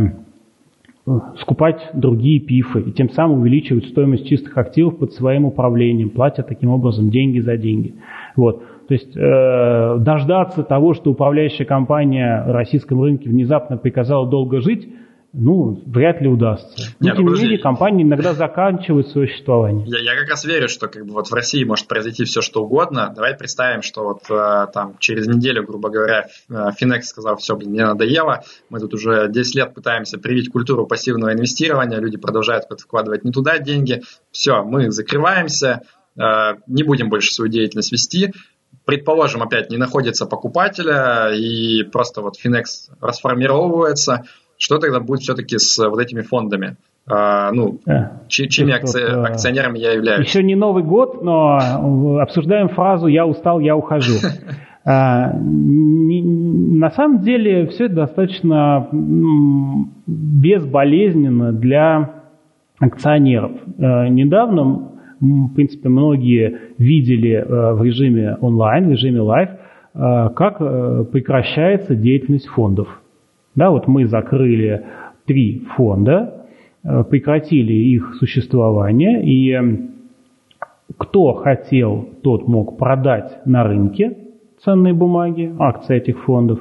скупать 1.39 1.89
другие 1.93 2.39
пифы 2.39 2.82
и 2.82 2.91
тем 2.91 3.10
самым 3.10 3.39
увеличивают 3.39 3.86
стоимость 3.86 4.28
чистых 4.28 4.58
активов 4.58 4.97
под 4.99 5.14
своим 5.14 5.45
управлением, 5.45 6.12
платят 6.12 6.47
таким 6.47 6.70
образом 6.70 7.10
деньги 7.10 7.39
за 7.39 7.58
деньги. 7.58 7.95
Вот. 8.36 8.64
То 8.88 8.93
есть 8.93 9.16
э, 9.16 9.97
дождаться 9.99 10.64
того, 10.64 10.93
что 10.93 11.12
управляющая 11.12 11.66
компания 11.66 12.43
в 12.45 12.52
российском 12.52 13.02
рынке 13.02 13.30
внезапно 13.30 13.78
приказала 13.78 14.30
долго 14.30 14.62
жить, 14.62 14.88
ну, 15.34 15.82
вряд 15.86 16.22
ли 16.22 16.28
удастся. 16.28 16.94
Но, 17.00 17.08
Нет, 17.08 17.16
тем 17.16 17.26
не 17.28 17.42
менее, 17.42 17.58
компании 17.60 18.04
иногда 18.04 18.34
заканчивают 18.34 19.10
свое 19.10 19.28
существование. 19.28 19.86
Я, 19.88 20.00
я 20.00 20.20
как 20.20 20.30
раз 20.30 20.44
верю, 20.44 20.68
что 20.68 20.88
как 20.88 21.06
бы 21.06 21.14
вот 21.14 21.30
в 21.30 21.34
России 21.34 21.64
может 21.64 21.88
произойти 21.88 22.26
все, 22.26 22.42
что 22.42 22.64
угодно. 22.64 23.14
Давай 23.16 23.36
представим, 23.36 23.82
что 23.82 24.04
вот 24.04 24.30
э, 24.30 24.68
там 24.74 24.98
через 25.00 25.28
неделю, 25.28 25.66
грубо 25.66 25.90
говоря, 25.90 26.28
Финекс 26.78 27.08
сказал, 27.08 27.38
все, 27.38 27.56
блин, 27.56 27.72
мне 27.72 27.86
надоело, 27.86 28.44
мы 28.70 28.80
тут 28.80 28.94
уже 28.94 29.30
10 29.30 29.56
лет 29.56 29.74
пытаемся 29.74 30.18
привить 30.18 30.50
культуру 30.50 30.86
пассивного 30.86 31.32
инвестирования, 31.34 32.00
люди 32.00 32.18
продолжают 32.18 32.66
вкладывать 32.80 33.24
не 33.24 33.32
туда 33.32 33.58
деньги, 33.60 34.02
все, 34.32 34.64
мы 34.64 34.92
закрываемся, 34.92 35.84
э, 36.18 36.22
не 36.68 36.84
будем 36.84 37.10
больше 37.10 37.34
свою 37.34 37.50
деятельность 37.50 37.92
вести, 37.94 38.34
предположим, 38.86 39.44
опять 39.44 39.70
не 39.70 39.78
находится 39.78 40.26
покупателя, 40.26 41.32
и 41.34 41.84
просто 41.84 42.22
вот 42.22 42.36
Finex 42.44 42.92
расформировывается, 43.00 44.26
что 44.62 44.78
тогда 44.78 44.99
будет 44.99 45.22
все-таки 45.22 45.57
с 45.57 45.78
вот 45.78 45.99
этими 45.99 46.22
фондами? 46.22 46.76
А, 47.09 47.51
ну, 47.51 47.80
а, 47.88 48.22
чьими 48.28 48.74
акци... 48.74 48.99
Э, 48.99 49.24
акционерами 49.24 49.80
я 49.80 49.93
являюсь? 49.93 50.28
Еще 50.28 50.43
не 50.43 50.53
Новый 50.55 50.84
год, 50.84 51.24
но 51.24 51.57
обсуждаем 52.22 52.70
фразу 52.70 53.07
«я 53.07 53.26
устал, 53.26 53.59
я 53.59 53.76
ухожу». 53.76 54.14
А, 54.84 55.32
на 55.36 56.89
самом 56.89 57.22
деле 57.22 57.68
все 57.68 57.86
это 57.86 57.93
достаточно 57.93 58.89
безболезненно 60.07 61.53
для 61.53 62.24
акционеров. 62.80 63.51
А, 63.78 64.07
недавно 64.09 64.91
в 65.22 65.53
принципе, 65.53 65.88
многие 65.88 66.57
видели 66.80 67.34
э, 67.34 67.74
в 67.74 67.84
режиме 67.84 68.38
онлайн, 68.41 68.88
в 68.88 68.91
режиме 68.91 69.20
live, 69.22 69.49
э, 69.49 70.30
как 70.36 70.57
э, 70.59 71.05
прекращается 71.12 71.95
деятельность 71.95 72.47
фондов. 72.47 73.01
Да, 73.56 73.70
вот 73.70 73.88
мы 73.88 74.06
закрыли 74.06 74.86
три 75.26 75.66
фонда, 75.76 76.47
прекратили 76.84 77.74
их 77.74 78.16
существование, 78.16 79.24
и 79.24 79.88
кто 80.97 81.34
хотел, 81.34 82.08
тот 82.24 82.47
мог 82.47 82.78
продать 82.78 83.45
на 83.45 83.64
рынке 83.64 84.18
ценные 84.64 84.93
бумаги, 84.93 85.54
акции 85.60 85.97
этих 85.97 86.24
фондов. 86.24 86.60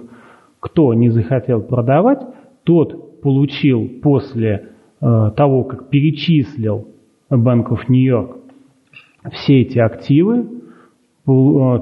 Кто 0.60 0.94
не 0.94 1.08
захотел 1.10 1.62
продавать, 1.62 2.20
тот 2.64 3.20
получил 3.22 3.88
после 4.02 4.70
того, 5.00 5.64
как 5.64 5.88
перечислил 5.88 6.88
New 7.88 8.02
York 8.02 8.36
все 9.32 9.60
эти 9.60 9.78
активы, 9.78 10.38
э, 10.38 10.59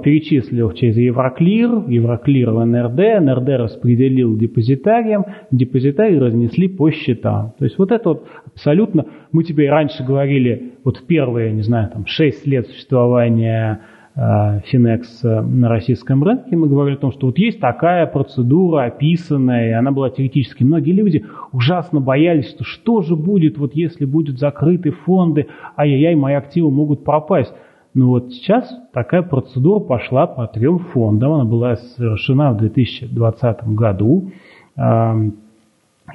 перечислил 0.02 0.72
через 0.72 0.96
Евроклир, 0.96 1.88
Евроклир 1.88 2.50
в 2.50 2.64
НРД, 2.64 3.20
НРД 3.20 3.48
распределил 3.60 4.36
депозитариям, 4.36 5.24
депозитарии 5.50 6.16
разнесли 6.16 6.68
по 6.68 6.90
счетам. 6.90 7.54
То 7.58 7.64
есть 7.64 7.78
вот 7.78 7.92
это 7.92 8.10
вот 8.10 8.26
абсолютно, 8.46 9.06
мы 9.32 9.44
теперь 9.44 9.70
раньше 9.70 10.04
говорили, 10.04 10.72
вот 10.84 11.06
первые, 11.06 11.52
не 11.52 11.62
знаю, 11.62 11.90
там 11.90 12.06
6 12.06 12.46
лет 12.46 12.66
существования 12.68 13.80
Финекс 14.18 15.24
э, 15.24 15.40
на 15.42 15.68
российском 15.68 16.24
рынке, 16.24 16.56
мы 16.56 16.66
говорили 16.66 16.96
о 16.96 17.00
том, 17.00 17.12
что 17.12 17.28
вот 17.28 17.38
есть 17.38 17.60
такая 17.60 18.04
процедура 18.06 18.86
описанная, 18.86 19.68
и 19.68 19.72
она 19.72 19.92
была 19.92 20.10
теоретически. 20.10 20.64
Многие 20.64 20.90
люди 20.90 21.24
ужасно 21.52 22.00
боялись, 22.00 22.50
что 22.50 22.64
что 22.64 23.02
же 23.02 23.14
будет, 23.14 23.58
вот 23.58 23.76
если 23.76 24.06
будут 24.06 24.40
закрыты 24.40 24.90
фонды, 24.90 25.46
ай-яй-яй, 25.76 26.16
мои 26.16 26.34
активы 26.34 26.68
могут 26.72 27.04
пропасть. 27.04 27.54
Но 27.94 28.08
вот 28.08 28.32
сейчас 28.32 28.72
такая 28.92 29.22
процедура 29.22 29.80
пошла 29.80 30.26
по 30.26 30.46
трем 30.46 30.78
фондам, 30.78 31.32
она 31.32 31.44
была 31.44 31.76
совершена 31.76 32.52
в 32.52 32.58
2020 32.58 33.68
году. 33.68 34.30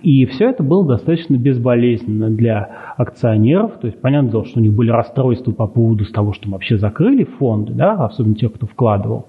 И 0.01 0.25
все 0.25 0.49
это 0.49 0.63
было 0.63 0.85
достаточно 0.85 1.35
безболезненно 1.35 2.29
для 2.29 2.93
акционеров. 2.97 3.73
То 3.79 3.87
есть, 3.87 4.01
понятное 4.01 4.31
дело, 4.31 4.45
что 4.45 4.59
у 4.59 4.63
них 4.63 4.73
были 4.73 4.89
расстройства 4.89 5.51
по 5.51 5.67
поводу 5.67 6.05
того, 6.11 6.33
что 6.33 6.49
вообще 6.49 6.77
закрыли 6.77 7.25
фонды, 7.25 7.73
да, 7.73 7.93
особенно 7.93 8.35
тех, 8.35 8.53
кто 8.53 8.65
вкладывал. 8.65 9.27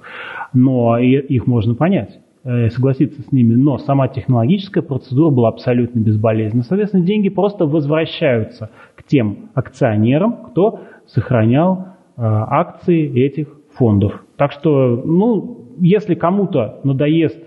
Но 0.55 0.97
их 0.99 1.47
можно 1.47 1.75
понять 1.75 2.19
э, 2.45 2.71
согласиться 2.71 3.21
с 3.21 3.31
ними, 3.31 3.55
но 3.55 3.77
сама 3.79 4.09
технологическая 4.09 4.81
процедура 4.81 5.31
была 5.31 5.49
абсолютно 5.49 5.99
безболезненна. 5.99 6.63
Соответственно, 6.63 7.05
деньги 7.05 7.29
просто 7.29 7.67
возвращаются 7.67 8.71
к 8.95 9.03
тем 9.03 9.51
акционерам, 9.55 10.33
кто 10.47 10.81
сохранял 11.07 11.94
акции 12.17 13.21
этих 13.21 13.49
фондов. 13.75 14.25
Так 14.37 14.53
что, 14.53 15.03
ну, 15.05 15.69
если 15.81 16.15
кому-то 16.15 16.81
надоест 16.85 17.39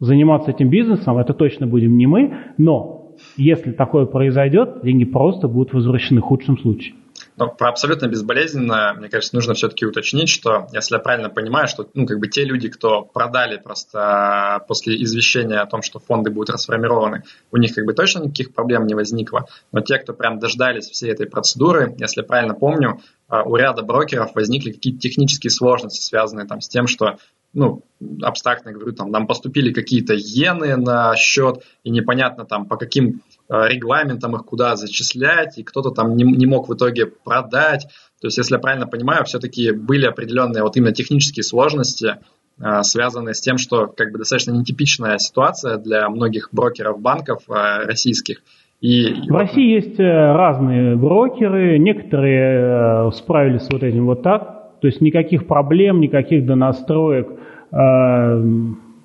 заниматься 0.00 0.50
этим 0.50 0.68
бизнесом, 0.68 1.18
это 1.18 1.32
точно 1.32 1.66
будем 1.66 1.96
не 1.96 2.06
мы, 2.06 2.34
но 2.58 3.12
если 3.36 3.72
такое 3.72 4.06
произойдет, 4.06 4.82
деньги 4.82 5.04
просто 5.04 5.48
будут 5.48 5.72
возвращены 5.72 6.20
в 6.20 6.24
худшем 6.24 6.58
случае. 6.58 6.94
Но 7.36 7.48
про 7.48 7.68
абсолютно 7.68 8.06
безболезненно, 8.06 8.94
мне 8.96 9.08
кажется, 9.08 9.34
нужно 9.34 9.54
все-таки 9.54 9.84
уточнить, 9.84 10.30
что, 10.30 10.68
если 10.72 10.94
я 10.94 11.00
правильно 11.00 11.28
понимаю, 11.28 11.68
что 11.68 11.88
ну, 11.92 12.06
как 12.06 12.18
бы 12.18 12.28
те 12.28 12.44
люди, 12.44 12.68
кто 12.68 13.02
продали 13.02 13.58
просто 13.58 14.64
после 14.68 15.02
извещения 15.02 15.60
о 15.60 15.66
том, 15.66 15.82
что 15.82 15.98
фонды 15.98 16.30
будут 16.30 16.50
расформированы, 16.50 17.24
у 17.52 17.58
них 17.58 17.74
как 17.74 17.84
бы 17.84 17.92
точно 17.92 18.20
никаких 18.20 18.54
проблем 18.54 18.86
не 18.86 18.94
возникло. 18.94 19.46
Но 19.70 19.80
те, 19.80 19.98
кто 19.98 20.14
прям 20.14 20.38
дождались 20.38 20.86
всей 20.86 21.12
этой 21.12 21.26
процедуры, 21.26 21.94
если 21.98 22.22
я 22.22 22.26
правильно 22.26 22.54
помню, 22.54 23.00
а, 23.28 23.42
у 23.42 23.56
ряда 23.56 23.82
брокеров 23.82 24.34
возникли 24.34 24.72
какие-то 24.72 25.00
технические 25.00 25.50
сложности, 25.50 26.00
связанные 26.00 26.46
там 26.46 26.60
с 26.60 26.68
тем, 26.68 26.86
что 26.86 27.18
ну, 27.52 27.82
абстрактно 28.22 28.72
говорю, 28.72 28.92
там, 28.92 29.10
нам 29.10 29.26
поступили 29.26 29.72
какие-то 29.72 30.14
иены 30.14 30.76
на 30.76 31.16
счет, 31.16 31.62
и 31.84 31.90
непонятно 31.90 32.44
там 32.44 32.66
по 32.66 32.76
каким 32.76 33.22
э, 33.48 33.68
регламентам 33.68 34.36
их 34.36 34.44
куда 34.44 34.76
зачислять, 34.76 35.58
и 35.58 35.62
кто-то 35.62 35.90
там 35.90 36.16
не, 36.16 36.24
не 36.24 36.46
мог 36.46 36.68
в 36.68 36.74
итоге 36.74 37.06
продать. 37.06 37.86
То 38.20 38.28
есть, 38.28 38.38
если 38.38 38.54
я 38.54 38.60
правильно 38.60 38.86
понимаю, 38.86 39.24
все-таки 39.24 39.72
были 39.72 40.06
определенные 40.06 40.62
вот 40.62 40.76
именно 40.76 40.92
технические 40.92 41.44
сложности, 41.44 42.16
э, 42.60 42.82
связанные 42.82 43.34
с 43.34 43.40
тем, 43.40 43.56
что 43.58 43.86
как 43.86 44.12
бы 44.12 44.18
достаточно 44.18 44.52
нетипичная 44.52 45.18
ситуация 45.18 45.78
для 45.78 46.08
многих 46.10 46.50
брокеров 46.52 47.00
банков 47.00 47.44
э, 47.48 47.86
российских. 47.86 48.42
И, 48.82 49.14
в 49.30 49.34
России 49.34 49.72
есть 49.72 49.98
разные 49.98 50.96
брокеры, 50.96 51.78
некоторые 51.78 53.10
справились 53.12 53.62
с 53.62 53.72
вот 53.72 53.82
этим 53.82 54.04
вот 54.04 54.22
так, 54.22 54.55
то 54.80 54.86
есть 54.86 55.00
никаких 55.00 55.46
проблем, 55.46 56.00
никаких 56.00 56.46
донастроек 56.46 57.28
Э, 57.72 58.42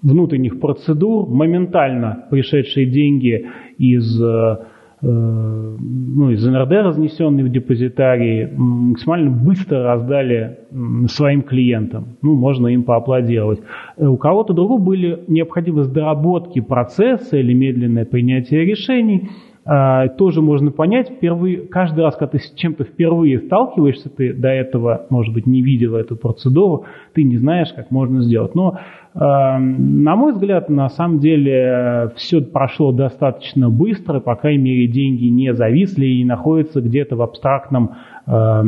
внутренних 0.03 0.59
процедур, 0.59 1.29
моментально 1.29 2.25
пришедшие 2.31 2.87
деньги 2.87 3.45
из, 3.77 4.19
э, 4.19 4.55
ну, 5.03 6.31
из 6.31 6.43
НРД, 6.43 6.71
разнесенные 6.71 7.45
в 7.45 7.49
депозитарии, 7.49 8.49
максимально 8.55 9.29
быстро 9.29 9.83
раздали 9.83 10.57
своим 11.07 11.43
клиентам. 11.43 12.17
Ну, 12.23 12.33
можно 12.33 12.67
им 12.67 12.83
поаплодировать. 12.83 13.59
Э, 13.97 14.07
у 14.07 14.17
кого-то 14.17 14.53
другого 14.53 14.81
были 14.81 15.23
необходимы 15.27 15.85
доработки 15.85 16.61
процесса 16.61 17.37
или 17.37 17.53
медленное 17.53 18.05
принятие 18.05 18.65
решений. 18.65 19.29
А, 19.63 20.07
тоже 20.09 20.41
можно 20.41 20.71
понять, 20.71 21.09
впервые, 21.09 21.67
каждый 21.67 22.03
раз, 22.03 22.15
когда 22.15 22.31
ты 22.31 22.39
с 22.39 22.51
чем-то 22.55 22.83
впервые 22.83 23.39
сталкиваешься, 23.39 24.09
ты 24.09 24.33
до 24.33 24.49
этого, 24.49 25.05
может 25.09 25.33
быть, 25.33 25.45
не 25.45 25.61
видел 25.61 25.95
эту 25.95 26.15
процедуру, 26.15 26.85
ты 27.13 27.23
не 27.23 27.37
знаешь, 27.37 27.71
как 27.73 27.91
можно 27.91 28.21
сделать. 28.23 28.55
Но, 28.55 28.79
а, 29.13 29.59
на 29.59 30.15
мой 30.15 30.33
взгляд, 30.33 30.69
на 30.69 30.89
самом 30.89 31.19
деле 31.19 32.11
все 32.15 32.41
прошло 32.41 32.91
достаточно 32.91 33.69
быстро, 33.69 34.19
по 34.19 34.35
крайней 34.35 34.63
мере, 34.63 34.87
деньги 34.87 35.25
не 35.25 35.53
зависли 35.53 36.07
и 36.07 36.25
находятся 36.25 36.81
где-то 36.81 37.15
в 37.15 37.21
абстрактном 37.21 37.91
а, 38.25 38.63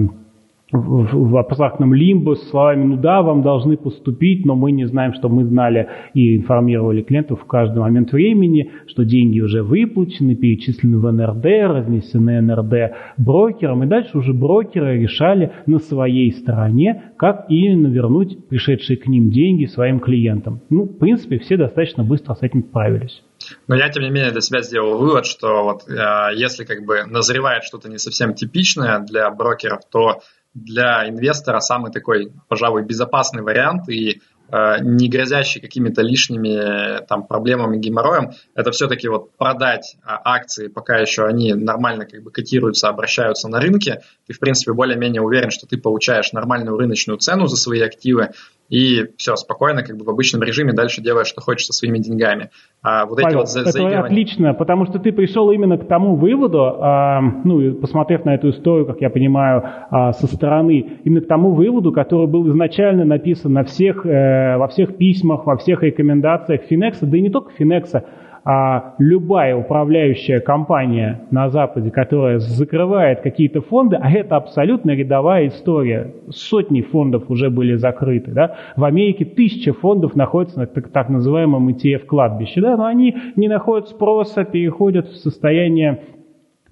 в, 0.74 1.38
абстрактном 1.38 1.93
лимбо 1.93 2.36
с 2.36 2.49
словами 2.49 2.84
«ну 2.84 2.97
да, 2.97 3.21
вам 3.21 3.43
должны 3.43 3.78
поступить, 3.78 4.45
но 4.45 4.55
мы 4.55 4.71
не 4.71 4.86
знаем, 4.86 5.13
что 5.13 5.30
мы 5.30 5.45
знали 5.45 5.88
и 6.15 6.36
информировали 6.36 7.03
клиентов 7.03 7.41
в 7.41 7.45
каждый 7.45 7.80
момент 7.80 8.11
времени, 8.11 8.71
что 8.88 9.05
деньги 9.05 9.39
уже 9.39 9.61
выплачены, 9.61 10.36
перечислены 10.36 10.97
в 10.97 11.11
НРД, 11.11 11.45
разнесены 11.69 12.41
НРД 12.41 12.95
брокерам, 13.17 13.84
и 13.84 13.88
дальше 13.88 14.17
уже 14.17 14.34
брокеры 14.34 14.99
решали 14.99 15.51
на 15.67 15.78
своей 15.78 16.32
стороне, 16.32 17.13
как 17.17 17.45
именно 17.49 17.88
вернуть 17.88 18.47
пришедшие 18.47 18.97
к 18.97 19.05
ним 19.07 19.30
деньги 19.30 19.65
своим 19.65 19.99
клиентам. 19.99 20.61
Ну, 20.69 20.86
в 20.86 20.97
принципе, 20.97 21.38
все 21.38 21.55
достаточно 21.55 22.03
быстро 22.03 22.34
с 22.34 22.41
этим 22.41 22.63
справились. 22.63 23.21
Но 23.67 23.76
я, 23.76 23.89
тем 23.89 24.03
не 24.03 24.09
менее, 24.09 24.32
для 24.32 24.41
себя 24.41 24.61
сделал 24.61 24.97
вывод, 24.97 25.26
что 25.26 25.63
вот 25.63 25.84
э, 25.88 26.36
если 26.36 26.63
как 26.63 26.86
бы 26.86 27.03
назревает 27.05 27.63
что-то 27.63 27.89
не 27.89 27.97
совсем 27.97 28.34
типичное 28.34 28.99
для 28.99 29.30
брокеров, 29.30 29.82
то 29.91 30.21
для 30.54 31.10
инвестора 31.10 31.60
самый 31.60 31.91
такой, 31.91 32.32
пожалуй, 32.47 32.84
безопасный 32.84 33.41
вариант 33.41 33.89
и 33.89 34.22
э, 34.49 34.76
не 34.82 35.10
грозящий 35.10 35.60
какими-то 35.60 36.01
лишними 36.01 37.04
там, 37.08 37.26
проблемами, 37.26 37.78
геморроем, 37.78 38.32
это 38.54 38.72
все-таки 38.72 39.08
вот 39.08 39.36
продать 39.36 39.95
а, 40.04 40.22
акции, 40.36 40.68
пока 40.68 40.97
еще 40.97 41.26
они 41.26 41.54
нормально 41.54 42.06
как 42.06 42.22
бы 42.22 42.32
котируются, 42.32 42.89
обращаются 42.89 43.47
на 43.49 43.60
рынке, 43.60 44.01
ты, 44.28 44.34
в 44.34 44.39
принципе, 44.39 44.74
более-менее 44.74 45.22
уверен, 45.22 45.49
что 45.49 45.66
ты 45.66 45.78
получаешь 45.78 46.34
нормальную 46.34 46.78
рыночную 46.78 47.18
цену 47.18 47.47
за 47.47 47.56
свои 47.56 47.82
активы, 47.82 48.30
и 48.74 49.05
все, 49.17 49.36
спокойно, 49.36 49.84
как 49.84 49.97
бы 49.97 50.03
в 50.03 50.09
обычном 50.09 50.41
режиме 50.41 50.74
дальше 50.74 50.99
делаешь, 50.99 51.28
что 51.28 51.41
хочешь 51.41 51.67
со 51.67 51.74
своими 51.74 51.99
деньгами. 51.99 52.49
А 52.82 53.05
вот 53.05 53.21
Павел, 53.21 53.28
эти 53.28 53.36
вот 53.38 53.49
за, 53.49 53.59
это 53.61 53.71
заигрывания... 53.71 54.03
отлично, 54.03 54.53
потому 54.55 54.88
что 54.88 54.97
ты 54.97 55.11
пришел 55.11 55.51
именно 55.51 55.78
к 55.78 55.88
тому 55.88 56.15
выводу, 56.15 56.63
а, 56.63 57.21
ну, 57.21 57.76
посмотрев 57.76 58.26
на 58.26 58.34
эту 58.34 58.49
историю, 58.49 58.88
как 58.88 58.99
я 58.99 59.11
понимаю, 59.11 59.61
а, 59.91 60.11
со 60.13 60.26
стороны, 60.26 60.97
именно 61.03 61.21
к 61.21 61.28
тому 61.28 61.51
выводу, 61.51 61.91
который 61.91 62.26
был 62.26 62.49
изначально 62.49 63.05
написан 63.05 63.53
на 63.53 63.63
всех, 63.63 64.07
э, 64.07 64.57
во 64.57 64.67
всех 64.69 64.97
письмах, 64.97 65.45
во 65.45 65.55
всех 65.57 65.84
рекомендациях 65.84 66.61
Финекса, 66.63 67.05
да 67.05 67.15
и 67.15 67.21
не 67.21 67.30
только 67.30 67.51
Финекса, 67.51 68.05
а 68.45 68.95
любая 68.99 69.55
управляющая 69.55 70.41
компания 70.41 71.21
на 71.31 71.49
Западе, 71.49 71.91
которая 71.91 72.39
закрывает 72.39 73.21
какие-то 73.21 73.61
фонды, 73.61 73.97
а 74.01 74.11
это 74.11 74.35
абсолютно 74.35 74.91
рядовая 74.91 75.47
история. 75.47 76.13
Сотни 76.29 76.81
фондов 76.81 77.29
уже 77.29 77.49
были 77.49 77.75
закрыты. 77.75 78.31
Да? 78.31 78.55
В 78.75 78.83
Америке 78.83 79.23
тысячи 79.23 79.71
фондов 79.71 80.15
находятся 80.15 80.59
на 80.59 80.67
так, 80.67 80.89
так 80.89 81.09
называемом 81.09 81.69
ETF-кладбище, 81.69 82.59
да? 82.59 82.75
но 82.75 82.85
они 82.85 83.15
не 83.37 83.47
находят 83.47 83.87
спроса, 83.87 84.43
переходят 84.43 85.07
в 85.07 85.15
состояние 85.15 86.01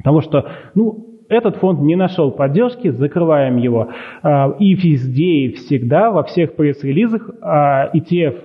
того, 0.03 0.19
что 0.19 0.47
ну, 0.75 1.05
этот 1.29 1.55
фонд 1.55 1.79
не 1.79 1.95
нашел 1.95 2.31
поддержки, 2.31 2.89
закрываем 2.89 3.55
его. 3.55 3.87
А, 4.23 4.53
и 4.59 4.73
везде, 4.73 5.45
и 5.45 5.53
всегда, 5.53 6.11
во 6.11 6.23
всех 6.23 6.57
пресс-релизах 6.57 7.29
а, 7.41 7.89
ETF, 7.95 8.35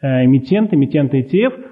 э, 0.00 0.24
эмитент, 0.26 0.72
эмитент 0.72 1.12
ETF– 1.12 1.54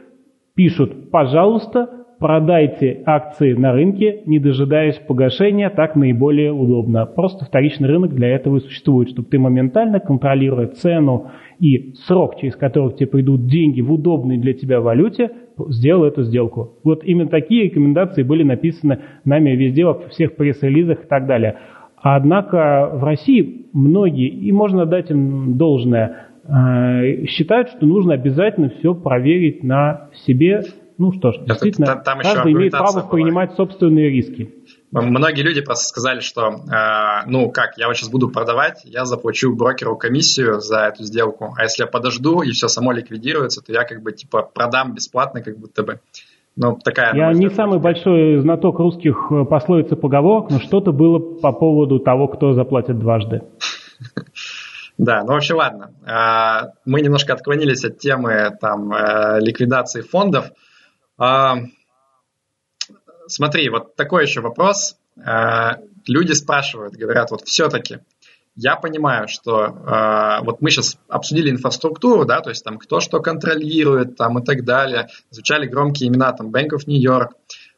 пишут, 0.60 1.10
пожалуйста, 1.10 1.88
продайте 2.18 3.02
акции 3.06 3.54
на 3.54 3.72
рынке, 3.72 4.20
не 4.26 4.38
дожидаясь 4.38 4.96
погашения, 5.08 5.70
так 5.70 5.96
наиболее 5.96 6.52
удобно. 6.52 7.06
Просто 7.06 7.46
вторичный 7.46 7.88
рынок 7.88 8.14
для 8.14 8.28
этого 8.28 8.58
и 8.58 8.60
существует, 8.60 9.08
чтобы 9.08 9.26
ты 9.30 9.38
моментально, 9.38 10.00
контролируя 10.00 10.66
цену 10.66 11.30
и 11.60 11.94
срок, 12.06 12.36
через 12.36 12.56
который 12.56 12.92
тебе 12.92 13.06
придут 13.06 13.46
деньги 13.46 13.80
в 13.80 13.90
удобной 13.90 14.36
для 14.36 14.52
тебя 14.52 14.82
валюте, 14.82 15.30
сделал 15.70 16.04
эту 16.04 16.24
сделку. 16.24 16.74
Вот 16.84 17.04
именно 17.04 17.30
такие 17.30 17.64
рекомендации 17.64 18.22
были 18.22 18.42
написаны 18.42 18.98
нами 19.24 19.52
везде, 19.52 19.86
во 19.86 19.94
всех 20.10 20.36
пресс-релизах 20.36 21.04
и 21.04 21.08
так 21.08 21.26
далее. 21.26 21.56
Однако 22.02 22.90
в 22.92 23.02
России 23.02 23.66
многие, 23.72 24.28
и 24.28 24.52
можно 24.52 24.84
дать 24.84 25.10
им 25.10 25.56
должное, 25.56 26.29
считают, 27.26 27.68
что 27.70 27.86
нужно 27.86 28.14
обязательно 28.14 28.70
все 28.78 28.94
проверить 28.94 29.62
на 29.62 30.10
себе. 30.26 30.62
Ну 30.98 31.12
что 31.12 31.32
ж, 31.32 31.38
действительно, 31.46 31.86
там, 31.86 32.02
там 32.02 32.20
каждый 32.20 32.52
имеет 32.52 32.72
право 32.72 33.00
была. 33.00 33.08
принимать 33.08 33.54
собственные 33.54 34.10
риски. 34.10 34.52
Многие 34.92 35.42
люди 35.42 35.60
просто 35.60 35.84
сказали, 35.84 36.20
что, 36.20 36.48
э, 36.48 37.26
ну 37.26 37.50
как, 37.50 37.78
я 37.78 37.86
вот 37.86 37.96
сейчас 37.96 38.10
буду 38.10 38.28
продавать, 38.28 38.82
я 38.84 39.04
заплачу 39.04 39.54
брокеру 39.54 39.96
комиссию 39.96 40.60
за 40.60 40.86
эту 40.86 41.04
сделку, 41.04 41.54
а 41.56 41.62
если 41.62 41.84
я 41.84 41.86
подожду 41.86 42.42
и 42.42 42.50
все 42.50 42.66
само 42.66 42.92
ликвидируется, 42.92 43.62
то 43.62 43.72
я 43.72 43.84
как 43.84 44.02
бы 44.02 44.12
типа 44.12 44.42
продам 44.42 44.94
бесплатно, 44.94 45.42
как 45.42 45.58
будто 45.58 45.84
бы. 45.84 46.00
Ну, 46.56 46.76
такая, 46.82 47.14
я 47.14 47.32
не 47.32 47.48
самый 47.48 47.78
большой 47.78 48.38
знаток 48.38 48.80
русских 48.80 49.28
э, 49.30 49.44
пословиц 49.44 49.92
и 49.92 49.94
поговорок, 49.94 50.50
но 50.50 50.58
что-то 50.58 50.90
было 50.90 51.18
по 51.18 51.52
поводу 51.52 52.00
того, 52.00 52.26
кто 52.26 52.52
заплатит 52.52 52.98
дважды. 52.98 53.42
Да, 55.02 55.24
ну 55.24 55.32
вообще 55.32 55.54
ладно. 55.54 55.94
А, 56.04 56.72
мы 56.84 57.00
немножко 57.00 57.32
отклонились 57.32 57.86
от 57.86 57.98
темы 57.98 58.54
там, 58.60 58.92
э, 58.92 59.40
ликвидации 59.40 60.02
фондов. 60.02 60.50
А, 61.16 61.56
смотри, 63.26 63.70
вот 63.70 63.96
такой 63.96 64.24
еще 64.24 64.42
вопрос. 64.42 64.98
А, 65.24 65.78
люди 66.06 66.32
спрашивают, 66.32 66.96
говорят, 66.96 67.30
вот 67.30 67.46
все-таки 67.46 68.00
я 68.56 68.76
понимаю, 68.76 69.26
что 69.28 70.40
вот 70.42 70.60
мы 70.60 70.70
сейчас 70.70 70.98
обсудили 71.08 71.50
инфраструктуру, 71.50 72.26
да, 72.26 72.40
то 72.40 72.50
есть 72.50 72.62
там 72.62 72.76
кто 72.78 73.00
что 73.00 73.20
контролирует 73.20 74.16
там 74.16 74.38
и 74.40 74.44
так 74.44 74.64
далее, 74.64 75.08
изучали 75.30 75.66
громкие 75.66 76.10
имена 76.10 76.32
там 76.32 76.48
Bank 76.48 76.70
of 76.74 76.82
New 76.86 77.00
York, 77.00 77.30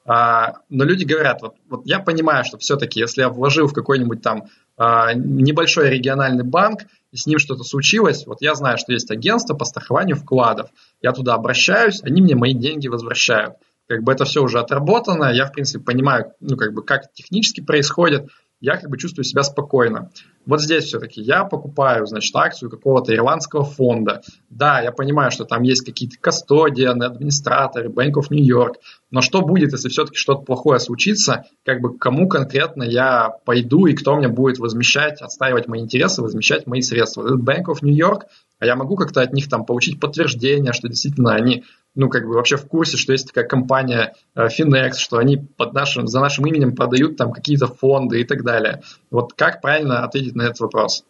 но 0.07 0.55
люди 0.70 1.05
говорят, 1.05 1.43
вот, 1.43 1.57
вот 1.68 1.83
я 1.85 2.01
понимаю, 2.01 2.45
что 2.45 2.59
все-таки, 2.59 2.99
если 2.99 3.20
я 3.20 3.29
вложил 3.29 3.68
в 3.68 3.75
какой-нибудь 3.75 4.23
там 4.23 4.45
небольшой 4.79 5.91
региональный 5.91 6.43
банк, 6.43 6.81
и 7.12 7.16
с 7.16 7.26
ним 7.26 7.38
что-то 7.38 7.62
случилось, 7.62 8.26
вот 8.26 8.38
я 8.40 8.54
знаю, 8.54 8.78
что 8.78 8.92
есть 8.92 9.10
агентство 9.10 9.54
по 9.54 9.64
страхованию 9.64 10.16
вкладов. 10.16 10.70
Я 11.00 11.12
туда 11.12 11.34
обращаюсь, 11.34 12.02
они 12.02 12.22
мне 12.22 12.34
мои 12.34 12.54
деньги 12.54 12.88
возвращают. 12.88 13.54
Как 13.86 14.02
бы 14.02 14.12
это 14.12 14.24
все 14.24 14.42
уже 14.42 14.58
отработано, 14.58 15.26
я, 15.32 15.46
в 15.46 15.52
принципе, 15.52 15.84
понимаю, 15.84 16.32
ну, 16.40 16.56
как 16.56 16.72
бы, 16.72 16.82
как 16.82 17.12
технически 17.12 17.60
происходит, 17.60 18.30
я 18.62 18.76
как 18.76 18.88
бы 18.88 18.96
чувствую 18.96 19.24
себя 19.24 19.42
спокойно. 19.42 20.10
Вот 20.46 20.62
здесь 20.62 20.84
все-таки 20.84 21.20
я 21.20 21.44
покупаю, 21.44 22.06
значит, 22.06 22.34
акцию 22.34 22.70
какого-то 22.70 23.12
ирландского 23.14 23.64
фонда. 23.64 24.22
Да, 24.50 24.80
я 24.80 24.92
понимаю, 24.92 25.32
что 25.32 25.44
там 25.44 25.62
есть 25.62 25.84
какие-то 25.84 26.16
кастодианы, 26.20 27.04
администраторы, 27.04 27.88
Bank 27.88 28.12
of 28.12 28.26
New 28.30 28.44
York, 28.44 28.76
но 29.10 29.20
что 29.20 29.42
будет, 29.42 29.72
если 29.72 29.88
все-таки 29.88 30.16
что-то 30.16 30.42
плохое 30.42 30.78
случится, 30.78 31.44
как 31.64 31.80
бы 31.80 31.98
кому 31.98 32.28
конкретно 32.28 32.84
я 32.84 33.30
пойду 33.44 33.86
и 33.86 33.94
кто 33.94 34.14
мне 34.14 34.28
будет 34.28 34.58
возмещать, 34.58 35.20
отстаивать 35.20 35.66
мои 35.66 35.80
интересы, 35.80 36.22
возмещать 36.22 36.66
мои 36.68 36.82
средства. 36.82 37.26
Этот 37.26 37.40
Bank 37.40 37.64
of 37.66 37.78
New 37.82 37.94
York, 37.94 38.26
а 38.62 38.64
я 38.64 38.76
могу 38.76 38.94
как-то 38.94 39.22
от 39.22 39.32
них 39.32 39.48
там 39.48 39.64
получить 39.64 39.98
подтверждение, 39.98 40.72
что 40.72 40.86
действительно 40.86 41.34
они 41.34 41.64
ну, 41.96 42.08
как 42.08 42.24
бы 42.24 42.34
вообще 42.34 42.56
в 42.56 42.68
курсе, 42.68 42.96
что 42.96 43.12
есть 43.12 43.26
такая 43.26 43.44
компания 43.44 44.12
э, 44.36 44.46
Finex, 44.46 44.92
что 44.98 45.18
они 45.18 45.36
под 45.36 45.74
нашим, 45.74 46.06
за 46.06 46.20
нашим 46.20 46.46
именем 46.46 46.76
продают 46.76 47.16
там 47.16 47.32
какие-то 47.32 47.66
фонды 47.66 48.20
и 48.20 48.24
так 48.24 48.44
далее. 48.44 48.82
Вот 49.10 49.32
как 49.32 49.60
правильно 49.60 50.04
ответить 50.04 50.36
на 50.36 50.42
этот 50.42 50.60
вопрос? 50.60 51.04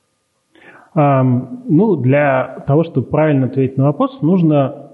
Um, 0.94 1.62
ну, 1.68 1.96
для 1.96 2.64
того, 2.66 2.84
чтобы 2.84 3.06
правильно 3.06 3.46
ответить 3.46 3.76
на 3.76 3.84
вопрос, 3.84 4.22
нужно 4.22 4.90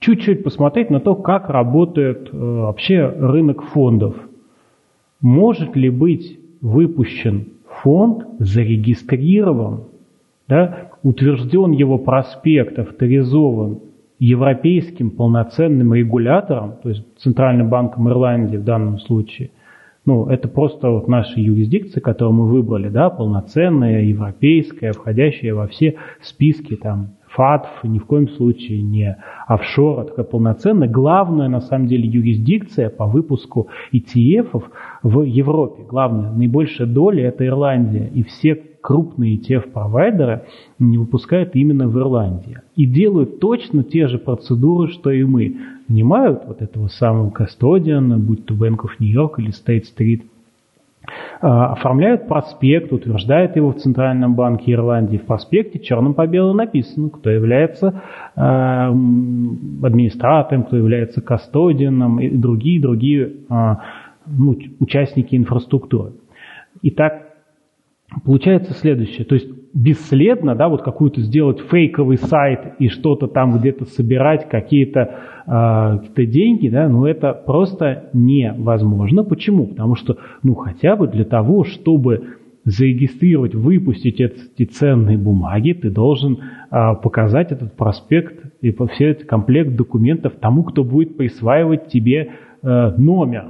чуть-чуть 0.00 0.42
посмотреть 0.42 0.90
на 0.90 0.98
то, 0.98 1.14
как 1.14 1.48
работает 1.48 2.28
э, 2.32 2.36
вообще 2.36 3.06
рынок 3.06 3.62
фондов. 3.62 4.16
Может 5.20 5.76
ли 5.76 5.90
быть 5.90 6.40
выпущен 6.60 7.52
фонд, 7.82 8.26
зарегистрирован, 8.40 9.84
да, 10.48 10.90
утвержден 11.02 11.72
его 11.72 11.98
проспект, 11.98 12.78
авторизован 12.78 13.80
европейским 14.18 15.10
полноценным 15.10 15.94
регулятором, 15.94 16.74
то 16.82 16.88
есть 16.88 17.04
Центральным 17.18 17.68
банком 17.68 18.08
Ирландии 18.08 18.56
в 18.56 18.64
данном 18.64 18.98
случае, 19.00 19.50
ну, 20.06 20.26
это 20.26 20.48
просто 20.48 20.90
вот 20.90 21.08
наша 21.08 21.40
юрисдикция, 21.40 22.02
которую 22.02 22.34
мы 22.34 22.46
выбрали, 22.46 22.90
да, 22.90 23.08
полноценная, 23.08 24.02
европейская, 24.02 24.92
входящая 24.92 25.54
во 25.54 25.66
все 25.66 25.96
списки 26.20 26.76
там 26.76 27.16
ФАТФ, 27.34 27.84
ни 27.84 27.98
в 27.98 28.04
коем 28.04 28.28
случае 28.28 28.82
не 28.82 29.16
офшор, 29.46 30.00
а 30.00 30.04
такая 30.04 30.24
полноценная. 30.24 30.88
Главная, 30.88 31.48
на 31.48 31.60
самом 31.60 31.88
деле, 31.88 32.06
юрисдикция 32.06 32.90
по 32.90 33.06
выпуску 33.06 33.68
ETF 33.92 34.62
в 35.02 35.22
Европе. 35.22 35.84
Главная, 35.88 36.30
наибольшая 36.30 36.86
доля– 36.86 37.24
это 37.28 37.46
Ирландия. 37.46 38.08
И 38.14 38.22
все 38.22 38.60
крупные 38.84 39.38
ETF-провайдеры 39.38 40.42
не 40.78 40.98
выпускают 40.98 41.56
именно 41.56 41.88
в 41.88 41.98
Ирландии. 41.98 42.58
И 42.76 42.84
делают 42.84 43.40
точно 43.40 43.82
те 43.82 44.08
же 44.08 44.18
процедуры, 44.18 44.92
что 44.92 45.10
и 45.10 45.24
мы. 45.24 45.56
Нанимают 45.88 46.42
вот 46.46 46.60
этого 46.60 46.88
самого 46.88 47.30
кастодиана, 47.30 48.18
будь 48.18 48.44
то 48.44 48.52
Bank 48.52 48.80
of 48.84 48.90
New 49.00 49.10
York 49.10 49.38
или 49.38 49.52
State 49.52 49.84
Street, 49.96 50.24
а, 51.40 51.72
оформляют 51.72 52.28
проспект, 52.28 52.92
утверждают 52.92 53.56
его 53.56 53.72
в 53.72 53.76
Центральном 53.76 54.34
банке 54.34 54.72
Ирландии. 54.72 55.16
В 55.16 55.24
проспекте 55.24 55.78
черным 55.78 56.12
по 56.12 56.26
белому 56.26 56.52
написано, 56.52 57.08
кто 57.08 57.30
является 57.30 58.02
э, 58.36 58.40
администратором, 58.40 60.64
кто 60.64 60.76
является 60.76 61.22
кастодианом 61.22 62.20
и 62.20 62.28
другие 62.28 62.82
другие 62.82 63.32
э, 63.48 63.76
ну, 64.26 64.58
участники 64.78 65.36
инфраструктуры. 65.36 66.12
Итак, 66.82 67.23
получается 68.24 68.72
следующее. 68.74 69.24
То 69.24 69.34
есть 69.34 69.48
бесследно, 69.74 70.54
да, 70.54 70.68
вот 70.68 70.82
какую-то 70.82 71.20
сделать 71.20 71.60
фейковый 71.60 72.16
сайт 72.16 72.74
и 72.78 72.88
что-то 72.88 73.26
там 73.26 73.58
где-то 73.58 73.84
собирать, 73.86 74.48
какие-то 74.48 75.18
э, 75.46 75.98
какие 76.08 76.26
деньги, 76.26 76.68
да, 76.68 76.88
ну 76.88 77.06
это 77.06 77.32
просто 77.32 78.10
невозможно. 78.12 79.24
Почему? 79.24 79.66
Потому 79.66 79.96
что, 79.96 80.18
ну 80.42 80.54
хотя 80.54 80.96
бы 80.96 81.08
для 81.08 81.24
того, 81.24 81.64
чтобы 81.64 82.36
зарегистрировать, 82.64 83.54
выпустить 83.54 84.20
эти 84.20 84.64
ценные 84.64 85.18
бумаги, 85.18 85.72
ты 85.72 85.90
должен 85.90 86.38
э, 86.70 86.94
показать 87.02 87.52
этот 87.52 87.76
проспект 87.76 88.44
и 88.62 88.74
все 88.92 89.10
этот 89.10 89.26
комплект 89.26 89.74
документов 89.76 90.34
тому, 90.40 90.62
кто 90.62 90.84
будет 90.84 91.16
присваивать 91.16 91.88
тебе 91.88 92.30
э, 92.62 92.94
номер 92.96 93.46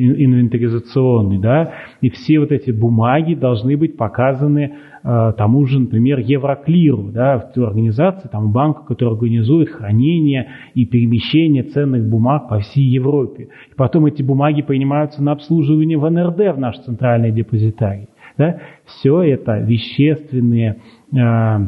инвентаризационный, 0.00 1.38
да, 1.38 1.72
и 2.00 2.10
все 2.10 2.40
вот 2.40 2.52
эти 2.52 2.70
бумаги 2.70 3.34
должны 3.34 3.76
быть 3.76 3.96
показаны 3.96 4.72
э, 5.02 5.32
тому 5.36 5.66
же, 5.66 5.80
например, 5.80 6.18
Евроклиру, 6.18 7.10
да, 7.12 7.38
в 7.38 7.52
той 7.52 7.66
организации, 7.66 8.28
там 8.28 8.52
банк, 8.52 8.86
который 8.86 9.14
организует 9.14 9.70
хранение 9.70 10.48
и 10.74 10.86
перемещение 10.86 11.62
ценных 11.64 12.08
бумаг 12.08 12.48
по 12.48 12.58
всей 12.60 12.84
Европе. 12.84 13.48
И 13.70 13.74
потом 13.76 14.06
эти 14.06 14.22
бумаги 14.22 14.62
принимаются 14.62 15.22
на 15.22 15.32
обслуживание 15.32 15.98
в 15.98 16.08
НРД, 16.08 16.56
в 16.56 16.58
наш 16.58 16.78
центральный 16.78 17.30
депозитарий. 17.30 18.08
Да. 18.38 18.58
Все 18.86 19.22
это 19.22 19.58
вещественные, 19.58 20.76
э, 21.12 21.58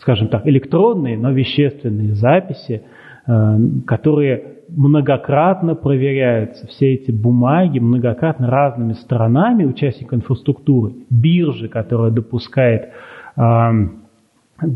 скажем 0.00 0.28
так, 0.28 0.46
электронные, 0.46 1.18
но 1.18 1.32
вещественные 1.32 2.14
записи, 2.14 2.82
э, 3.26 3.58
которые 3.86 4.53
многократно 4.68 5.74
проверяются 5.74 6.66
все 6.66 6.94
эти 6.94 7.10
бумаги, 7.10 7.78
многократно 7.78 8.48
разными 8.48 8.92
сторонами 8.94 9.64
участников 9.64 10.20
инфраструктуры, 10.20 10.94
биржи, 11.10 11.68
которая 11.68 12.10
допускает 12.10 12.90
э, 13.36 13.40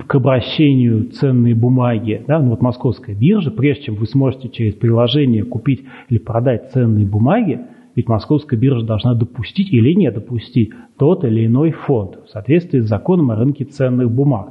к 0.06 0.14
обращению 0.14 1.10
ценные 1.10 1.54
бумаги, 1.54 2.22
да, 2.26 2.40
ну 2.40 2.50
вот 2.50 2.60
московская 2.60 3.14
биржа, 3.14 3.50
прежде 3.50 3.84
чем 3.84 3.94
вы 3.94 4.06
сможете 4.06 4.48
через 4.48 4.74
приложение 4.74 5.44
купить 5.44 5.84
или 6.08 6.18
продать 6.18 6.70
ценные 6.72 7.06
бумаги, 7.06 7.60
ведь 7.94 8.08
московская 8.08 8.56
биржа 8.56 8.86
должна 8.86 9.14
допустить 9.14 9.72
или 9.72 9.92
не 9.92 10.10
допустить 10.10 10.72
тот 10.98 11.24
или 11.24 11.46
иной 11.46 11.72
фонд 11.72 12.18
в 12.26 12.30
соответствии 12.30 12.80
с 12.80 12.88
законом 12.88 13.30
о 13.30 13.36
рынке 13.36 13.64
ценных 13.64 14.10
бумаг. 14.10 14.50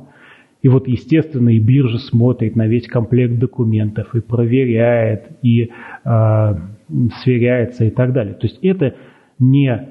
И 0.61 0.67
вот, 0.69 0.87
естественно, 0.87 1.49
и 1.49 1.59
биржа 1.59 1.99
смотрит 1.99 2.55
на 2.55 2.67
весь 2.67 2.87
комплект 2.87 3.37
документов 3.37 4.15
и 4.15 4.21
проверяет, 4.21 5.29
и 5.41 5.69
э, 6.03 6.55
сверяется 7.21 7.85
и 7.85 7.89
так 7.89 8.13
далее. 8.13 8.33
То 8.33 8.47
есть 8.47 8.59
это 8.63 8.95
не 9.39 9.89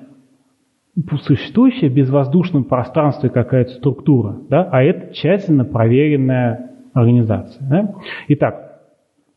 существующая 1.22 1.88
в 1.88 1.94
безвоздушном 1.94 2.64
пространстве 2.64 3.28
какая-то 3.28 3.72
структура, 3.72 4.38
да, 4.48 4.68
а 4.70 4.82
это 4.82 5.12
тщательно 5.12 5.64
проверенная 5.64 6.70
организация. 6.94 7.68
Да? 7.68 7.94
Итак, 8.28 8.66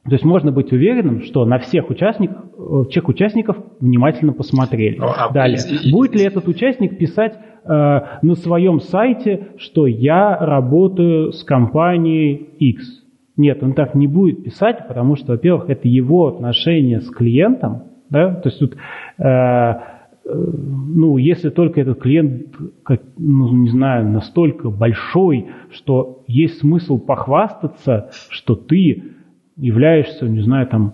то 0.05 0.13
есть 0.13 0.23
можно 0.23 0.51
быть 0.51 0.71
уверенным, 0.71 1.21
что 1.23 1.45
на 1.45 1.59
всех 1.59 1.89
участников, 1.89 2.37
всех 2.89 3.09
участников 3.09 3.57
внимательно 3.79 4.33
посмотрели. 4.33 4.97
Ну, 4.97 5.07
а 5.07 5.31
Далее, 5.31 5.59
будет 5.91 6.15
ли 6.15 6.23
этот 6.23 6.47
участник 6.47 6.97
писать 6.97 7.37
Э, 7.65 8.01
на 8.21 8.35
своем 8.35 8.79
сайте, 8.79 9.49
что 9.57 9.87
я 9.87 10.37
работаю 10.37 11.31
с 11.31 11.43
компанией 11.43 12.49
X. 12.59 13.03
Нет, 13.37 13.63
он 13.63 13.73
так 13.73 13.95
не 13.95 14.07
будет 14.07 14.43
писать, 14.43 14.87
потому 14.87 15.15
что, 15.15 15.33
во-первых, 15.33 15.69
это 15.69 15.87
его 15.87 16.27
отношение 16.27 17.01
с 17.01 17.09
клиентом, 17.09 17.83
да, 18.09 18.33
то 18.33 18.49
есть 18.49 18.59
тут, 18.59 18.75
э, 19.17 19.73
ну, 20.25 21.17
если 21.17 21.49
только 21.49 21.81
этот 21.81 21.99
клиент, 21.99 22.55
как, 22.83 23.01
ну, 23.17 23.51
не 23.53 23.69
знаю, 23.69 24.07
настолько 24.09 24.69
большой, 24.69 25.47
что 25.71 26.23
есть 26.27 26.59
смысл 26.59 26.97
похвастаться, 26.97 28.09
что 28.29 28.55
ты 28.55 29.03
являешься, 29.57 30.27
не 30.27 30.41
знаю, 30.41 30.67
там, 30.67 30.93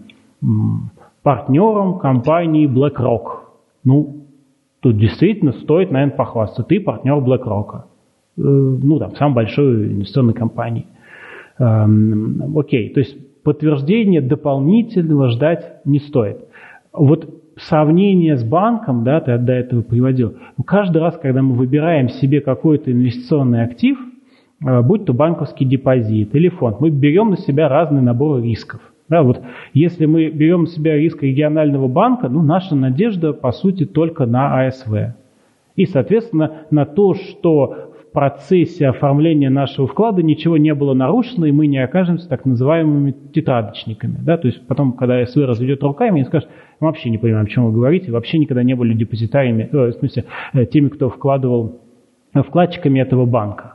партнером 1.24 1.98
компании 2.00 2.68
BlackRock. 2.68 3.40
Ну, 3.84 4.25
Тут 4.86 5.00
действительно 5.00 5.52
стоит, 5.52 5.90
наверное, 5.90 6.16
похвастаться. 6.16 6.62
Ты 6.62 6.80
партнер 6.80 7.16
BlackRock. 7.16 7.74
Э, 7.76 7.82
ну, 8.38 9.00
там, 9.00 9.16
самой 9.16 9.34
большой 9.34 9.88
инвестиционной 9.94 10.36
компании. 10.36 10.86
Эм, 11.58 12.56
окей, 12.56 12.94
то 12.94 13.00
есть 13.00 13.18
подтверждение 13.44 14.22
дополнительного 14.22 15.32
ждать 15.32 15.84
не 15.86 15.98
стоит. 15.98 16.38
Вот 16.94 17.28
сравнение 17.58 18.38
с 18.38 18.44
банком, 18.44 19.04
да, 19.04 19.22
ты 19.22 19.36
до 19.40 19.54
этого 19.54 19.82
приводил, 19.82 20.36
ну, 20.56 20.64
каждый 20.64 21.02
раз, 21.02 21.18
когда 21.18 21.42
мы 21.42 21.56
выбираем 21.56 22.10
себе 22.10 22.40
какой-то 22.40 22.92
инвестиционный 22.92 23.64
актив, 23.64 23.98
э, 24.64 24.82
будь 24.84 25.06
то 25.06 25.14
банковский 25.14 25.66
депозит 25.66 26.36
или 26.36 26.50
фонд, 26.50 26.80
мы 26.80 26.92
берем 26.92 27.32
на 27.32 27.38
себя 27.38 27.70
разный 27.70 28.04
набор 28.04 28.40
рисков. 28.40 28.82
Да, 29.08 29.22
вот 29.22 29.42
если 29.74 30.06
мы 30.06 30.30
берем 30.30 30.62
на 30.62 30.68
себя 30.68 30.98
риск 30.98 31.22
регионального 31.22 31.88
банка, 31.88 32.28
ну, 32.28 32.42
наша 32.42 32.76
надежда, 32.76 33.34
по 33.34 33.52
сути, 33.52 33.86
только 33.86 34.26
на 34.26 34.66
АСВ. 34.66 35.14
И, 35.76 35.86
соответственно, 35.86 36.62
на 36.72 36.86
то, 36.86 37.14
что 37.14 37.92
в 38.02 38.12
процессе 38.12 38.88
оформления 38.88 39.50
нашего 39.50 39.88
вклада 39.88 40.24
ничего 40.24 40.58
не 40.58 40.74
было 40.74 40.94
нарушено, 40.94 41.46
и 41.46 41.52
мы 41.52 41.68
не 41.68 41.78
окажемся 41.78 42.28
так 42.30 42.46
называемыми 42.46 43.14
тетрадочниками. 43.34 44.18
Да? 44.22 44.38
То 44.38 44.48
есть 44.48 44.66
потом, 44.66 44.94
когда 44.94 45.20
АСВ 45.20 45.38
разведет 45.38 45.84
руками 45.84 46.22
и 46.22 46.24
скажет, 46.24 46.50
мы 46.80 46.88
вообще 46.88 47.10
не 47.10 47.18
понимаем, 47.18 47.46
о 47.46 47.50
чем 47.50 47.66
вы 47.66 47.74
говорите, 47.74 48.12
вообще 48.12 48.40
никогда 48.40 48.64
не 48.64 48.74
были 48.74 48.94
депозитариями, 48.94 49.70
э, 49.72 49.78
в 49.90 49.92
смысле, 49.94 50.26
э, 50.54 50.66
теми, 50.66 50.88
кто 50.88 51.10
вкладывал 51.10 51.82
э, 52.34 52.42
вкладчиками 52.42 53.00
этого 53.00 53.26
банка. 53.26 53.75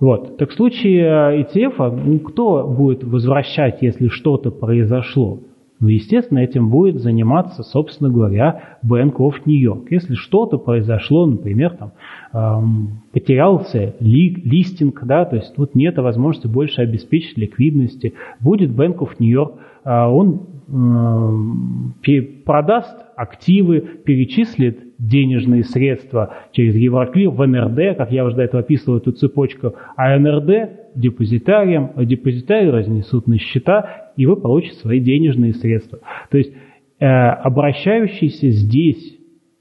Вот. 0.00 0.36
Так 0.36 0.50
в 0.50 0.54
случае 0.54 1.42
ETF, 1.42 1.74
а, 1.78 1.90
ну, 1.90 2.18
кто 2.20 2.66
будет 2.66 3.02
возвращать, 3.02 3.82
если 3.82 4.08
что-то 4.08 4.50
произошло? 4.50 5.40
Ну, 5.80 5.88
естественно, 5.88 6.38
этим 6.40 6.70
будет 6.70 7.00
заниматься, 7.00 7.62
собственно 7.62 8.10
говоря, 8.10 8.78
Bank 8.84 9.16
of 9.18 9.34
New 9.44 9.58
York. 9.58 9.90
Если 9.90 10.14
что-то 10.14 10.58
произошло, 10.58 11.24
например, 11.26 11.76
там, 11.76 11.92
эм, 12.32 13.02
потерялся 13.12 13.94
ли, 14.00 14.34
листинг, 14.44 15.04
да, 15.04 15.24
то 15.24 15.36
есть 15.36 15.54
тут 15.54 15.76
нет 15.76 15.96
возможности 15.98 16.48
больше 16.48 16.82
обеспечить 16.82 17.38
ликвидности, 17.38 18.14
будет 18.40 18.70
Bank 18.70 18.98
of 18.98 19.10
New 19.20 19.30
York, 19.30 19.54
э, 19.84 19.90
он 19.90 20.40
э, 20.68 22.22
продаст 22.44 22.96
активы, 23.16 23.80
перечислит 24.04 24.87
денежные 24.98 25.64
средства 25.64 26.34
через 26.52 26.74
Евроклир 26.74 27.30
в 27.30 27.46
НРД, 27.46 27.96
как 27.96 28.10
я 28.10 28.24
уже 28.24 28.36
до 28.36 28.42
этого 28.42 28.62
описывал 28.62 28.98
эту 28.98 29.12
цепочку, 29.12 29.74
а 29.96 30.18
НРД 30.18 30.94
депозитариям, 30.94 31.92
а 31.94 32.04
депозитарии 32.04 32.68
разнесут 32.68 33.26
на 33.28 33.38
счета, 33.38 34.10
и 34.16 34.26
вы 34.26 34.36
получите 34.36 34.76
свои 34.76 35.00
денежные 35.00 35.54
средства. 35.54 36.00
То 36.30 36.38
есть 36.38 36.52
э, 36.98 37.06
обращающийся 37.06 38.50
здесь, 38.50 39.18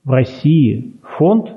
в 0.07 0.11
России, 0.11 0.93
фонд, 1.17 1.49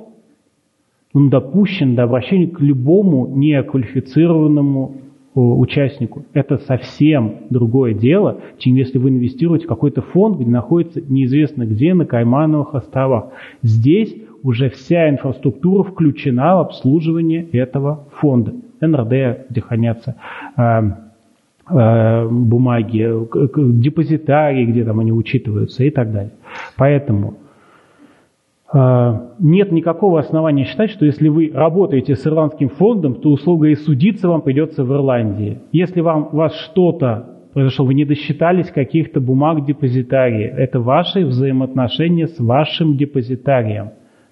он 1.13 1.31
допущен 1.31 1.95
до 1.95 2.03
обращения 2.03 2.49
к 2.49 2.61
любому 2.61 3.29
неквалифицированному 3.37 5.00
участнику. 5.35 6.25
Это 6.33 6.59
совсем 6.59 7.47
другое 7.51 7.95
дело, 7.95 8.39
чем 8.59 8.75
если 8.75 8.99
вы 8.99 9.11
инвестируете 9.11 9.67
в 9.67 9.69
какой-то 9.69 10.03
фонд, 10.03 10.39
где 10.39 10.51
находится 10.51 11.01
неизвестно 11.01 11.65
где, 11.67 11.95
на 11.95 12.05
Каймановых 12.05 12.75
островах. 12.75 13.29
Здесь 13.63 14.15
уже 14.43 14.71
вся 14.71 15.09
инфраструктура 15.09 15.85
включена 15.85 16.57
в 16.57 16.61
обслуживание 16.61 17.47
этого 17.53 18.07
фонда. 18.17 18.55
НРД, 18.81 19.47
где 19.51 19.61
хранятся 19.61 20.17
э, 20.57 20.63
э, 21.71 22.29
бумаги, 22.29 23.09
депозитарии, 23.81 24.65
где 24.65 24.85
там 24.85 25.01
они 25.01 25.13
учитываются 25.13 25.85
и 25.85 25.91
так 25.91 26.13
далее. 26.13 26.33
Поэтому 26.77 27.35
нет 28.73 29.73
никакого 29.73 30.21
основания 30.21 30.65
считать, 30.65 30.91
что 30.91 31.05
если 31.05 31.29
вы 31.29 31.51
работаете 31.53 32.15
с 32.15 32.27
ирландским 32.27 32.69
фондом, 32.69 33.17
то 33.17 33.31
услуга 33.31 33.69
и 33.69 33.75
судиться 33.75 34.29
вам 34.29 34.43
придется 34.43 34.85
в 34.85 34.93
Ирландии. 34.93 35.61
Если 35.73 36.01
вам, 36.01 36.29
вас 36.33 36.55
что-то 36.55 37.41
произошло, 37.53 37.85
вы 37.85 37.95
не 37.95 38.05
досчитались 38.05 38.71
каких-то 38.71 39.21
бумаг 39.21 39.65
депозитарии, 39.67 40.45
это 40.45 40.81
ваши 40.81 41.27
взаимоотношения 41.27 42.29
с 42.29 42.39
вашим 42.39 42.97
депозитарием. 42.97 43.91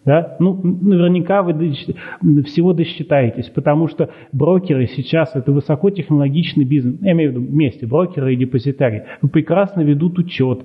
Да? 0.08 0.36
Ну, 0.38 0.58
наверняка 0.62 1.42
вы 1.42 1.52
всего 2.44 2.72
досчитаетесь, 2.72 3.50
потому 3.50 3.88
что 3.88 4.08
брокеры 4.32 4.86
сейчас 4.86 5.32
это 5.34 5.52
высокотехнологичный 5.52 6.64
бизнес. 6.64 6.98
Я 7.02 7.12
имею 7.12 7.30
в 7.30 7.34
виду 7.34 7.44
вместе, 7.44 7.86
брокеры 7.86 8.32
и 8.32 8.36
депозитарии. 8.36 9.02
Прекрасно 9.30 9.82
ведут 9.82 10.18
учет, 10.18 10.60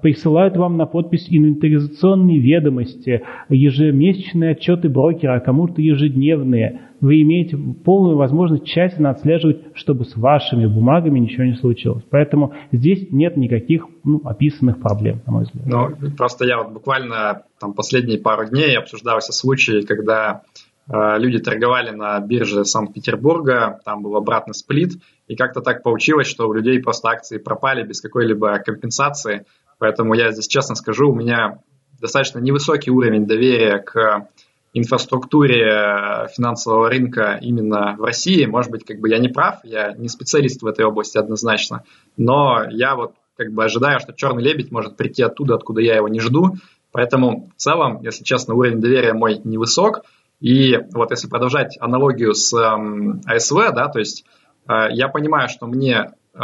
присылают 0.00 0.56
вам 0.56 0.78
на 0.78 0.86
подпись 0.86 1.26
инвентаризационные 1.28 2.38
ведомости, 2.38 3.20
ежемесячные 3.50 4.52
отчеты 4.52 4.88
брокера, 4.88 5.34
а 5.34 5.40
кому-то 5.40 5.82
ежедневные 5.82 6.80
вы 7.00 7.22
имеете 7.22 7.56
полную 7.56 8.16
возможность 8.16 8.64
тщательно 8.64 9.10
отслеживать, 9.10 9.60
чтобы 9.74 10.04
с 10.04 10.16
вашими 10.16 10.66
бумагами 10.66 11.18
ничего 11.18 11.44
не 11.44 11.54
случилось. 11.54 12.02
Поэтому 12.10 12.54
здесь 12.72 13.08
нет 13.10 13.36
никаких 13.36 13.86
ну, 14.04 14.20
описанных 14.24 14.80
проблем, 14.80 15.22
на 15.26 15.32
мой 15.32 15.44
взгляд. 15.44 15.66
Ну, 15.66 16.10
просто 16.16 16.44
я 16.44 16.62
вот 16.62 16.72
буквально 16.72 17.42
там 17.60 17.74
последние 17.74 18.18
пару 18.18 18.48
дней 18.48 18.76
обсуждался 18.76 19.32
случай, 19.32 19.82
когда 19.82 20.42
э, 20.88 21.18
люди 21.18 21.38
торговали 21.38 21.90
на 21.90 22.18
бирже 22.20 22.64
Санкт-Петербурга, 22.64 23.80
там 23.84 24.02
был 24.02 24.16
обратный 24.16 24.54
сплит, 24.54 24.94
и 25.28 25.36
как-то 25.36 25.60
так 25.60 25.82
получилось, 25.82 26.26
что 26.26 26.48
у 26.48 26.52
людей 26.52 26.80
просто 26.80 27.08
акции 27.10 27.38
пропали 27.38 27.86
без 27.86 28.00
какой-либо 28.00 28.58
компенсации. 28.58 29.44
Поэтому 29.78 30.14
я 30.14 30.32
здесь 30.32 30.48
честно 30.48 30.74
скажу, 30.74 31.10
у 31.10 31.14
меня 31.14 31.60
достаточно 32.00 32.38
невысокий 32.38 32.90
уровень 32.90 33.26
доверия 33.26 33.78
к 33.78 34.28
инфраструктуре 34.72 35.62
э, 35.62 36.28
финансового 36.28 36.88
рынка 36.88 37.38
именно 37.40 37.96
в 37.98 38.04
России. 38.04 38.44
Может 38.46 38.70
быть, 38.70 38.84
как 38.84 39.00
бы 39.00 39.08
я 39.08 39.18
не 39.18 39.28
прав, 39.28 39.60
я 39.64 39.92
не 39.92 40.08
специалист 40.08 40.62
в 40.62 40.66
этой 40.66 40.84
области 40.84 41.18
однозначно, 41.18 41.84
но 42.16 42.64
я 42.70 42.94
вот 42.94 43.14
как 43.36 43.52
бы 43.52 43.64
ожидаю, 43.64 44.00
что 44.00 44.12
черный 44.12 44.42
лебедь 44.42 44.72
может 44.72 44.96
прийти 44.96 45.22
оттуда, 45.22 45.54
откуда 45.54 45.80
я 45.80 45.96
его 45.96 46.08
не 46.08 46.20
жду. 46.20 46.56
Поэтому 46.90 47.50
в 47.56 47.60
целом, 47.60 48.02
если 48.02 48.24
честно, 48.24 48.54
уровень 48.54 48.80
доверия 48.80 49.12
мой 49.12 49.40
невысок. 49.44 50.02
И 50.40 50.78
вот 50.92 51.10
если 51.10 51.28
продолжать 51.28 51.76
аналогию 51.80 52.34
с 52.34 52.52
эм, 52.52 53.20
АСВ, 53.26 53.54
да, 53.74 53.88
то 53.88 53.98
есть 53.98 54.24
э, 54.68 54.88
я 54.90 55.08
понимаю, 55.08 55.48
что 55.48 55.66
мне, 55.66 56.12
э, 56.34 56.38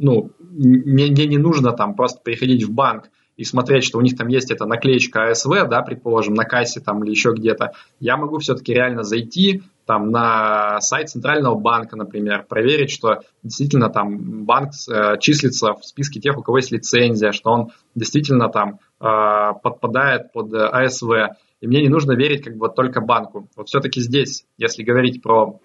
ну, 0.00 0.30
мне, 0.38 1.06
мне 1.06 1.26
не 1.26 1.38
нужно 1.38 1.72
там 1.72 1.94
просто 1.94 2.20
приходить 2.22 2.64
в 2.64 2.72
банк 2.72 3.04
и 3.36 3.44
смотреть, 3.44 3.84
что 3.84 3.98
у 3.98 4.00
них 4.00 4.16
там 4.16 4.28
есть 4.28 4.50
эта 4.50 4.66
наклеечка 4.66 5.30
АСВ, 5.30 5.50
да, 5.68 5.82
предположим, 5.82 6.34
на 6.34 6.44
кассе 6.44 6.80
там 6.80 7.02
или 7.04 7.10
еще 7.10 7.32
где-то, 7.32 7.72
я 8.00 8.16
могу 8.16 8.38
все-таки 8.38 8.72
реально 8.72 9.02
зайти 9.02 9.62
там 9.86 10.10
на 10.10 10.80
сайт 10.80 11.10
Центрального 11.10 11.56
банка, 11.56 11.96
например, 11.96 12.46
проверить, 12.48 12.90
что 12.90 13.20
действительно 13.42 13.90
там 13.90 14.44
банк 14.44 14.70
э, 14.90 15.18
числится 15.20 15.74
в 15.74 15.84
списке 15.84 16.20
тех, 16.20 16.38
у 16.38 16.42
кого 16.42 16.58
есть 16.58 16.72
лицензия, 16.72 17.32
что 17.32 17.50
он 17.50 17.70
действительно 17.94 18.48
там 18.48 18.78
э, 19.00 19.04
подпадает 19.62 20.32
под 20.32 20.54
АСВ. 20.54 21.10
И 21.60 21.66
мне 21.66 21.82
не 21.82 21.88
нужно 21.88 22.12
верить 22.12 22.44
как 22.44 22.56
бы 22.56 22.68
только 22.68 23.00
банку. 23.00 23.48
Вот 23.56 23.68
все-таки 23.68 24.00
здесь, 24.00 24.46
если 24.56 24.82
говорить 24.82 25.22
про 25.22 25.60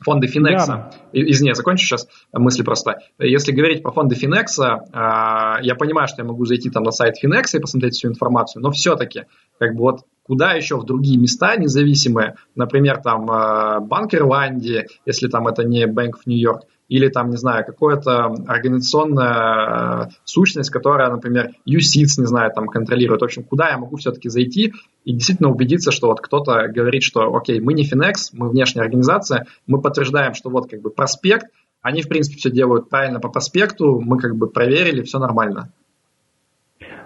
фонды 0.00 0.26
Финекса. 0.26 0.66
Да. 0.66 0.90
Извини, 1.12 1.48
я 1.48 1.54
закончу 1.54 1.84
сейчас 1.84 2.08
мысли 2.32 2.62
просто. 2.62 2.98
Если 3.18 3.52
говорить 3.52 3.82
про 3.82 3.92
фонды 3.92 4.14
Финекса, 4.14 4.84
а, 4.92 5.58
я 5.62 5.74
понимаю, 5.74 6.08
что 6.08 6.22
я 6.22 6.28
могу 6.28 6.44
зайти 6.44 6.70
там 6.70 6.82
на 6.82 6.90
сайт 6.90 7.16
Финекса 7.18 7.58
и 7.58 7.60
посмотреть 7.60 7.94
всю 7.94 8.08
информацию, 8.08 8.62
но 8.62 8.70
все-таки, 8.70 9.24
как 9.58 9.74
бы 9.74 9.82
вот 9.82 10.00
куда 10.28 10.52
еще 10.52 10.76
в 10.76 10.84
другие 10.84 11.18
места 11.18 11.56
независимые, 11.56 12.36
например, 12.54 13.00
там 13.02 13.28
а, 13.30 13.80
Банк 13.80 14.14
Ирландии, 14.14 14.86
если 15.06 15.26
там 15.26 15.48
это 15.48 15.64
не 15.64 15.86
of 15.86 16.12
New 16.26 16.38
York, 16.38 16.62
или 16.88 17.08
там, 17.08 17.30
не 17.30 17.36
знаю, 17.36 17.64
какая-то 17.66 18.34
организационная 18.46 20.06
э, 20.06 20.10
сущность, 20.24 20.70
которая, 20.70 21.10
например, 21.10 21.50
USITS, 21.68 22.18
не 22.18 22.26
знаю, 22.26 22.50
там 22.54 22.66
контролирует. 22.66 23.20
В 23.20 23.24
общем, 23.24 23.44
куда 23.44 23.68
я 23.68 23.76
могу 23.76 23.96
все-таки 23.96 24.30
зайти 24.30 24.72
и 25.04 25.12
действительно 25.12 25.50
убедиться, 25.50 25.92
что 25.92 26.06
вот 26.06 26.22
кто-то 26.22 26.66
говорит, 26.68 27.02
что, 27.02 27.34
окей, 27.34 27.60
мы 27.60 27.74
не 27.74 27.84
Finex, 27.84 28.30
мы 28.32 28.48
внешняя 28.48 28.82
организация, 28.82 29.46
мы 29.66 29.82
подтверждаем, 29.82 30.32
что 30.32 30.48
вот 30.48 30.70
как 30.70 30.80
бы 30.80 30.88
проспект, 30.88 31.48
они, 31.82 32.00
в 32.00 32.08
принципе, 32.08 32.38
все 32.38 32.50
делают 32.50 32.88
правильно 32.88 33.20
по 33.20 33.28
проспекту, 33.28 34.00
мы 34.00 34.18
как 34.18 34.36
бы 34.36 34.48
проверили, 34.48 35.02
все 35.02 35.18
нормально. 35.18 35.70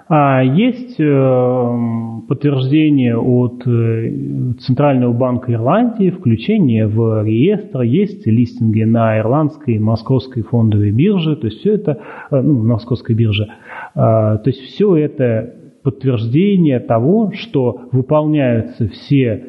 А 0.08 0.42
есть 0.42 0.98
э, 0.98 1.78
подтверждение 2.28 3.16
от 3.16 3.66
э, 3.66 4.54
Центрального 4.60 5.12
банка 5.12 5.52
Ирландии, 5.52 6.10
включение 6.10 6.86
в 6.86 7.24
реестр, 7.24 7.82
есть 7.82 8.26
листинги 8.26 8.82
на 8.82 9.18
ирландской 9.18 9.78
московской 9.78 10.42
фондовой 10.42 10.90
бирже, 10.90 11.36
то 11.36 11.46
есть 11.46 11.60
все 11.60 11.74
это, 11.74 11.98
э, 12.30 12.40
ну, 12.40 12.64
московской 12.64 13.14
бирже, 13.14 13.48
а, 13.94 14.38
то 14.38 14.50
есть 14.50 14.60
все 14.60 14.96
это 14.96 15.54
подтверждение 15.82 16.80
того, 16.80 17.32
что 17.34 17.82
выполняются 17.90 18.88
все 18.88 19.46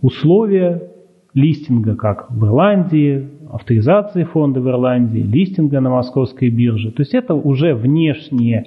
условия 0.00 0.90
листинга, 1.34 1.96
как 1.96 2.30
в 2.30 2.46
Ирландии, 2.46 3.28
авторизации 3.52 4.22
фонда 4.22 4.60
в 4.60 4.68
Ирландии, 4.68 5.18
листинга 5.18 5.80
на 5.80 5.90
московской 5.90 6.50
бирже. 6.50 6.92
То 6.92 7.02
есть 7.02 7.14
это 7.14 7.34
уже 7.34 7.74
внешние 7.74 8.66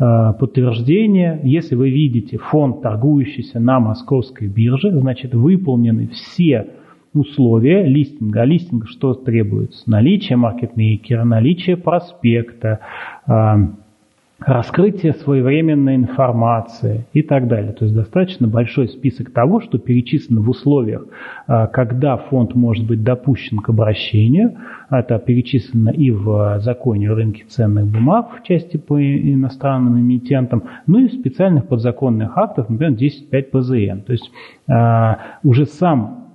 подтверждение. 0.00 1.40
Если 1.44 1.74
вы 1.74 1.90
видите 1.90 2.38
фонд, 2.38 2.82
торгующийся 2.82 3.60
на 3.60 3.80
московской 3.80 4.48
бирже, 4.48 4.90
значит 4.90 5.34
выполнены 5.34 6.08
все 6.08 6.68
условия 7.12 7.84
листинга. 7.86 8.42
А 8.42 8.44
листинг 8.44 8.88
что 8.88 9.14
требуется? 9.14 9.88
Наличие 9.90 10.36
маркетмейкера, 10.36 11.24
наличие 11.24 11.76
проспекта, 11.76 12.80
э, 13.26 13.56
раскрытие 14.40 15.12
своевременной 15.12 15.96
информации 15.96 17.06
и 17.12 17.22
так 17.22 17.46
далее. 17.46 17.72
То 17.72 17.84
есть 17.84 17.94
достаточно 17.94 18.48
большой 18.48 18.88
список 18.88 19.32
того, 19.32 19.60
что 19.60 19.78
перечислено 19.78 20.40
в 20.40 20.48
условиях, 20.48 21.04
а, 21.46 21.66
когда 21.66 22.16
фонд 22.16 22.54
может 22.54 22.86
быть 22.86 23.02
допущен 23.02 23.58
к 23.58 23.68
обращению. 23.68 24.56
Это 24.90 25.18
перечислено 25.18 25.90
и 25.90 26.10
в 26.10 26.60
законе 26.60 27.10
о 27.10 27.14
рынке 27.14 27.44
ценных 27.44 27.86
бумаг 27.86 28.40
в 28.40 28.46
части 28.46 28.76
по 28.76 29.00
иностранным 29.00 30.00
эмитентам, 30.00 30.64
ну 30.86 31.00
и 31.00 31.08
в 31.08 31.12
специальных 31.12 31.68
подзаконных 31.68 32.36
актах, 32.36 32.68
например, 32.68 32.98
10.5 32.98 33.42
ПЗН. 33.50 34.00
То 34.06 34.12
есть 34.12 34.30
а, 34.68 35.18
уже 35.42 35.66
сам 35.66 36.30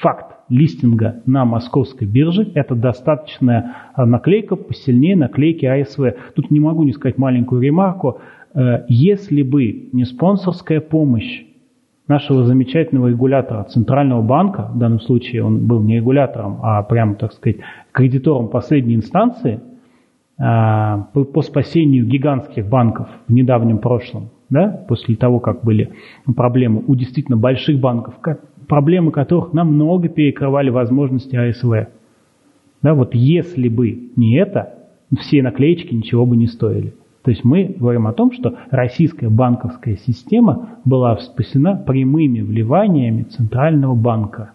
факт 0.00 0.29
листинга 0.50 1.22
на 1.26 1.44
московской 1.44 2.06
бирже. 2.06 2.50
Это 2.54 2.74
достаточная 2.74 3.76
а, 3.94 4.04
наклейка, 4.04 4.56
посильнее 4.56 5.16
наклейки 5.16 5.64
АСВ. 5.64 6.00
Тут 6.34 6.50
не 6.50 6.60
могу 6.60 6.82
не 6.82 6.92
сказать 6.92 7.16
маленькую 7.16 7.62
ремарку. 7.62 8.20
Э, 8.54 8.84
если 8.88 9.42
бы 9.42 9.88
не 9.92 10.04
спонсорская 10.04 10.80
помощь 10.80 11.44
нашего 12.08 12.44
замечательного 12.44 13.08
регулятора 13.08 13.64
Центрального 13.64 14.20
банка, 14.20 14.68
в 14.74 14.78
данном 14.78 15.00
случае 15.00 15.44
он 15.44 15.66
был 15.66 15.80
не 15.80 15.96
регулятором, 15.96 16.58
а 16.62 16.82
прямо, 16.82 17.14
так 17.14 17.32
сказать, 17.32 17.58
кредитором 17.92 18.48
последней 18.48 18.96
инстанции, 18.96 19.60
а, 20.42 21.08
по 21.12 21.42
спасению 21.42 22.06
гигантских 22.06 22.66
банков 22.66 23.08
в 23.28 23.32
недавнем 23.32 23.78
прошлом, 23.78 24.30
да, 24.48 24.84
после 24.88 25.14
того, 25.14 25.38
как 25.38 25.62
были 25.62 25.92
проблемы 26.34 26.82
у 26.86 26.94
действительно 26.94 27.36
больших 27.36 27.78
банков, 27.78 28.14
проблемы 28.70 29.10
которых 29.10 29.52
намного 29.52 30.08
перекрывали 30.08 30.70
возможности 30.70 31.34
АСВ. 31.34 31.88
Да, 32.82 32.94
вот 32.94 33.16
если 33.16 33.68
бы 33.68 34.10
не 34.14 34.36
это, 34.36 34.74
все 35.18 35.42
наклеечки 35.42 35.92
ничего 35.92 36.24
бы 36.24 36.36
не 36.36 36.46
стоили. 36.46 36.94
То 37.24 37.32
есть 37.32 37.42
мы 37.42 37.74
говорим 37.76 38.06
о 38.06 38.12
том, 38.12 38.30
что 38.30 38.54
российская 38.70 39.28
банковская 39.28 39.96
система 39.96 40.78
была 40.84 41.16
спасена 41.18 41.74
прямыми 41.74 42.42
вливаниями 42.42 43.24
Центрального 43.24 43.96
банка. 43.96 44.52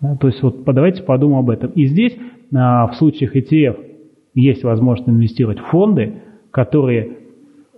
Да, 0.00 0.14
то 0.14 0.28
есть 0.28 0.40
вот 0.44 0.62
давайте 0.64 1.02
подумаем 1.02 1.40
об 1.40 1.50
этом. 1.50 1.72
И 1.72 1.86
здесь 1.86 2.16
а, 2.54 2.86
в 2.86 2.94
случаях 2.94 3.34
ETF 3.34 3.76
есть 4.34 4.62
возможность 4.62 5.08
инвестировать 5.08 5.58
в 5.58 5.64
фонды, 5.64 6.14
которые 6.52 7.16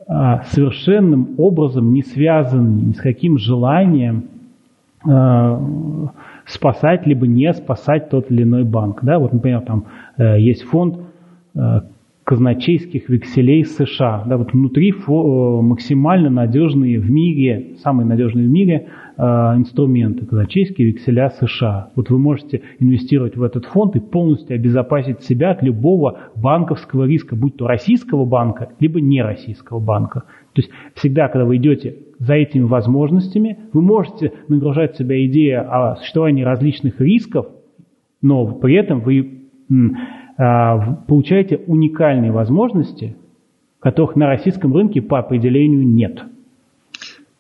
а, 0.07 0.43
совершенным 0.43 1.37
образом 1.39 1.95
не 1.95 2.03
связаны 2.03 2.83
ни 2.83 2.93
с 2.93 3.01
каким 3.01 3.39
желанием 3.39 4.25
спасать 6.49 7.07
либо 7.07 7.27
не 7.27 7.53
спасать 7.53 8.09
тот 8.11 8.31
или 8.31 8.43
иной 8.43 8.65
банк. 8.65 9.01
Да? 9.03 9.19
Вот, 9.19 9.33
например, 9.33 9.61
там 9.61 9.85
э, 10.17 10.41
есть 10.41 10.63
фонд 10.63 10.99
э, 11.55 11.81
казначейских 12.25 13.09
векселей 13.09 13.65
США. 13.65 14.25
Да, 14.27 14.37
вот 14.37 14.53
внутри 14.53 14.91
фо, 14.91 15.63
максимально 15.63 16.31
надежные 16.31 16.99
в 16.99 17.11
мире, 17.11 17.77
самые 17.83 18.07
надежные 18.07 18.49
в 18.49 18.51
мире 18.51 18.75
э, 18.77 18.89
инструменты, 19.19 20.27
казначейские 20.27 20.89
векселя 20.89 21.31
США. 21.31 21.91
Вот 21.97 22.09
вы 22.09 22.19
можете 22.19 22.63
инвестировать 22.79 23.37
в 23.37 23.43
этот 23.43 23.65
фонд 23.65 23.97
и 23.97 24.01
полностью 24.01 24.55
обезопасить 24.55 25.23
себя 25.23 25.51
от 25.51 25.63
любого 25.63 26.19
банковского 26.37 27.05
риска, 27.05 27.35
будь 27.35 27.57
то 27.57 27.67
российского 27.67 28.25
банка, 28.25 28.71
либо 28.79 29.01
не 29.01 29.21
российского 29.21 29.81
банка. 29.81 30.21
То 30.53 30.63
есть 30.63 30.71
всегда, 30.95 31.29
когда 31.29 31.45
вы 31.45 31.57
идете 31.57 31.97
за 32.21 32.35
этими 32.35 32.63
возможностями, 32.63 33.59
вы 33.73 33.83
можете 33.83 34.33
нагружать 34.47 34.97
себя 34.97 35.25
идеей 35.27 35.59
о 35.59 35.97
существовании 35.97 36.45
различных 36.45 37.01
рисков, 37.01 37.47
но 38.23 38.47
при 38.47 38.77
этом 38.77 39.01
вы 39.01 39.49
а, 40.37 40.95
получаете 41.09 41.57
уникальные 41.67 42.31
возможности, 42.31 43.17
которых 43.81 44.15
на 44.15 44.27
российском 44.27 44.73
рынке 44.75 45.03
по 45.03 45.19
определению 45.19 45.87
нет. 45.87 46.23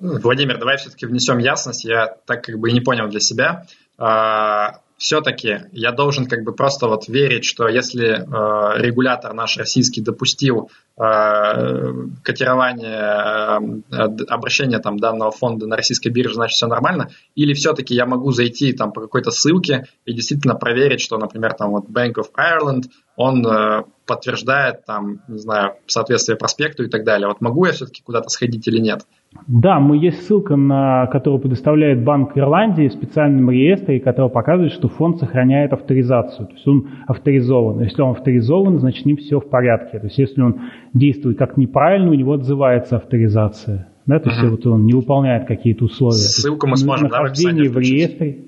Владимир, 0.00 0.58
давай 0.58 0.76
все-таки 0.76 1.06
внесем 1.06 1.38
ясность. 1.38 1.84
Я 1.84 2.06
так 2.26 2.44
как 2.44 2.58
бы 2.58 2.70
не 2.70 2.80
понял 2.80 3.08
для 3.08 3.20
себя. 3.20 3.66
А, 3.98 4.80
все-таки 4.98 5.60
я 5.70 5.92
должен 5.92 6.26
как 6.26 6.42
бы 6.42 6.52
просто 6.52 6.88
вот 6.88 7.06
верить, 7.08 7.44
что 7.44 7.68
если 7.68 8.08
э, 8.08 8.82
регулятор 8.82 9.32
наш 9.32 9.56
российский 9.56 10.00
допустил 10.00 10.70
э, 10.96 11.92
котирование, 12.24 13.84
э, 13.90 14.24
обращение 14.28 14.80
там 14.80 14.98
данного 14.98 15.30
фонда 15.30 15.68
на 15.68 15.76
российской 15.76 16.08
бирже, 16.08 16.34
значит 16.34 16.56
все 16.56 16.66
нормально, 16.66 17.10
или 17.36 17.54
все-таки 17.54 17.94
я 17.94 18.06
могу 18.06 18.32
зайти 18.32 18.72
там 18.72 18.92
по 18.92 19.00
какой-то 19.00 19.30
ссылке 19.30 19.86
и 20.04 20.12
действительно 20.12 20.56
проверить, 20.56 21.00
что, 21.00 21.16
например, 21.16 21.54
там 21.54 21.70
вот 21.70 21.84
Bank 21.84 22.14
of 22.14 22.32
Ireland, 22.36 22.86
он 23.14 23.46
э, 23.46 23.84
подтверждает 24.04 24.84
там, 24.84 25.22
не 25.28 25.38
знаю, 25.38 25.76
соответствие 25.86 26.36
проспекту 26.36 26.82
и 26.82 26.88
так 26.88 27.04
далее. 27.04 27.28
Вот 27.28 27.40
могу 27.40 27.66
я 27.66 27.72
все-таки 27.72 28.02
куда-то 28.02 28.30
сходить 28.30 28.66
или 28.66 28.80
нет? 28.80 29.02
Да, 29.46 29.78
мы 29.78 29.98
есть 29.98 30.26
ссылка, 30.26 30.56
на 30.56 31.06
которую 31.06 31.40
предоставляет 31.40 32.02
Банк 32.02 32.36
Ирландии 32.36 32.88
в 32.88 32.92
специальном 32.92 33.50
реестре, 33.50 34.00
который 34.00 34.30
показывает, 34.30 34.72
что 34.72 34.88
фонд 34.88 35.18
сохраняет 35.18 35.72
авторизацию. 35.72 36.48
То 36.48 36.54
есть 36.54 36.66
он 36.66 36.88
авторизован. 37.06 37.80
Если 37.82 38.00
он 38.00 38.12
авторизован, 38.12 38.78
значит 38.78 39.02
с 39.02 39.06
ним 39.06 39.16
все 39.16 39.38
в 39.38 39.48
порядке. 39.48 39.98
То 39.98 40.06
есть 40.06 40.18
если 40.18 40.40
он 40.40 40.60
действует 40.94 41.38
как 41.38 41.56
неправильно, 41.56 42.10
у 42.10 42.14
него 42.14 42.32
отзывается 42.32 42.96
авторизация. 42.96 43.88
Да, 44.06 44.18
то 44.18 44.30
есть 44.30 44.42
uh-huh. 44.42 44.50
вот 44.50 44.66
он 44.66 44.86
не 44.86 44.94
выполняет 44.94 45.46
какие-то 45.46 45.84
условия. 45.84 46.14
Ссылку 46.16 46.66
мы 46.66 46.78
сможем 46.78 47.08
да, 47.08 47.24
в 47.24 47.78
реестре. 47.78 48.47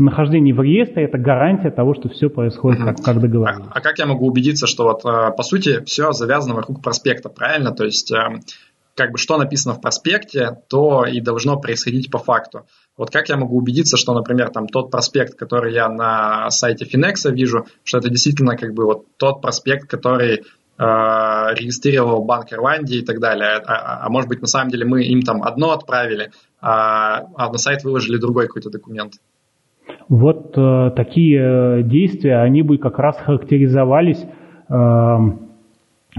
Нахождение 0.00 0.54
в 0.54 0.60
реестре– 0.60 1.04
это 1.06 1.18
гарантия 1.18 1.70
того, 1.70 1.94
что 1.94 2.08
все 2.08 2.28
происходит, 2.28 2.82
как, 2.82 2.96
как 3.02 3.20
договорились. 3.20 3.66
А, 3.68 3.72
а 3.78 3.80
как 3.80 3.98
я 3.98 4.06
могу 4.06 4.26
убедиться, 4.26 4.66
что 4.66 4.84
вот 4.84 5.04
э, 5.04 5.30
по 5.36 5.42
сути 5.42 5.84
все 5.84 6.12
завязано 6.12 6.54
вокруг 6.54 6.82
проспекта, 6.82 7.28
правильно? 7.28 7.72
То 7.72 7.84
есть 7.84 8.10
э, 8.10 8.40
как 8.94 9.12
бы 9.12 9.18
что 9.18 9.38
написано 9.38 9.74
в 9.74 9.80
проспекте, 9.80 10.58
то 10.68 11.04
и 11.04 11.20
должно 11.20 11.58
происходить 11.58 12.10
по 12.10 12.18
факту. 12.18 12.66
Вот 12.96 13.10
как 13.10 13.28
я 13.28 13.36
могу 13.36 13.56
убедиться, 13.56 13.96
что, 13.96 14.12
например, 14.12 14.50
там 14.50 14.66
тот 14.66 14.90
проспект, 14.90 15.38
который 15.38 15.72
я 15.72 15.88
на 15.88 16.50
сайте 16.50 16.84
Finex 16.84 17.30
вижу, 17.32 17.66
что 17.84 17.98
это 17.98 18.10
действительно 18.10 18.56
как 18.56 18.74
бы 18.74 18.84
вот 18.84 19.06
тот 19.16 19.40
проспект, 19.40 19.88
который 19.88 20.34
э, 20.34 20.42
регистрировал 20.78 22.24
Банк 22.24 22.52
Ирландии 22.52 22.98
и 22.98 23.04
так 23.04 23.20
далее. 23.20 23.56
А, 23.64 23.74
а, 23.74 24.06
а 24.06 24.10
может 24.10 24.28
быть, 24.28 24.42
на 24.42 24.48
самом 24.48 24.70
деле 24.70 24.84
мы 24.84 25.02
им 25.04 25.22
там 25.22 25.42
одно 25.42 25.72
отправили, 25.72 26.32
а, 26.60 27.22
а 27.36 27.50
на 27.50 27.58
сайт 27.58 27.84
выложили 27.84 28.18
другой 28.18 28.48
какой-то 28.48 28.70
документ. 28.70 29.14
Вот 30.08 30.54
э, 30.56 30.90
такие 30.96 31.40
э, 31.40 31.82
действия, 31.82 32.38
они 32.38 32.62
бы 32.62 32.78
как 32.78 32.98
раз 32.98 33.16
характеризовались, 33.18 34.24
э, 34.68 35.16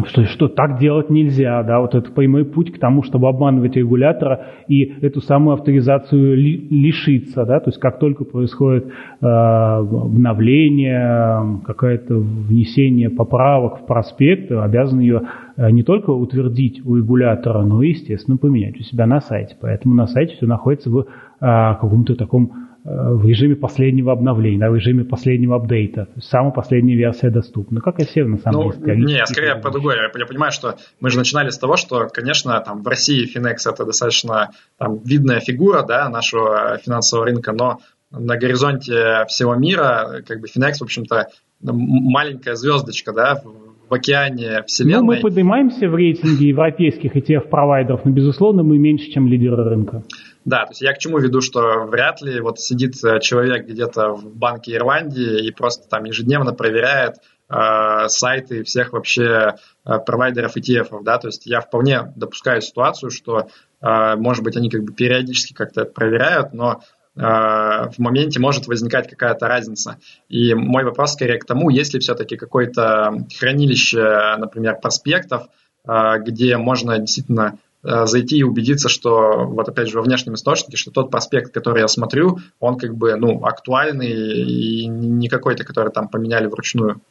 что, 0.05 0.23
что 0.23 0.47
так 0.47 0.79
делать 0.79 1.09
нельзя, 1.09 1.61
да, 1.63 1.81
вот 1.81 1.95
это 1.95 2.09
прямой 2.11 2.45
путь 2.45 2.71
к 2.71 2.79
тому, 2.79 3.03
чтобы 3.03 3.27
обманывать 3.27 3.75
регулятора 3.75 4.45
и 4.67 4.83
эту 5.01 5.19
самую 5.19 5.55
авторизацию 5.55 6.37
ли, 6.37 6.65
лишиться, 6.69 7.45
да, 7.45 7.59
то 7.59 7.69
есть 7.69 7.79
как 7.79 7.99
только 7.99 8.23
происходит 8.23 8.85
э, 8.85 9.25
обновление, 9.25 11.59
какое-то 11.65 12.15
внесение 12.15 13.09
поправок 13.09 13.81
в 13.81 13.85
проспект, 13.85 14.49
обязан 14.51 15.01
ее 15.01 15.23
э, 15.57 15.69
не 15.71 15.83
только 15.83 16.11
утвердить 16.11 16.85
у 16.85 16.95
регулятора, 16.95 17.63
но 17.63 17.83
и, 17.83 17.89
естественно, 17.89 18.37
поменять 18.37 18.79
у 18.79 18.83
себя 18.83 19.05
на 19.05 19.19
сайте. 19.19 19.57
Поэтому 19.59 19.93
на 19.93 20.07
сайте 20.07 20.35
все 20.35 20.45
находится 20.45 20.89
в 20.89 20.99
э, 20.99 21.03
каком-то 21.41 22.15
таком 22.15 22.60
в 22.83 23.25
режиме 23.27 23.55
последнего 23.55 24.11
обновления, 24.11 24.59
да, 24.59 24.69
в 24.71 24.75
режиме 24.75 25.03
последнего 25.03 25.55
апдейта. 25.55 26.05
То 26.05 26.13
есть 26.15 26.29
самая 26.29 26.51
последняя 26.51 26.95
версия 26.95 27.29
доступна. 27.29 27.79
Как 27.79 27.99
и 27.99 28.05
все, 28.05 28.23
на 28.23 28.37
самом 28.37 28.67
ну, 28.67 28.73
деле. 28.73 29.03
Не, 29.03 29.25
скорее 29.25 29.55
по 29.55 29.69
другой. 29.69 29.95
Я 29.97 30.25
понимаю, 30.25 30.51
что 30.51 30.77
мы 30.99 31.09
же 31.09 31.17
начинали 31.17 31.49
с 31.49 31.57
того, 31.57 31.77
что, 31.77 32.07
конечно, 32.07 32.59
там 32.61 32.81
в 32.81 32.87
России 32.87 33.27
Finex 33.27 33.71
это 33.71 33.85
достаточно 33.85 34.51
там, 34.77 34.99
видная 35.03 35.39
фигура 35.39 35.83
да, 35.83 36.09
нашего 36.09 36.77
финансового 36.83 37.25
рынка, 37.25 37.51
но 37.51 37.79
на 38.11 38.37
горизонте 38.37 39.25
всего 39.27 39.55
мира 39.55 40.21
как 40.27 40.41
бы 40.41 40.47
Finex, 40.47 40.77
в 40.79 40.83
общем-то, 40.83 41.27
маленькая 41.61 42.55
звездочка, 42.55 43.13
да, 43.13 43.41
в 43.89 43.93
океане 43.93 44.63
Вселенной. 44.67 44.99
Ну, 44.99 45.05
мы 45.05 45.17
поднимаемся 45.17 45.87
в 45.89 45.95
рейтинге 45.95 46.47
европейских 46.47 47.15
ETF-провайдеров, 47.15 48.05
но, 48.05 48.11
безусловно, 48.11 48.63
мы 48.63 48.77
меньше, 48.77 49.11
чем 49.11 49.27
лидеры 49.27 49.63
рынка. 49.63 50.03
Да, 50.43 50.65
то 50.65 50.71
есть 50.71 50.81
я 50.81 50.93
к 50.93 50.97
чему 50.97 51.19
веду, 51.19 51.41
что 51.41 51.85
вряд 51.85 52.21
ли 52.21 52.39
вот 52.41 52.59
сидит 52.59 53.03
э, 53.03 53.19
человек 53.19 53.67
где-то 53.67 54.13
в 54.13 54.35
банке 54.35 54.75
Ирландии 54.75 55.45
и 55.45 55.51
просто 55.51 55.87
там 55.87 56.05
ежедневно 56.05 56.53
проверяет 56.53 57.17
э, 57.47 58.07
сайты 58.07 58.63
всех 58.63 58.93
вообще 58.93 59.55
э, 59.85 59.99
провайдеров 59.99 60.57
ETF, 60.57 61.03
да, 61.03 61.19
то 61.19 61.27
есть 61.27 61.45
я 61.45 61.61
вполне 61.61 62.11
допускаю 62.15 62.61
ситуацию, 62.61 63.11
что, 63.11 63.49
э, 63.81 64.15
может 64.15 64.43
быть, 64.43 64.57
они 64.57 64.71
как 64.71 64.83
бы 64.83 64.93
периодически 64.93 65.53
как-то 65.53 65.85
проверяют, 65.85 66.53
но 66.53 66.81
э, 67.15 67.19
в 67.21 67.99
моменте 67.99 68.39
может 68.39 68.65
возникать 68.65 69.07
какая-то 69.07 69.47
разница. 69.47 69.99
И 70.27 70.55
мой 70.55 70.83
вопрос 70.83 71.13
скорее 71.13 71.37
к 71.37 71.45
тому, 71.45 71.69
есть 71.69 71.93
ли 71.93 71.99
все-таки 71.99 72.35
какое-то 72.35 73.13
хранилище, 73.37 74.37
например, 74.39 74.79
проспектов, 74.81 75.49
э, 75.87 76.17
где 76.17 76.57
можно 76.57 76.97
действительно 76.97 77.59
зайти 77.83 78.37
и 78.37 78.43
убедиться, 78.43 78.89
что 78.89 79.45
вот 79.47 79.67
опять 79.67 79.89
же 79.89 79.97
во 79.97 80.03
внешнем 80.03 80.35
источнике, 80.35 80.77
что 80.77 80.91
тот 80.91 81.09
проспект, 81.09 81.53
который 81.53 81.81
я 81.81 81.87
смотрю, 81.87 82.37
он 82.59 82.77
как 82.77 82.95
бы 82.95 83.15
ну 83.15 83.43
актуальный 83.43 84.11
и 84.11 84.87
не 84.87 85.27
какой-то, 85.27 85.63
который 85.63 85.91
там 85.91 86.07
поменяли 86.07 86.47
вручную. 86.47 87.01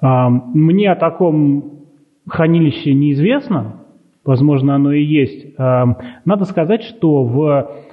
А, 0.00 0.28
мне 0.28 0.90
о 0.90 0.96
таком 0.96 1.86
хранилище 2.28 2.92
неизвестно, 2.92 3.80
возможно, 4.24 4.74
оно 4.74 4.92
и 4.92 5.02
есть. 5.02 5.54
А, 5.58 5.84
надо 6.24 6.44
сказать, 6.44 6.82
что 6.82 7.24
в, 7.24 7.86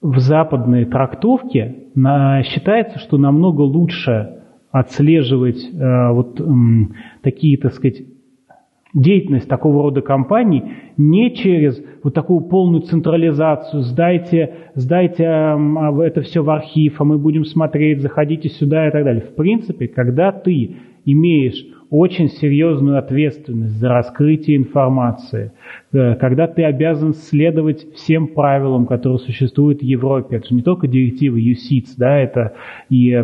в 0.00 0.18
западной 0.18 0.84
трактовке 0.84 1.88
считается, 1.94 2.98
что 3.00 3.18
намного 3.18 3.62
лучше 3.62 4.36
отслеживать 4.70 5.68
э, 5.72 6.12
вот 6.12 6.40
такие, 7.22 7.58
так 7.58 7.72
сказать, 7.74 8.02
деятельность 8.94 9.48
такого 9.48 9.82
рода 9.82 10.00
компаний 10.00 10.64
не 10.96 11.34
через 11.34 11.82
вот 12.02 12.14
такую 12.14 12.42
полную 12.42 12.82
централизацию, 12.82 13.82
сдайте, 13.82 14.54
сдайте 14.74 15.26
а, 15.26 15.92
это 16.02 16.22
все 16.22 16.42
в 16.42 16.50
архив, 16.50 17.00
а 17.00 17.04
мы 17.04 17.18
будем 17.18 17.44
смотреть, 17.44 18.00
заходите 18.00 18.48
сюда 18.48 18.88
и 18.88 18.90
так 18.90 19.04
далее. 19.04 19.22
В 19.22 19.34
принципе, 19.34 19.88
когда 19.88 20.32
ты 20.32 20.76
имеешь 21.04 21.64
очень 21.90 22.28
серьезную 22.28 22.98
ответственность 22.98 23.74
за 23.74 23.88
раскрытие 23.88 24.56
информации, 24.56 25.52
э, 25.92 26.14
когда 26.16 26.46
ты 26.46 26.62
обязан 26.62 27.14
следовать 27.14 27.84
всем 27.94 28.28
правилам, 28.28 28.86
которые 28.86 29.18
существуют 29.18 29.80
в 29.80 29.84
Европе. 29.84 30.36
Это 30.36 30.48
же 30.48 30.54
не 30.54 30.62
только 30.62 30.86
директива 30.86 31.36
UCITS, 31.36 31.94
да, 31.96 32.16
это 32.16 32.54
и 32.90 33.20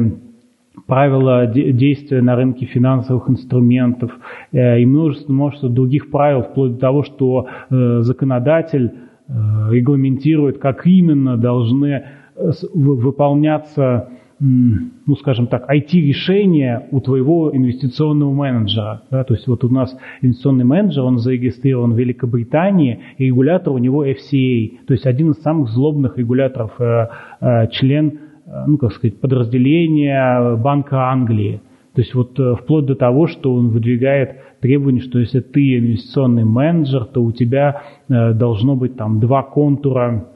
правила 0.86 1.46
действия 1.46 2.22
на 2.22 2.36
рынке 2.36 2.66
финансовых 2.66 3.28
инструментов 3.28 4.12
э, 4.52 4.80
и 4.80 4.86
множество, 4.86 5.32
множество 5.32 5.68
других 5.68 6.10
правил, 6.10 6.42
вплоть 6.42 6.74
до 6.74 6.78
того, 6.78 7.02
что 7.02 7.46
э, 7.70 8.00
законодатель 8.00 8.92
э, 9.28 9.32
регламентирует, 9.70 10.58
как 10.58 10.86
именно 10.86 11.36
должны 11.36 12.04
выполняться 12.74 14.10
ну, 14.38 15.16
скажем 15.18 15.46
так, 15.46 15.66
IT-решения 15.70 16.88
у 16.90 17.00
твоего 17.00 17.50
инвестиционного 17.56 18.34
менеджера. 18.34 19.00
Да? 19.10 19.24
То 19.24 19.32
есть 19.32 19.46
вот 19.46 19.64
у 19.64 19.70
нас 19.70 19.96
инвестиционный 20.20 20.66
менеджер, 20.66 21.04
он 21.04 21.16
зарегистрирован 21.16 21.94
в 21.94 21.98
Великобритании, 21.98 23.00
и 23.16 23.24
регулятор 23.24 23.72
у 23.72 23.78
него 23.78 24.04
FCA, 24.04 24.72
то 24.86 24.92
есть 24.92 25.06
один 25.06 25.30
из 25.30 25.40
самых 25.40 25.70
злобных 25.70 26.18
регуляторов, 26.18 26.72
член 27.72 28.18
ну, 28.66 28.78
как 28.78 28.92
сказать, 28.92 29.20
подразделения 29.20 30.56
Банка 30.56 31.10
Англии. 31.10 31.60
То 31.94 32.00
есть 32.02 32.14
вот 32.14 32.38
э, 32.38 32.54
вплоть 32.56 32.86
до 32.86 32.94
того, 32.94 33.26
что 33.26 33.54
он 33.54 33.70
выдвигает 33.70 34.36
требование, 34.60 35.02
что 35.02 35.18
если 35.18 35.40
ты 35.40 35.78
инвестиционный 35.78 36.44
менеджер, 36.44 37.06
то 37.06 37.22
у 37.22 37.32
тебя 37.32 37.82
э, 38.08 38.32
должно 38.34 38.76
быть 38.76 38.96
там 38.96 39.18
два 39.20 39.42
контура 39.42 40.28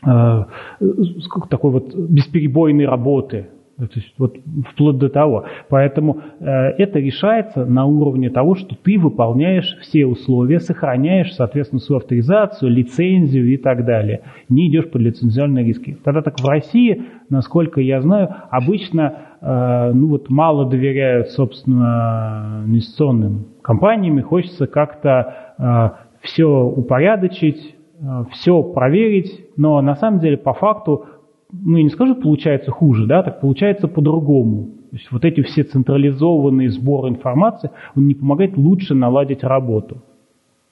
такой 0.00 1.72
вот 1.72 1.92
бесперебойной 1.92 2.86
работы. 2.86 3.48
То 3.78 3.94
есть 3.94 4.12
вот 4.18 4.36
вплоть 4.72 4.98
до 4.98 5.08
того. 5.08 5.44
Поэтому 5.68 6.20
э, 6.40 6.44
это 6.44 6.98
решается 6.98 7.64
на 7.64 7.84
уровне 7.84 8.28
того, 8.28 8.56
что 8.56 8.74
ты 8.74 8.98
выполняешь 8.98 9.76
все 9.82 10.04
условия, 10.04 10.58
сохраняешь, 10.58 11.32
соответственно, 11.34 11.78
свою 11.80 12.00
авторизацию, 12.00 12.72
лицензию 12.72 13.46
и 13.54 13.56
так 13.56 13.84
далее. 13.84 14.22
Не 14.48 14.68
идешь 14.68 14.90
под 14.90 15.02
лицензионные 15.02 15.64
риски. 15.64 15.96
Тогда 16.02 16.22
так 16.22 16.40
в 16.40 16.48
России, 16.48 17.04
насколько 17.30 17.80
я 17.80 18.00
знаю, 18.00 18.34
обычно 18.50 19.14
э, 19.40 19.92
ну 19.94 20.08
вот 20.08 20.28
мало 20.28 20.68
доверяют, 20.68 21.28
собственно, 21.28 22.64
инвестиционным 22.66 23.46
компаниям 23.62 24.18
и 24.18 24.22
хочется 24.22 24.66
как-то 24.66 25.54
э, 25.56 25.90
все 26.22 26.46
упорядочить, 26.48 27.76
э, 28.00 28.24
все 28.32 28.60
проверить, 28.60 29.40
но 29.56 29.80
на 29.82 29.94
самом 29.94 30.18
деле 30.18 30.36
по 30.36 30.52
факту 30.52 31.04
ну, 31.52 31.76
я 31.76 31.82
не 31.82 31.90
скажу, 31.90 32.14
получается 32.14 32.70
хуже, 32.70 33.06
да, 33.06 33.22
так 33.22 33.40
получается 33.40 33.88
по-другому. 33.88 34.70
То 34.90 34.96
есть 34.96 35.10
вот 35.10 35.24
эти 35.24 35.42
все 35.42 35.64
централизованные 35.64 36.70
сборы 36.70 37.10
информации, 37.10 37.70
он 37.94 38.06
не 38.06 38.14
помогает 38.14 38.56
лучше 38.56 38.94
наладить 38.94 39.44
работу. 39.44 40.02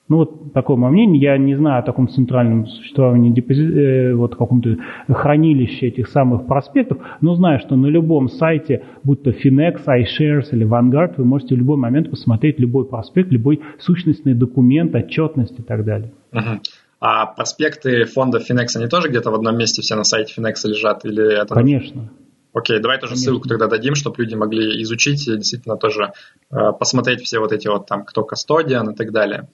Ну, 0.08 0.18
вот 0.18 0.52
такое 0.52 0.76
мое 0.76 0.92
мнение. 0.92 1.20
Я 1.20 1.36
не 1.36 1.56
знаю 1.56 1.80
о 1.80 1.82
таком 1.82 2.08
центральном 2.08 2.66
существовании 2.66 3.30
депози... 3.30 3.64
э, 3.64 4.14
вот 4.14 4.36
каком-то 4.36 4.76
хранилище 5.08 5.88
этих 5.88 6.08
самых 6.08 6.46
проспектов, 6.46 6.98
но 7.20 7.34
знаю, 7.34 7.58
что 7.58 7.74
на 7.74 7.86
любом 7.86 8.28
сайте, 8.28 8.84
будь 9.02 9.24
то 9.24 9.30
Finex, 9.30 9.84
iShares 9.84 10.52
или 10.52 10.64
Vanguard, 10.64 11.14
вы 11.16 11.24
можете 11.24 11.56
в 11.56 11.58
любой 11.58 11.76
момент 11.76 12.08
посмотреть 12.08 12.60
любой 12.60 12.86
проспект, 12.86 13.32
любой 13.32 13.60
сущностный 13.78 14.34
документ, 14.34 14.94
отчетность 14.94 15.58
и 15.58 15.62
так 15.62 15.84
далее. 15.84 16.12
Uh-huh. 16.32 16.60
А 16.98 17.26
проспекты 17.26 18.04
фонда 18.04 18.38
Finex, 18.38 18.68
они 18.76 18.88
тоже 18.88 19.08
где-то 19.08 19.30
в 19.30 19.34
одном 19.34 19.56
месте 19.56 19.82
все 19.82 19.96
на 19.96 20.04
сайте 20.04 20.32
Finex 20.36 20.54
лежат? 20.64 21.04
Или 21.04 21.42
это... 21.42 21.54
Конечно. 21.54 22.10
Окей, 22.54 22.80
давай 22.80 22.98
тоже 22.98 23.12
Конечно. 23.12 23.32
ссылку 23.32 23.48
тогда 23.48 23.66
дадим, 23.66 23.94
чтобы 23.94 24.22
люди 24.22 24.34
могли 24.34 24.82
изучить 24.82 25.28
и 25.28 25.36
действительно 25.36 25.76
тоже 25.76 26.12
э, 26.50 26.72
посмотреть 26.78 27.22
все 27.22 27.38
вот 27.38 27.52
эти 27.52 27.68
вот 27.68 27.86
там, 27.86 28.04
кто 28.04 28.24
кастодиан 28.24 28.90
и 28.90 28.96
так 28.96 29.12
далее. 29.12 29.48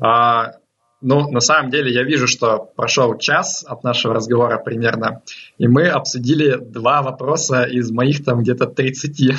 А, 0.00 0.52
ну, 1.02 1.30
на 1.30 1.40
самом 1.40 1.70
деле 1.70 1.92
я 1.92 2.02
вижу, 2.02 2.26
что 2.26 2.58
прошел 2.76 3.18
час 3.18 3.62
от 3.68 3.84
нашего 3.84 4.14
разговора 4.14 4.56
примерно, 4.56 5.20
и 5.58 5.68
мы 5.68 5.88
обсудили 5.88 6.56
два 6.56 7.02
вопроса 7.02 7.64
из 7.64 7.90
моих 7.90 8.24
там 8.24 8.40
где-то 8.40 8.66
30. 8.68 9.34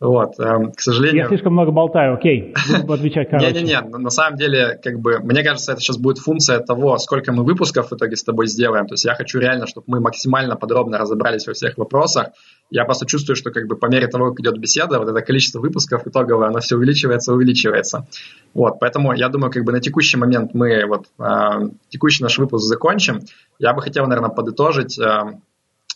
Вот, 0.00 0.40
эм, 0.40 0.72
к 0.72 0.80
сожалению... 0.80 1.24
Я 1.24 1.28
слишком 1.28 1.52
много 1.52 1.72
болтаю, 1.72 2.14
окей, 2.14 2.54
буду 2.80 2.92
отвечать 2.94 3.28
короче. 3.28 3.52
Не-не-не, 3.52 3.82
на 3.82 4.08
самом 4.08 4.38
деле, 4.38 4.80
как 4.82 4.98
бы, 4.98 5.18
мне 5.18 5.42
кажется, 5.42 5.72
это 5.72 5.82
сейчас 5.82 5.98
будет 5.98 6.16
функция 6.16 6.58
того, 6.60 6.96
сколько 6.96 7.32
мы 7.32 7.44
выпусков 7.44 7.90
в 7.90 7.94
итоге 7.94 8.16
с 8.16 8.24
тобой 8.24 8.46
сделаем. 8.46 8.86
То 8.86 8.94
есть 8.94 9.04
я 9.04 9.14
хочу 9.14 9.38
реально, 9.38 9.66
чтобы 9.66 9.84
мы 9.88 10.00
максимально 10.00 10.56
подробно 10.56 10.96
разобрались 10.96 11.46
во 11.46 11.52
всех 11.52 11.76
вопросах. 11.76 12.28
Я 12.70 12.86
просто 12.86 13.04
чувствую, 13.04 13.36
что 13.36 13.50
как 13.50 13.66
бы 13.66 13.76
по 13.76 13.86
мере 13.86 14.06
того, 14.06 14.30
как 14.30 14.40
идет 14.40 14.58
беседа, 14.58 14.98
вот 14.98 15.08
это 15.08 15.20
количество 15.20 15.60
выпусков 15.60 16.06
итоговое, 16.06 16.48
оно 16.48 16.60
все 16.60 16.76
увеличивается, 16.76 17.34
увеличивается. 17.34 18.06
Вот, 18.54 18.80
поэтому 18.80 19.12
я 19.12 19.28
думаю, 19.28 19.52
как 19.52 19.64
бы 19.64 19.72
на 19.72 19.80
текущий 19.80 20.16
момент 20.16 20.54
мы 20.54 20.86
вот 20.86 21.08
э, 21.18 21.68
текущий 21.90 22.22
наш 22.22 22.38
выпуск 22.38 22.64
закончим. 22.64 23.20
Я 23.58 23.74
бы 23.74 23.82
хотел, 23.82 24.06
наверное, 24.06 24.30
подытожить 24.30 24.98
э, 24.98 25.40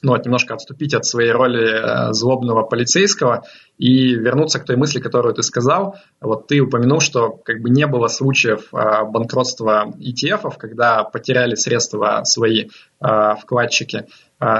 ну, 0.05 0.15
немножко 0.17 0.55
отступить 0.55 0.95
от 0.95 1.07
своей 1.07 1.33
роли 1.33 1.65
э, 1.65 2.13
злобного 2.13 2.63
полицейского 2.63 3.45
и 3.79 4.15
вернуться 4.15 4.61
к 4.61 4.65
той 4.67 4.77
мысли, 4.77 5.01
которую 5.01 5.35
ты 5.35 5.43
сказал. 5.43 5.97
Вот 6.21 6.47
ты 6.47 6.61
упомянул, 6.61 7.01
что 7.01 7.31
как 7.31 7.61
бы 7.63 7.71
не 7.71 7.87
было 7.87 8.09
случаев 8.09 8.69
э, 8.73 9.05
банкротства 9.07 9.87
ETF, 9.99 10.57
когда 10.59 11.05
потеряли 11.05 11.55
средства 11.55 12.21
свои 12.25 12.67
э, 13.01 13.35
вкладчики. 13.41 14.07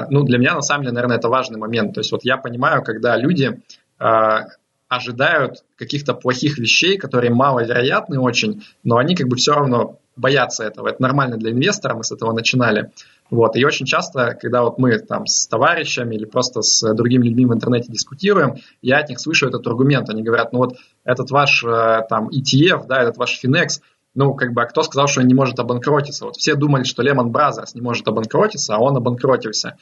Ну, 0.09 0.23
для 0.23 0.39
меня, 0.39 0.55
на 0.55 0.63
самом 0.63 0.85
деле, 0.85 0.95
наверное, 0.95 1.19
это 1.19 1.29
важный 1.29 1.59
момент. 1.59 1.93
То 1.93 2.01
есть 2.01 2.11
вот 2.11 2.25
я 2.25 2.39
понимаю, 2.39 2.83
когда 2.83 3.19
люди 3.19 3.61
ожидают 4.89 5.65
каких-то 5.77 6.15
плохих 6.15 6.57
вещей, 6.57 6.97
которые 6.97 7.35
маловероятны 7.35 8.19
очень, 8.19 8.65
но 8.83 8.97
они 8.97 9.15
как 9.15 9.29
бы 9.29 9.37
все 9.37 9.53
равно 9.53 9.99
боятся 10.17 10.65
этого. 10.65 10.89
Это 10.89 11.03
нормально 11.03 11.37
для 11.37 11.51
инвестора, 11.51 11.95
мы 11.95 12.05
с 12.05 12.13
этого 12.13 12.33
начинали. 12.33 12.93
Вот. 13.31 13.57
И 13.57 13.65
очень 13.65 13.87
часто, 13.87 14.37
когда 14.41 14.63
вот 14.63 14.79
мы 14.79 14.99
там 14.99 15.27
с 15.27 15.47
товарищами 15.47 16.15
или 16.15 16.25
просто 16.25 16.63
с 16.63 16.95
другими 16.95 17.27
людьми 17.27 17.47
в 17.47 17.55
интернете 17.55 17.91
дискутируем, 17.91 18.57
я 18.83 18.99
от 18.99 19.09
них 19.09 19.19
слышу 19.19 19.49
этот 19.49 19.67
аргумент. 19.67 20.11
Они 20.11 20.23
говорят, 20.23 20.53
ну 20.53 20.59
вот 20.59 20.77
этот 21.05 21.31
ваш 21.31 21.65
э, 21.65 22.03
там 22.09 22.29
ETF, 22.29 22.87
да, 22.87 23.03
этот 23.03 23.17
ваш 23.17 23.41
Finex, 23.43 23.81
ну, 24.15 24.35
как 24.35 24.53
бы, 24.53 24.63
а 24.63 24.67
кто 24.67 24.83
сказал, 24.83 25.09
что 25.09 25.21
он 25.21 25.27
не 25.27 25.35
может 25.35 25.59
обанкротиться? 25.59 26.27
Вот 26.27 26.37
все 26.37 26.55
думали, 26.55 26.85
что 26.85 27.03
Lehman 27.03 27.33
Brothers 27.33 27.71
не 27.75 27.81
может 27.81 28.07
обанкротиться, 28.07 28.77
а 28.77 28.79
он 28.79 28.97
обанкротился. 28.97 29.77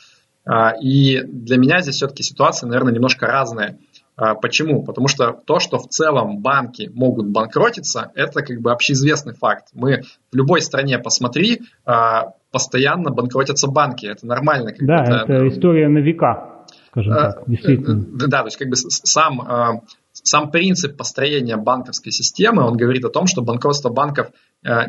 А, 0.44 0.70
и 0.70 1.22
для 1.22 1.58
меня 1.58 1.82
здесь 1.82 1.96
все-таки 1.96 2.22
ситуация, 2.22 2.66
наверное, 2.66 2.94
немножко 2.94 3.26
разная. 3.26 3.78
А, 4.16 4.34
почему? 4.34 4.84
Потому 4.84 5.08
что 5.08 5.32
то, 5.32 5.60
что 5.60 5.78
в 5.78 5.88
целом 5.88 6.38
банки 6.38 6.90
могут 6.94 7.26
банкротиться, 7.26 8.10
это 8.14 8.42
как 8.42 8.60
бы 8.60 8.72
общеизвестный 8.72 9.34
факт. 9.34 9.68
Мы 9.74 10.02
в 10.30 10.36
любой 10.36 10.62
стране 10.62 10.98
посмотри, 10.98 11.62
а, 11.84 12.32
постоянно 12.52 13.10
банкротятся 13.10 13.66
банки. 13.66 14.06
Это 14.06 14.26
нормально. 14.26 14.72
да, 14.78 15.02
это, 15.02 15.32
это 15.32 15.48
история 15.48 15.88
на 15.88 15.98
века, 15.98 16.64
скажем 16.88 17.12
а, 17.12 17.32
так, 17.32 17.42
действительно. 17.48 18.04
Да, 18.28 18.40
то 18.40 18.46
есть 18.46 18.58
как 18.58 18.68
бы 18.68 18.76
сам, 18.76 19.82
сам 20.12 20.50
принцип 20.50 20.96
построения 20.96 21.56
банковской 21.56 22.12
системы, 22.12 22.62
он 22.62 22.76
говорит 22.76 23.04
о 23.04 23.10
том, 23.10 23.26
что 23.26 23.42
банкротство 23.42 23.88
банков 23.88 24.28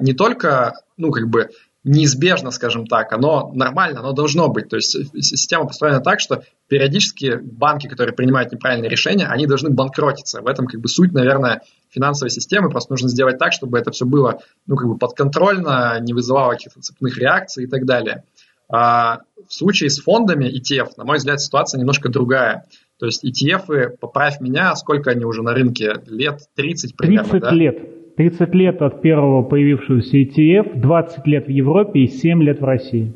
не 0.01 0.13
только, 0.13 0.73
ну, 0.97 1.11
как 1.11 1.29
бы 1.29 1.49
неизбежно, 1.83 2.51
скажем 2.51 2.87
так, 2.87 3.11
оно 3.11 3.51
нормально, 3.53 3.99
оно 3.99 4.13
должно 4.13 4.47
быть. 4.49 4.69
То 4.69 4.77
есть 4.77 4.91
система 5.21 5.65
построена 5.65 5.99
так, 5.99 6.19
что 6.19 6.43
периодически 6.67 7.39
банки, 7.41 7.87
которые 7.87 8.15
принимают 8.15 8.51
неправильные 8.51 8.89
решения, 8.89 9.27
они 9.27 9.47
должны 9.47 9.69
банкротиться. 9.69 10.41
В 10.41 10.47
этом 10.47 10.65
как 10.67 10.79
бы 10.79 10.87
суть, 10.87 11.11
наверное, 11.11 11.61
финансовой 11.93 12.29
системы. 12.29 12.69
Просто 12.69 12.91
нужно 12.91 13.09
сделать 13.09 13.37
так, 13.37 13.53
чтобы 13.53 13.77
это 13.77 13.91
все 13.91 14.05
было 14.05 14.39
ну, 14.67 14.75
как 14.75 14.87
бы 14.87 14.97
подконтрольно, 14.97 15.99
не 16.01 16.13
вызывало 16.13 16.51
каких-то 16.51 16.81
цепных 16.81 17.17
реакций 17.17 17.65
и 17.65 17.67
так 17.67 17.85
далее. 17.85 18.23
А 18.69 19.19
в 19.47 19.53
случае 19.53 19.89
с 19.89 19.99
фондами 19.99 20.45
ETF, 20.45 20.91
на 20.97 21.05
мой 21.05 21.17
взгляд, 21.17 21.39
ситуация 21.41 21.79
немножко 21.79 22.09
другая. 22.09 22.65
То 22.99 23.05
есть 23.05 23.23
ETF, 23.23 23.97
поправь 23.99 24.39
меня, 24.39 24.75
сколько 24.75 25.11
они 25.11 25.25
уже 25.25 25.43
на 25.43 25.53
рынке? 25.53 25.95
Лет 26.07 26.39
30 26.55 26.95
примерно, 26.95 27.29
30 27.29 27.41
да? 27.41 27.51
лет. 27.51 28.15
30 28.15 28.53
лет 28.53 28.81
от 28.81 29.01
первого 29.01 29.43
появившегося 29.43 30.17
ETF, 30.17 30.79
20 30.79 31.27
лет 31.27 31.47
в 31.47 31.49
Европе 31.49 32.01
и 32.01 32.07
7 32.07 32.43
лет 32.43 32.61
в 32.61 32.63
России. 32.63 33.13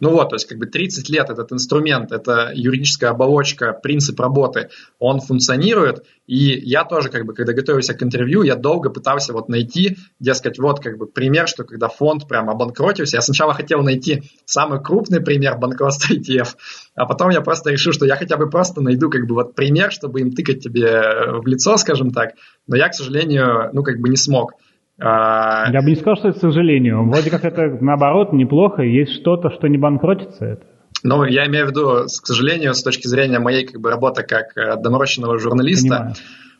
Ну 0.00 0.10
вот, 0.10 0.30
то 0.30 0.36
есть 0.36 0.46
как 0.46 0.58
бы 0.58 0.66
30 0.66 1.08
лет 1.08 1.30
этот 1.30 1.52
инструмент, 1.52 2.12
это 2.12 2.50
юридическая 2.54 3.10
оболочка, 3.10 3.72
принцип 3.72 4.18
работы, 4.20 4.70
он 4.98 5.20
функционирует, 5.20 6.04
и 6.26 6.58
я 6.58 6.84
тоже 6.84 7.10
как 7.10 7.26
бы, 7.26 7.34
когда 7.34 7.52
готовился 7.52 7.94
к 7.94 8.02
интервью, 8.02 8.42
я 8.42 8.56
долго 8.56 8.90
пытался 8.90 9.32
вот 9.32 9.48
найти, 9.48 9.98
дескать, 10.20 10.58
вот 10.58 10.80
как 10.80 10.96
бы 10.96 11.06
пример, 11.06 11.48
что 11.48 11.64
когда 11.64 11.88
фонд 11.88 12.26
прям 12.28 12.48
обанкротился, 12.48 13.16
я 13.16 13.22
сначала 13.22 13.52
хотел 13.54 13.82
найти 13.82 14.22
самый 14.44 14.82
крупный 14.82 15.20
пример 15.20 15.58
банкротства 15.58 16.14
ETF, 16.14 16.54
а 16.94 17.06
потом 17.06 17.30
я 17.30 17.40
просто 17.40 17.70
решил, 17.70 17.92
что 17.92 18.06
я 18.06 18.16
хотя 18.16 18.36
бы 18.36 18.48
просто 18.48 18.80
найду 18.80 19.10
как 19.10 19.26
бы 19.26 19.34
вот 19.34 19.54
пример, 19.54 19.92
чтобы 19.92 20.20
им 20.20 20.32
тыкать 20.32 20.62
тебе 20.62 21.40
в 21.40 21.46
лицо, 21.46 21.76
скажем 21.76 22.10
так, 22.10 22.30
но 22.66 22.76
я, 22.76 22.88
к 22.88 22.94
сожалению, 22.94 23.70
ну 23.72 23.82
как 23.82 23.98
бы 24.00 24.08
не 24.08 24.16
смог. 24.16 24.52
А... 25.00 25.70
Я 25.72 25.82
бы 25.82 25.90
не 25.90 25.96
сказал, 25.96 26.16
что 26.16 26.28
это 26.28 26.38
к 26.38 26.40
сожалению. 26.40 27.04
Вроде 27.08 27.30
как 27.30 27.44
это 27.44 27.76
наоборот 27.80 28.32
неплохо, 28.32 28.82
есть 28.82 29.12
что-то, 29.12 29.50
что 29.50 29.68
не 29.68 29.78
банкротится. 29.78 30.44
Это. 30.44 30.66
Ну, 31.02 31.24
я 31.24 31.46
имею 31.46 31.66
в 31.66 31.70
виду, 31.70 32.04
к 32.04 32.26
сожалению, 32.26 32.74
с 32.74 32.82
точки 32.82 33.06
зрения 33.06 33.38
моей 33.38 33.66
как 33.66 33.80
бы, 33.80 33.90
работы 33.90 34.22
как 34.22 34.56
э, 34.56 34.76
доморощенного 34.76 35.38
журналиста, 35.38 35.88
Понимаю. 35.88 36.14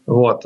Вот. 0.07 0.45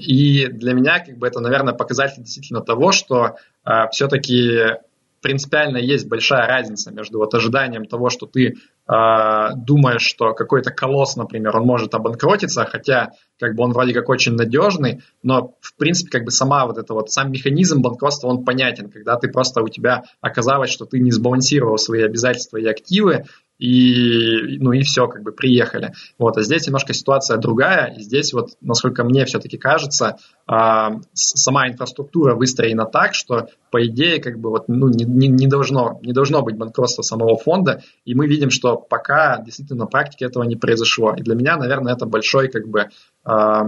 И 0.00 0.46
для 0.46 0.72
меня 0.72 1.00
как 1.00 1.18
бы, 1.18 1.26
это, 1.26 1.40
наверное, 1.40 1.74
показатель 1.74 2.22
действительно 2.22 2.62
того, 2.62 2.92
что 2.92 3.36
а, 3.62 3.88
все-таки 3.88 4.78
принципиально 5.20 5.78
есть 5.78 6.08
большая 6.08 6.46
разница 6.46 6.92
между 6.92 7.18
вот 7.18 7.34
ожиданием 7.34 7.84
того, 7.84 8.08
что 8.08 8.26
ты 8.26 8.54
э, 8.90 9.54
думаешь, 9.56 10.02
что 10.02 10.34
какой-то 10.34 10.70
колосс, 10.70 11.16
например, 11.16 11.56
он 11.56 11.66
может 11.66 11.94
обанкротиться, 11.94 12.64
хотя 12.64 13.10
как 13.38 13.54
бы 13.54 13.64
он 13.64 13.72
вроде 13.72 13.92
как 13.92 14.08
очень 14.08 14.32
надежный, 14.32 15.02
но 15.22 15.54
в 15.60 15.76
принципе 15.76 16.10
как 16.10 16.24
бы 16.24 16.30
сама 16.30 16.66
вот 16.66 16.78
это 16.78 16.94
вот 16.94 17.10
сам 17.10 17.30
механизм 17.30 17.82
банкротства 17.82 18.28
он 18.28 18.44
понятен, 18.44 18.90
когда 18.90 19.16
ты 19.16 19.28
просто 19.28 19.62
у 19.62 19.68
тебя 19.68 20.04
оказалось, 20.20 20.70
что 20.70 20.86
ты 20.86 20.98
не 20.98 21.12
сбалансировал 21.12 21.78
свои 21.78 22.02
обязательства 22.02 22.56
и 22.56 22.66
активы, 22.66 23.24
и, 23.58 24.58
ну 24.58 24.72
и 24.72 24.82
все, 24.82 25.08
как 25.08 25.22
бы 25.22 25.32
приехали. 25.32 25.92
Вот, 26.18 26.36
а 26.36 26.42
здесь 26.42 26.66
немножко 26.66 26.94
ситуация 26.94 27.38
другая, 27.38 27.94
и 27.96 28.02
здесь 28.02 28.32
вот, 28.32 28.50
насколько 28.60 29.04
мне 29.04 29.24
все-таки 29.24 29.58
кажется, 29.58 30.18
э, 30.50 30.88
сама 31.12 31.68
инфраструктура 31.68 32.34
выстроена 32.34 32.86
так, 32.86 33.14
что, 33.14 33.48
по 33.70 33.84
идее, 33.84 34.20
как 34.22 34.38
бы 34.38 34.50
вот, 34.50 34.68
ну, 34.68 34.88
не, 34.88 35.04
не, 35.04 35.28
не, 35.28 35.46
должно, 35.46 35.98
не 36.02 36.12
должно 36.12 36.42
быть 36.42 36.56
банкротства 36.56 37.02
самого 37.02 37.36
фонда, 37.36 37.82
и 38.04 38.14
мы 38.14 38.26
видим, 38.26 38.50
что 38.50 38.76
пока 38.76 39.42
действительно 39.42 39.80
на 39.80 39.86
практике 39.86 40.26
этого 40.26 40.44
не 40.44 40.56
произошло. 40.56 41.14
И 41.14 41.22
для 41.22 41.34
меня, 41.34 41.56
наверное, 41.56 41.94
это 41.94 42.06
большой, 42.06 42.48
как 42.48 42.68
бы, 42.68 42.88
э, 43.24 43.62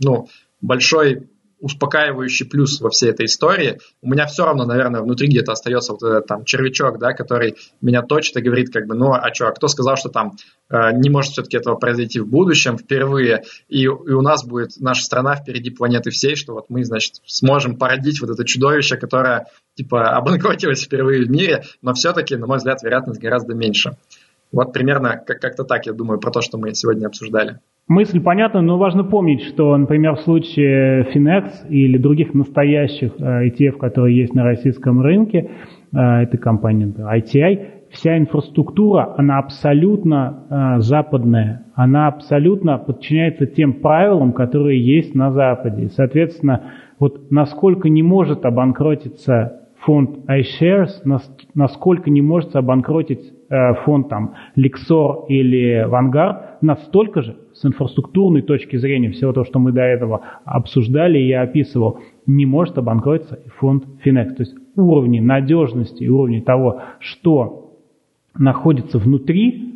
ну, 0.00 0.28
большой 0.60 1.28
успокаивающий 1.60 2.46
плюс 2.46 2.80
во 2.80 2.90
всей 2.90 3.10
этой 3.10 3.26
истории. 3.26 3.80
У 4.02 4.10
меня 4.10 4.26
все 4.26 4.44
равно, 4.44 4.64
наверное, 4.64 5.00
внутри 5.00 5.28
где-то 5.28 5.52
остается 5.52 5.92
вот 5.92 6.02
этот 6.02 6.26
там 6.26 6.44
червячок, 6.44 6.98
да, 6.98 7.12
который 7.12 7.56
меня 7.80 8.02
точит 8.02 8.36
и 8.36 8.42
говорит, 8.42 8.72
как 8.72 8.86
бы, 8.86 8.94
ну, 8.94 9.12
а 9.12 9.32
что, 9.32 9.48
а 9.48 9.52
кто 9.52 9.68
сказал, 9.68 9.96
что 9.96 10.08
там 10.08 10.32
э, 10.68 10.92
не 10.92 11.08
может 11.08 11.32
все-таки 11.32 11.56
этого 11.56 11.76
произойти 11.76 12.20
в 12.20 12.28
будущем 12.28 12.76
впервые, 12.76 13.44
и, 13.68 13.82
и 13.82 13.88
у 13.88 14.20
нас 14.20 14.44
будет 14.44 14.72
наша 14.78 15.02
страна 15.02 15.36
впереди 15.36 15.70
планеты 15.70 16.10
всей, 16.10 16.36
что 16.36 16.52
вот 16.52 16.66
мы, 16.68 16.84
значит, 16.84 17.14
сможем 17.26 17.76
породить 17.76 18.20
вот 18.20 18.30
это 18.30 18.44
чудовище, 18.44 18.96
которое, 18.96 19.46
типа, 19.74 20.10
обанкротилось 20.16 20.84
впервые 20.84 21.24
в 21.24 21.30
мире, 21.30 21.64
но 21.82 21.94
все-таки, 21.94 22.36
на 22.36 22.46
мой 22.46 22.58
взгляд, 22.58 22.82
вероятность 22.82 23.20
гораздо 23.20 23.54
меньше. 23.54 23.96
Вот 24.52 24.72
примерно 24.72 25.16
как-то 25.16 25.64
так, 25.64 25.86
я 25.86 25.92
думаю, 25.92 26.20
про 26.20 26.30
то, 26.30 26.40
что 26.40 26.58
мы 26.58 26.74
сегодня 26.74 27.06
обсуждали. 27.06 27.60
Мысль 27.88 28.20
понятна, 28.20 28.62
но 28.62 28.78
важно 28.78 29.04
помнить, 29.04 29.42
что, 29.44 29.76
например, 29.76 30.16
в 30.16 30.20
случае 30.22 31.06
Finex 31.14 31.68
или 31.68 31.98
других 31.98 32.34
настоящих 32.34 33.12
э, 33.16 33.46
ETF, 33.46 33.78
которые 33.78 34.16
есть 34.16 34.34
на 34.34 34.42
российском 34.42 35.00
рынке, 35.00 35.50
э, 35.92 35.96
этой 35.96 36.36
компании 36.36 36.88
ITI, 36.88 37.66
вся 37.90 38.18
инфраструктура, 38.18 39.14
она 39.16 39.38
абсолютно 39.38 40.46
э, 40.50 40.80
западная, 40.80 41.66
она 41.76 42.08
абсолютно 42.08 42.78
подчиняется 42.78 43.46
тем 43.46 43.74
правилам, 43.74 44.32
которые 44.32 44.84
есть 44.84 45.14
на 45.14 45.30
Западе. 45.30 45.88
соответственно, 45.90 46.62
вот 46.98 47.30
насколько 47.30 47.88
не 47.88 48.02
может 48.02 48.44
обанкротиться 48.44 49.60
фонд 49.78 50.28
iShares, 50.28 50.88
насколько 51.54 52.10
не 52.10 52.20
может 52.20 52.56
обанкротить 52.56 53.32
э, 53.48 53.74
фонд 53.84 54.08
там 54.08 54.34
Lexor 54.56 55.26
или 55.28 55.86
Vanguard, 55.88 56.45
настолько 56.60 57.22
же 57.22 57.36
с 57.52 57.64
инфраструктурной 57.64 58.42
точки 58.42 58.76
зрения, 58.76 59.10
всего 59.10 59.32
того, 59.32 59.44
что 59.44 59.58
мы 59.58 59.72
до 59.72 59.82
этого 59.82 60.22
обсуждали 60.44 61.18
и 61.18 61.28
я 61.28 61.42
описывал, 61.42 61.98
не 62.26 62.46
может 62.46 62.78
обанкротиться 62.78 63.40
фонд 63.58 63.84
Finex. 64.04 64.34
То 64.34 64.42
есть 64.42 64.54
уровни 64.76 65.20
надежности 65.20 66.06
уровни 66.06 66.40
того, 66.40 66.80
что 66.98 67.76
находится 68.36 68.98
внутри, 68.98 69.74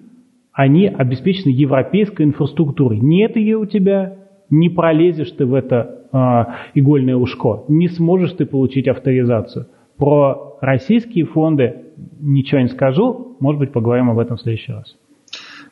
они 0.53 0.87
обеспечены 0.87 1.51
европейской 1.51 2.23
инфраструктурой. 2.23 3.01
Нет 3.01 3.37
ее 3.37 3.57
у 3.57 3.67
тебя, 3.67 4.19
не 4.51 4.69
пролезешь 4.69 5.31
ты 5.33 5.47
в 5.47 5.55
это 5.55 6.07
э, 6.13 6.79
игольное 6.79 7.17
ушко, 7.17 7.65
не 7.69 7.89
сможешь 7.89 8.33
ты 8.33 8.47
получить 8.47 8.89
авторизацию. 8.89 9.67
Про 9.97 10.59
российские 10.61 11.25
фонды 11.25 11.77
ничего 12.21 12.61
не 12.61 12.69
скажу, 12.69 13.37
может 13.41 13.59
быть, 13.59 13.73
поговорим 13.73 14.11
об 14.11 14.19
этом 14.19 14.37
в 14.37 14.41
следующий 14.41 14.73
раз. 14.73 14.97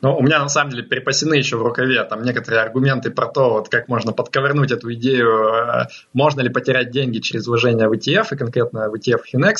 Но 0.01 0.17
у 0.17 0.21
меня 0.21 0.39
на 0.39 0.49
самом 0.49 0.71
деле 0.71 0.83
припасены 0.83 1.35
еще 1.35 1.57
в 1.57 1.63
рукаве 1.63 2.03
там 2.03 2.23
некоторые 2.23 2.61
аргументы 2.61 3.11
про 3.11 3.27
то, 3.27 3.49
вот 3.51 3.69
как 3.69 3.87
можно 3.87 4.13
подковырнуть 4.13 4.71
эту 4.71 4.93
идею, 4.93 5.29
э, 5.29 5.87
можно 6.13 6.41
ли 6.41 6.49
потерять 6.49 6.91
деньги 6.91 7.19
через 7.19 7.47
вложение 7.47 7.87
в 7.87 7.93
ETF, 7.93 8.27
и 8.31 8.37
конкретно 8.37 8.89
в 8.89 8.95
ETF 8.95 9.21
Finex. 9.33 9.55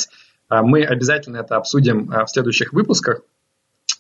Э, 0.50 0.62
мы 0.62 0.84
обязательно 0.84 1.38
это 1.38 1.58
обсудим 1.58 2.12
э, 2.12 2.26
в 2.26 2.30
следующих 2.30 2.74
выпусках. 2.74 3.22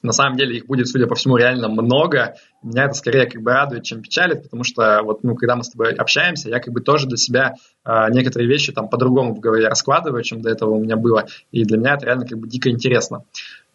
На 0.01 0.13
самом 0.13 0.37
деле 0.37 0.57
их 0.57 0.65
будет, 0.65 0.87
судя 0.87 1.07
по 1.07 1.15
всему, 1.15 1.35
реально 1.35 1.67
много. 1.67 2.35
Меня 2.63 2.85
это 2.85 2.93
скорее 2.93 3.25
как 3.25 3.41
бы 3.41 3.51
радует, 3.51 3.83
чем 3.83 4.01
печалит, 4.01 4.43
потому 4.43 4.63
что 4.63 5.01
вот, 5.03 5.23
ну, 5.23 5.35
когда 5.35 5.57
мы 5.57 5.63
с 5.63 5.69
тобой 5.69 5.93
общаемся, 5.93 6.49
я 6.49 6.59
как 6.59 6.73
бы 6.73 6.79
тоже 6.79 7.05
для 7.05 7.17
себя 7.17 7.55
э, 7.83 7.91
некоторые 8.11 8.47
вещи 8.47 8.71
там 8.71 8.87
по-другому 8.87 9.35
в 9.35 9.39
голове 9.41 9.67
раскладываю, 9.67 10.23
чем 10.23 10.41
до 10.41 10.49
этого 10.49 10.71
у 10.71 10.79
меня 10.79 10.95
было. 10.95 11.25
И 11.51 11.65
для 11.65 11.77
меня 11.77 11.95
это 11.95 12.05
реально 12.05 12.25
как 12.25 12.37
бы 12.37 12.47
дико 12.47 12.69
интересно. 12.69 13.25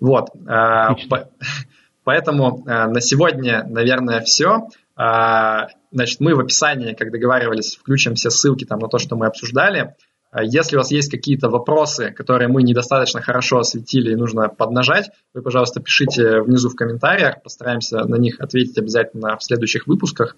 Вот. 0.00 0.30
Э, 0.46 0.94
по, 1.10 1.28
поэтому 2.04 2.64
э, 2.66 2.86
на 2.86 3.00
сегодня, 3.00 3.64
наверное, 3.68 4.20
все. 4.20 4.68
Э, 4.96 5.68
значит, 5.90 6.20
мы 6.20 6.34
в 6.34 6.40
описании, 6.40 6.94
как 6.94 7.10
договаривались, 7.10 7.76
включим 7.76 8.14
все 8.14 8.30
ссылки 8.30 8.64
там 8.64 8.78
на 8.78 8.88
то, 8.88 8.98
что 8.98 9.16
мы 9.16 9.26
обсуждали. 9.26 9.94
А 10.34 10.42
если 10.42 10.74
у 10.74 10.80
вас 10.80 10.90
есть 10.90 11.12
какие-то 11.12 11.48
вопросы, 11.48 12.10
которые 12.10 12.48
мы 12.48 12.64
недостаточно 12.64 13.22
хорошо 13.22 13.58
осветили 13.58 14.10
и 14.10 14.16
нужно 14.16 14.48
поднажать, 14.48 15.10
вы, 15.32 15.42
пожалуйста, 15.42 15.80
пишите 15.80 16.40
внизу 16.40 16.70
в 16.70 16.74
комментариях, 16.74 17.40
постараемся 17.40 17.98
на 18.04 18.16
них 18.16 18.40
ответить 18.40 18.76
обязательно 18.76 19.36
в 19.36 19.44
следующих 19.44 19.86
выпусках. 19.86 20.36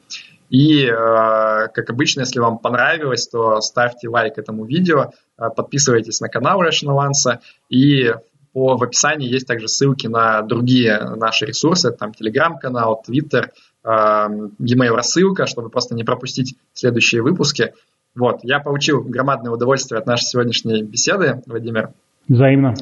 И, 0.50 0.84
э, 0.84 0.92
как 0.92 1.88
обычно, 1.88 2.20
если 2.20 2.40
вам 2.40 2.58
понравилось, 2.58 3.26
то 3.26 3.62
ставьте 3.62 4.10
лайк 4.10 4.36
этому 4.36 4.66
видео, 4.66 5.12
э, 5.38 5.48
подписывайтесь 5.56 6.20
на 6.20 6.28
канал 6.28 6.62
Rational 6.62 7.08
Answer, 7.08 7.38
и 7.70 8.12
по, 8.56 8.78
в 8.78 8.82
описании 8.82 9.28
есть 9.28 9.46
также 9.46 9.68
ссылки 9.68 10.06
на 10.06 10.40
другие 10.40 10.98
наши 10.98 11.44
ресурсы, 11.44 11.90
там 11.90 12.14
телеграм-канал, 12.14 13.02
твиттер, 13.04 13.50
э, 13.84 13.88
e-mail 13.90 14.94
рассылка, 14.94 15.44
чтобы 15.44 15.68
просто 15.68 15.94
не 15.94 16.04
пропустить 16.04 16.56
следующие 16.72 17.20
выпуски. 17.20 17.74
Вот, 18.14 18.38
я 18.44 18.60
получил 18.60 19.02
громадное 19.02 19.52
удовольствие 19.52 19.98
от 19.98 20.06
нашей 20.06 20.24
сегодняшней 20.24 20.82
беседы, 20.82 21.42
Владимир. 21.46 21.90
Взаимно. 22.28 22.72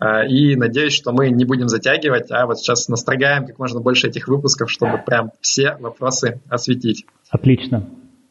А, 0.00 0.26
и 0.26 0.56
надеюсь, 0.56 0.92
что 0.92 1.12
мы 1.12 1.30
не 1.30 1.44
будем 1.44 1.68
затягивать, 1.68 2.32
а 2.32 2.46
вот 2.46 2.58
сейчас 2.58 2.88
настрогаем 2.88 3.46
как 3.46 3.60
можно 3.60 3.78
больше 3.78 4.08
этих 4.08 4.26
выпусков, 4.26 4.72
чтобы 4.72 4.98
прям 5.06 5.30
все 5.40 5.76
вопросы 5.78 6.40
осветить. 6.48 7.06
Отлично. 7.30 7.88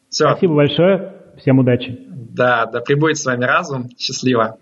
Все. 0.10 0.30
Спасибо 0.30 0.56
большое. 0.56 1.14
Всем 1.38 1.58
удачи. 1.60 1.98
Да, 2.10 2.66
да 2.66 2.82
пребудет 2.82 3.18
с 3.18 3.24
вами 3.24 3.46
разум. 3.46 3.90
Счастливо. 3.98 4.58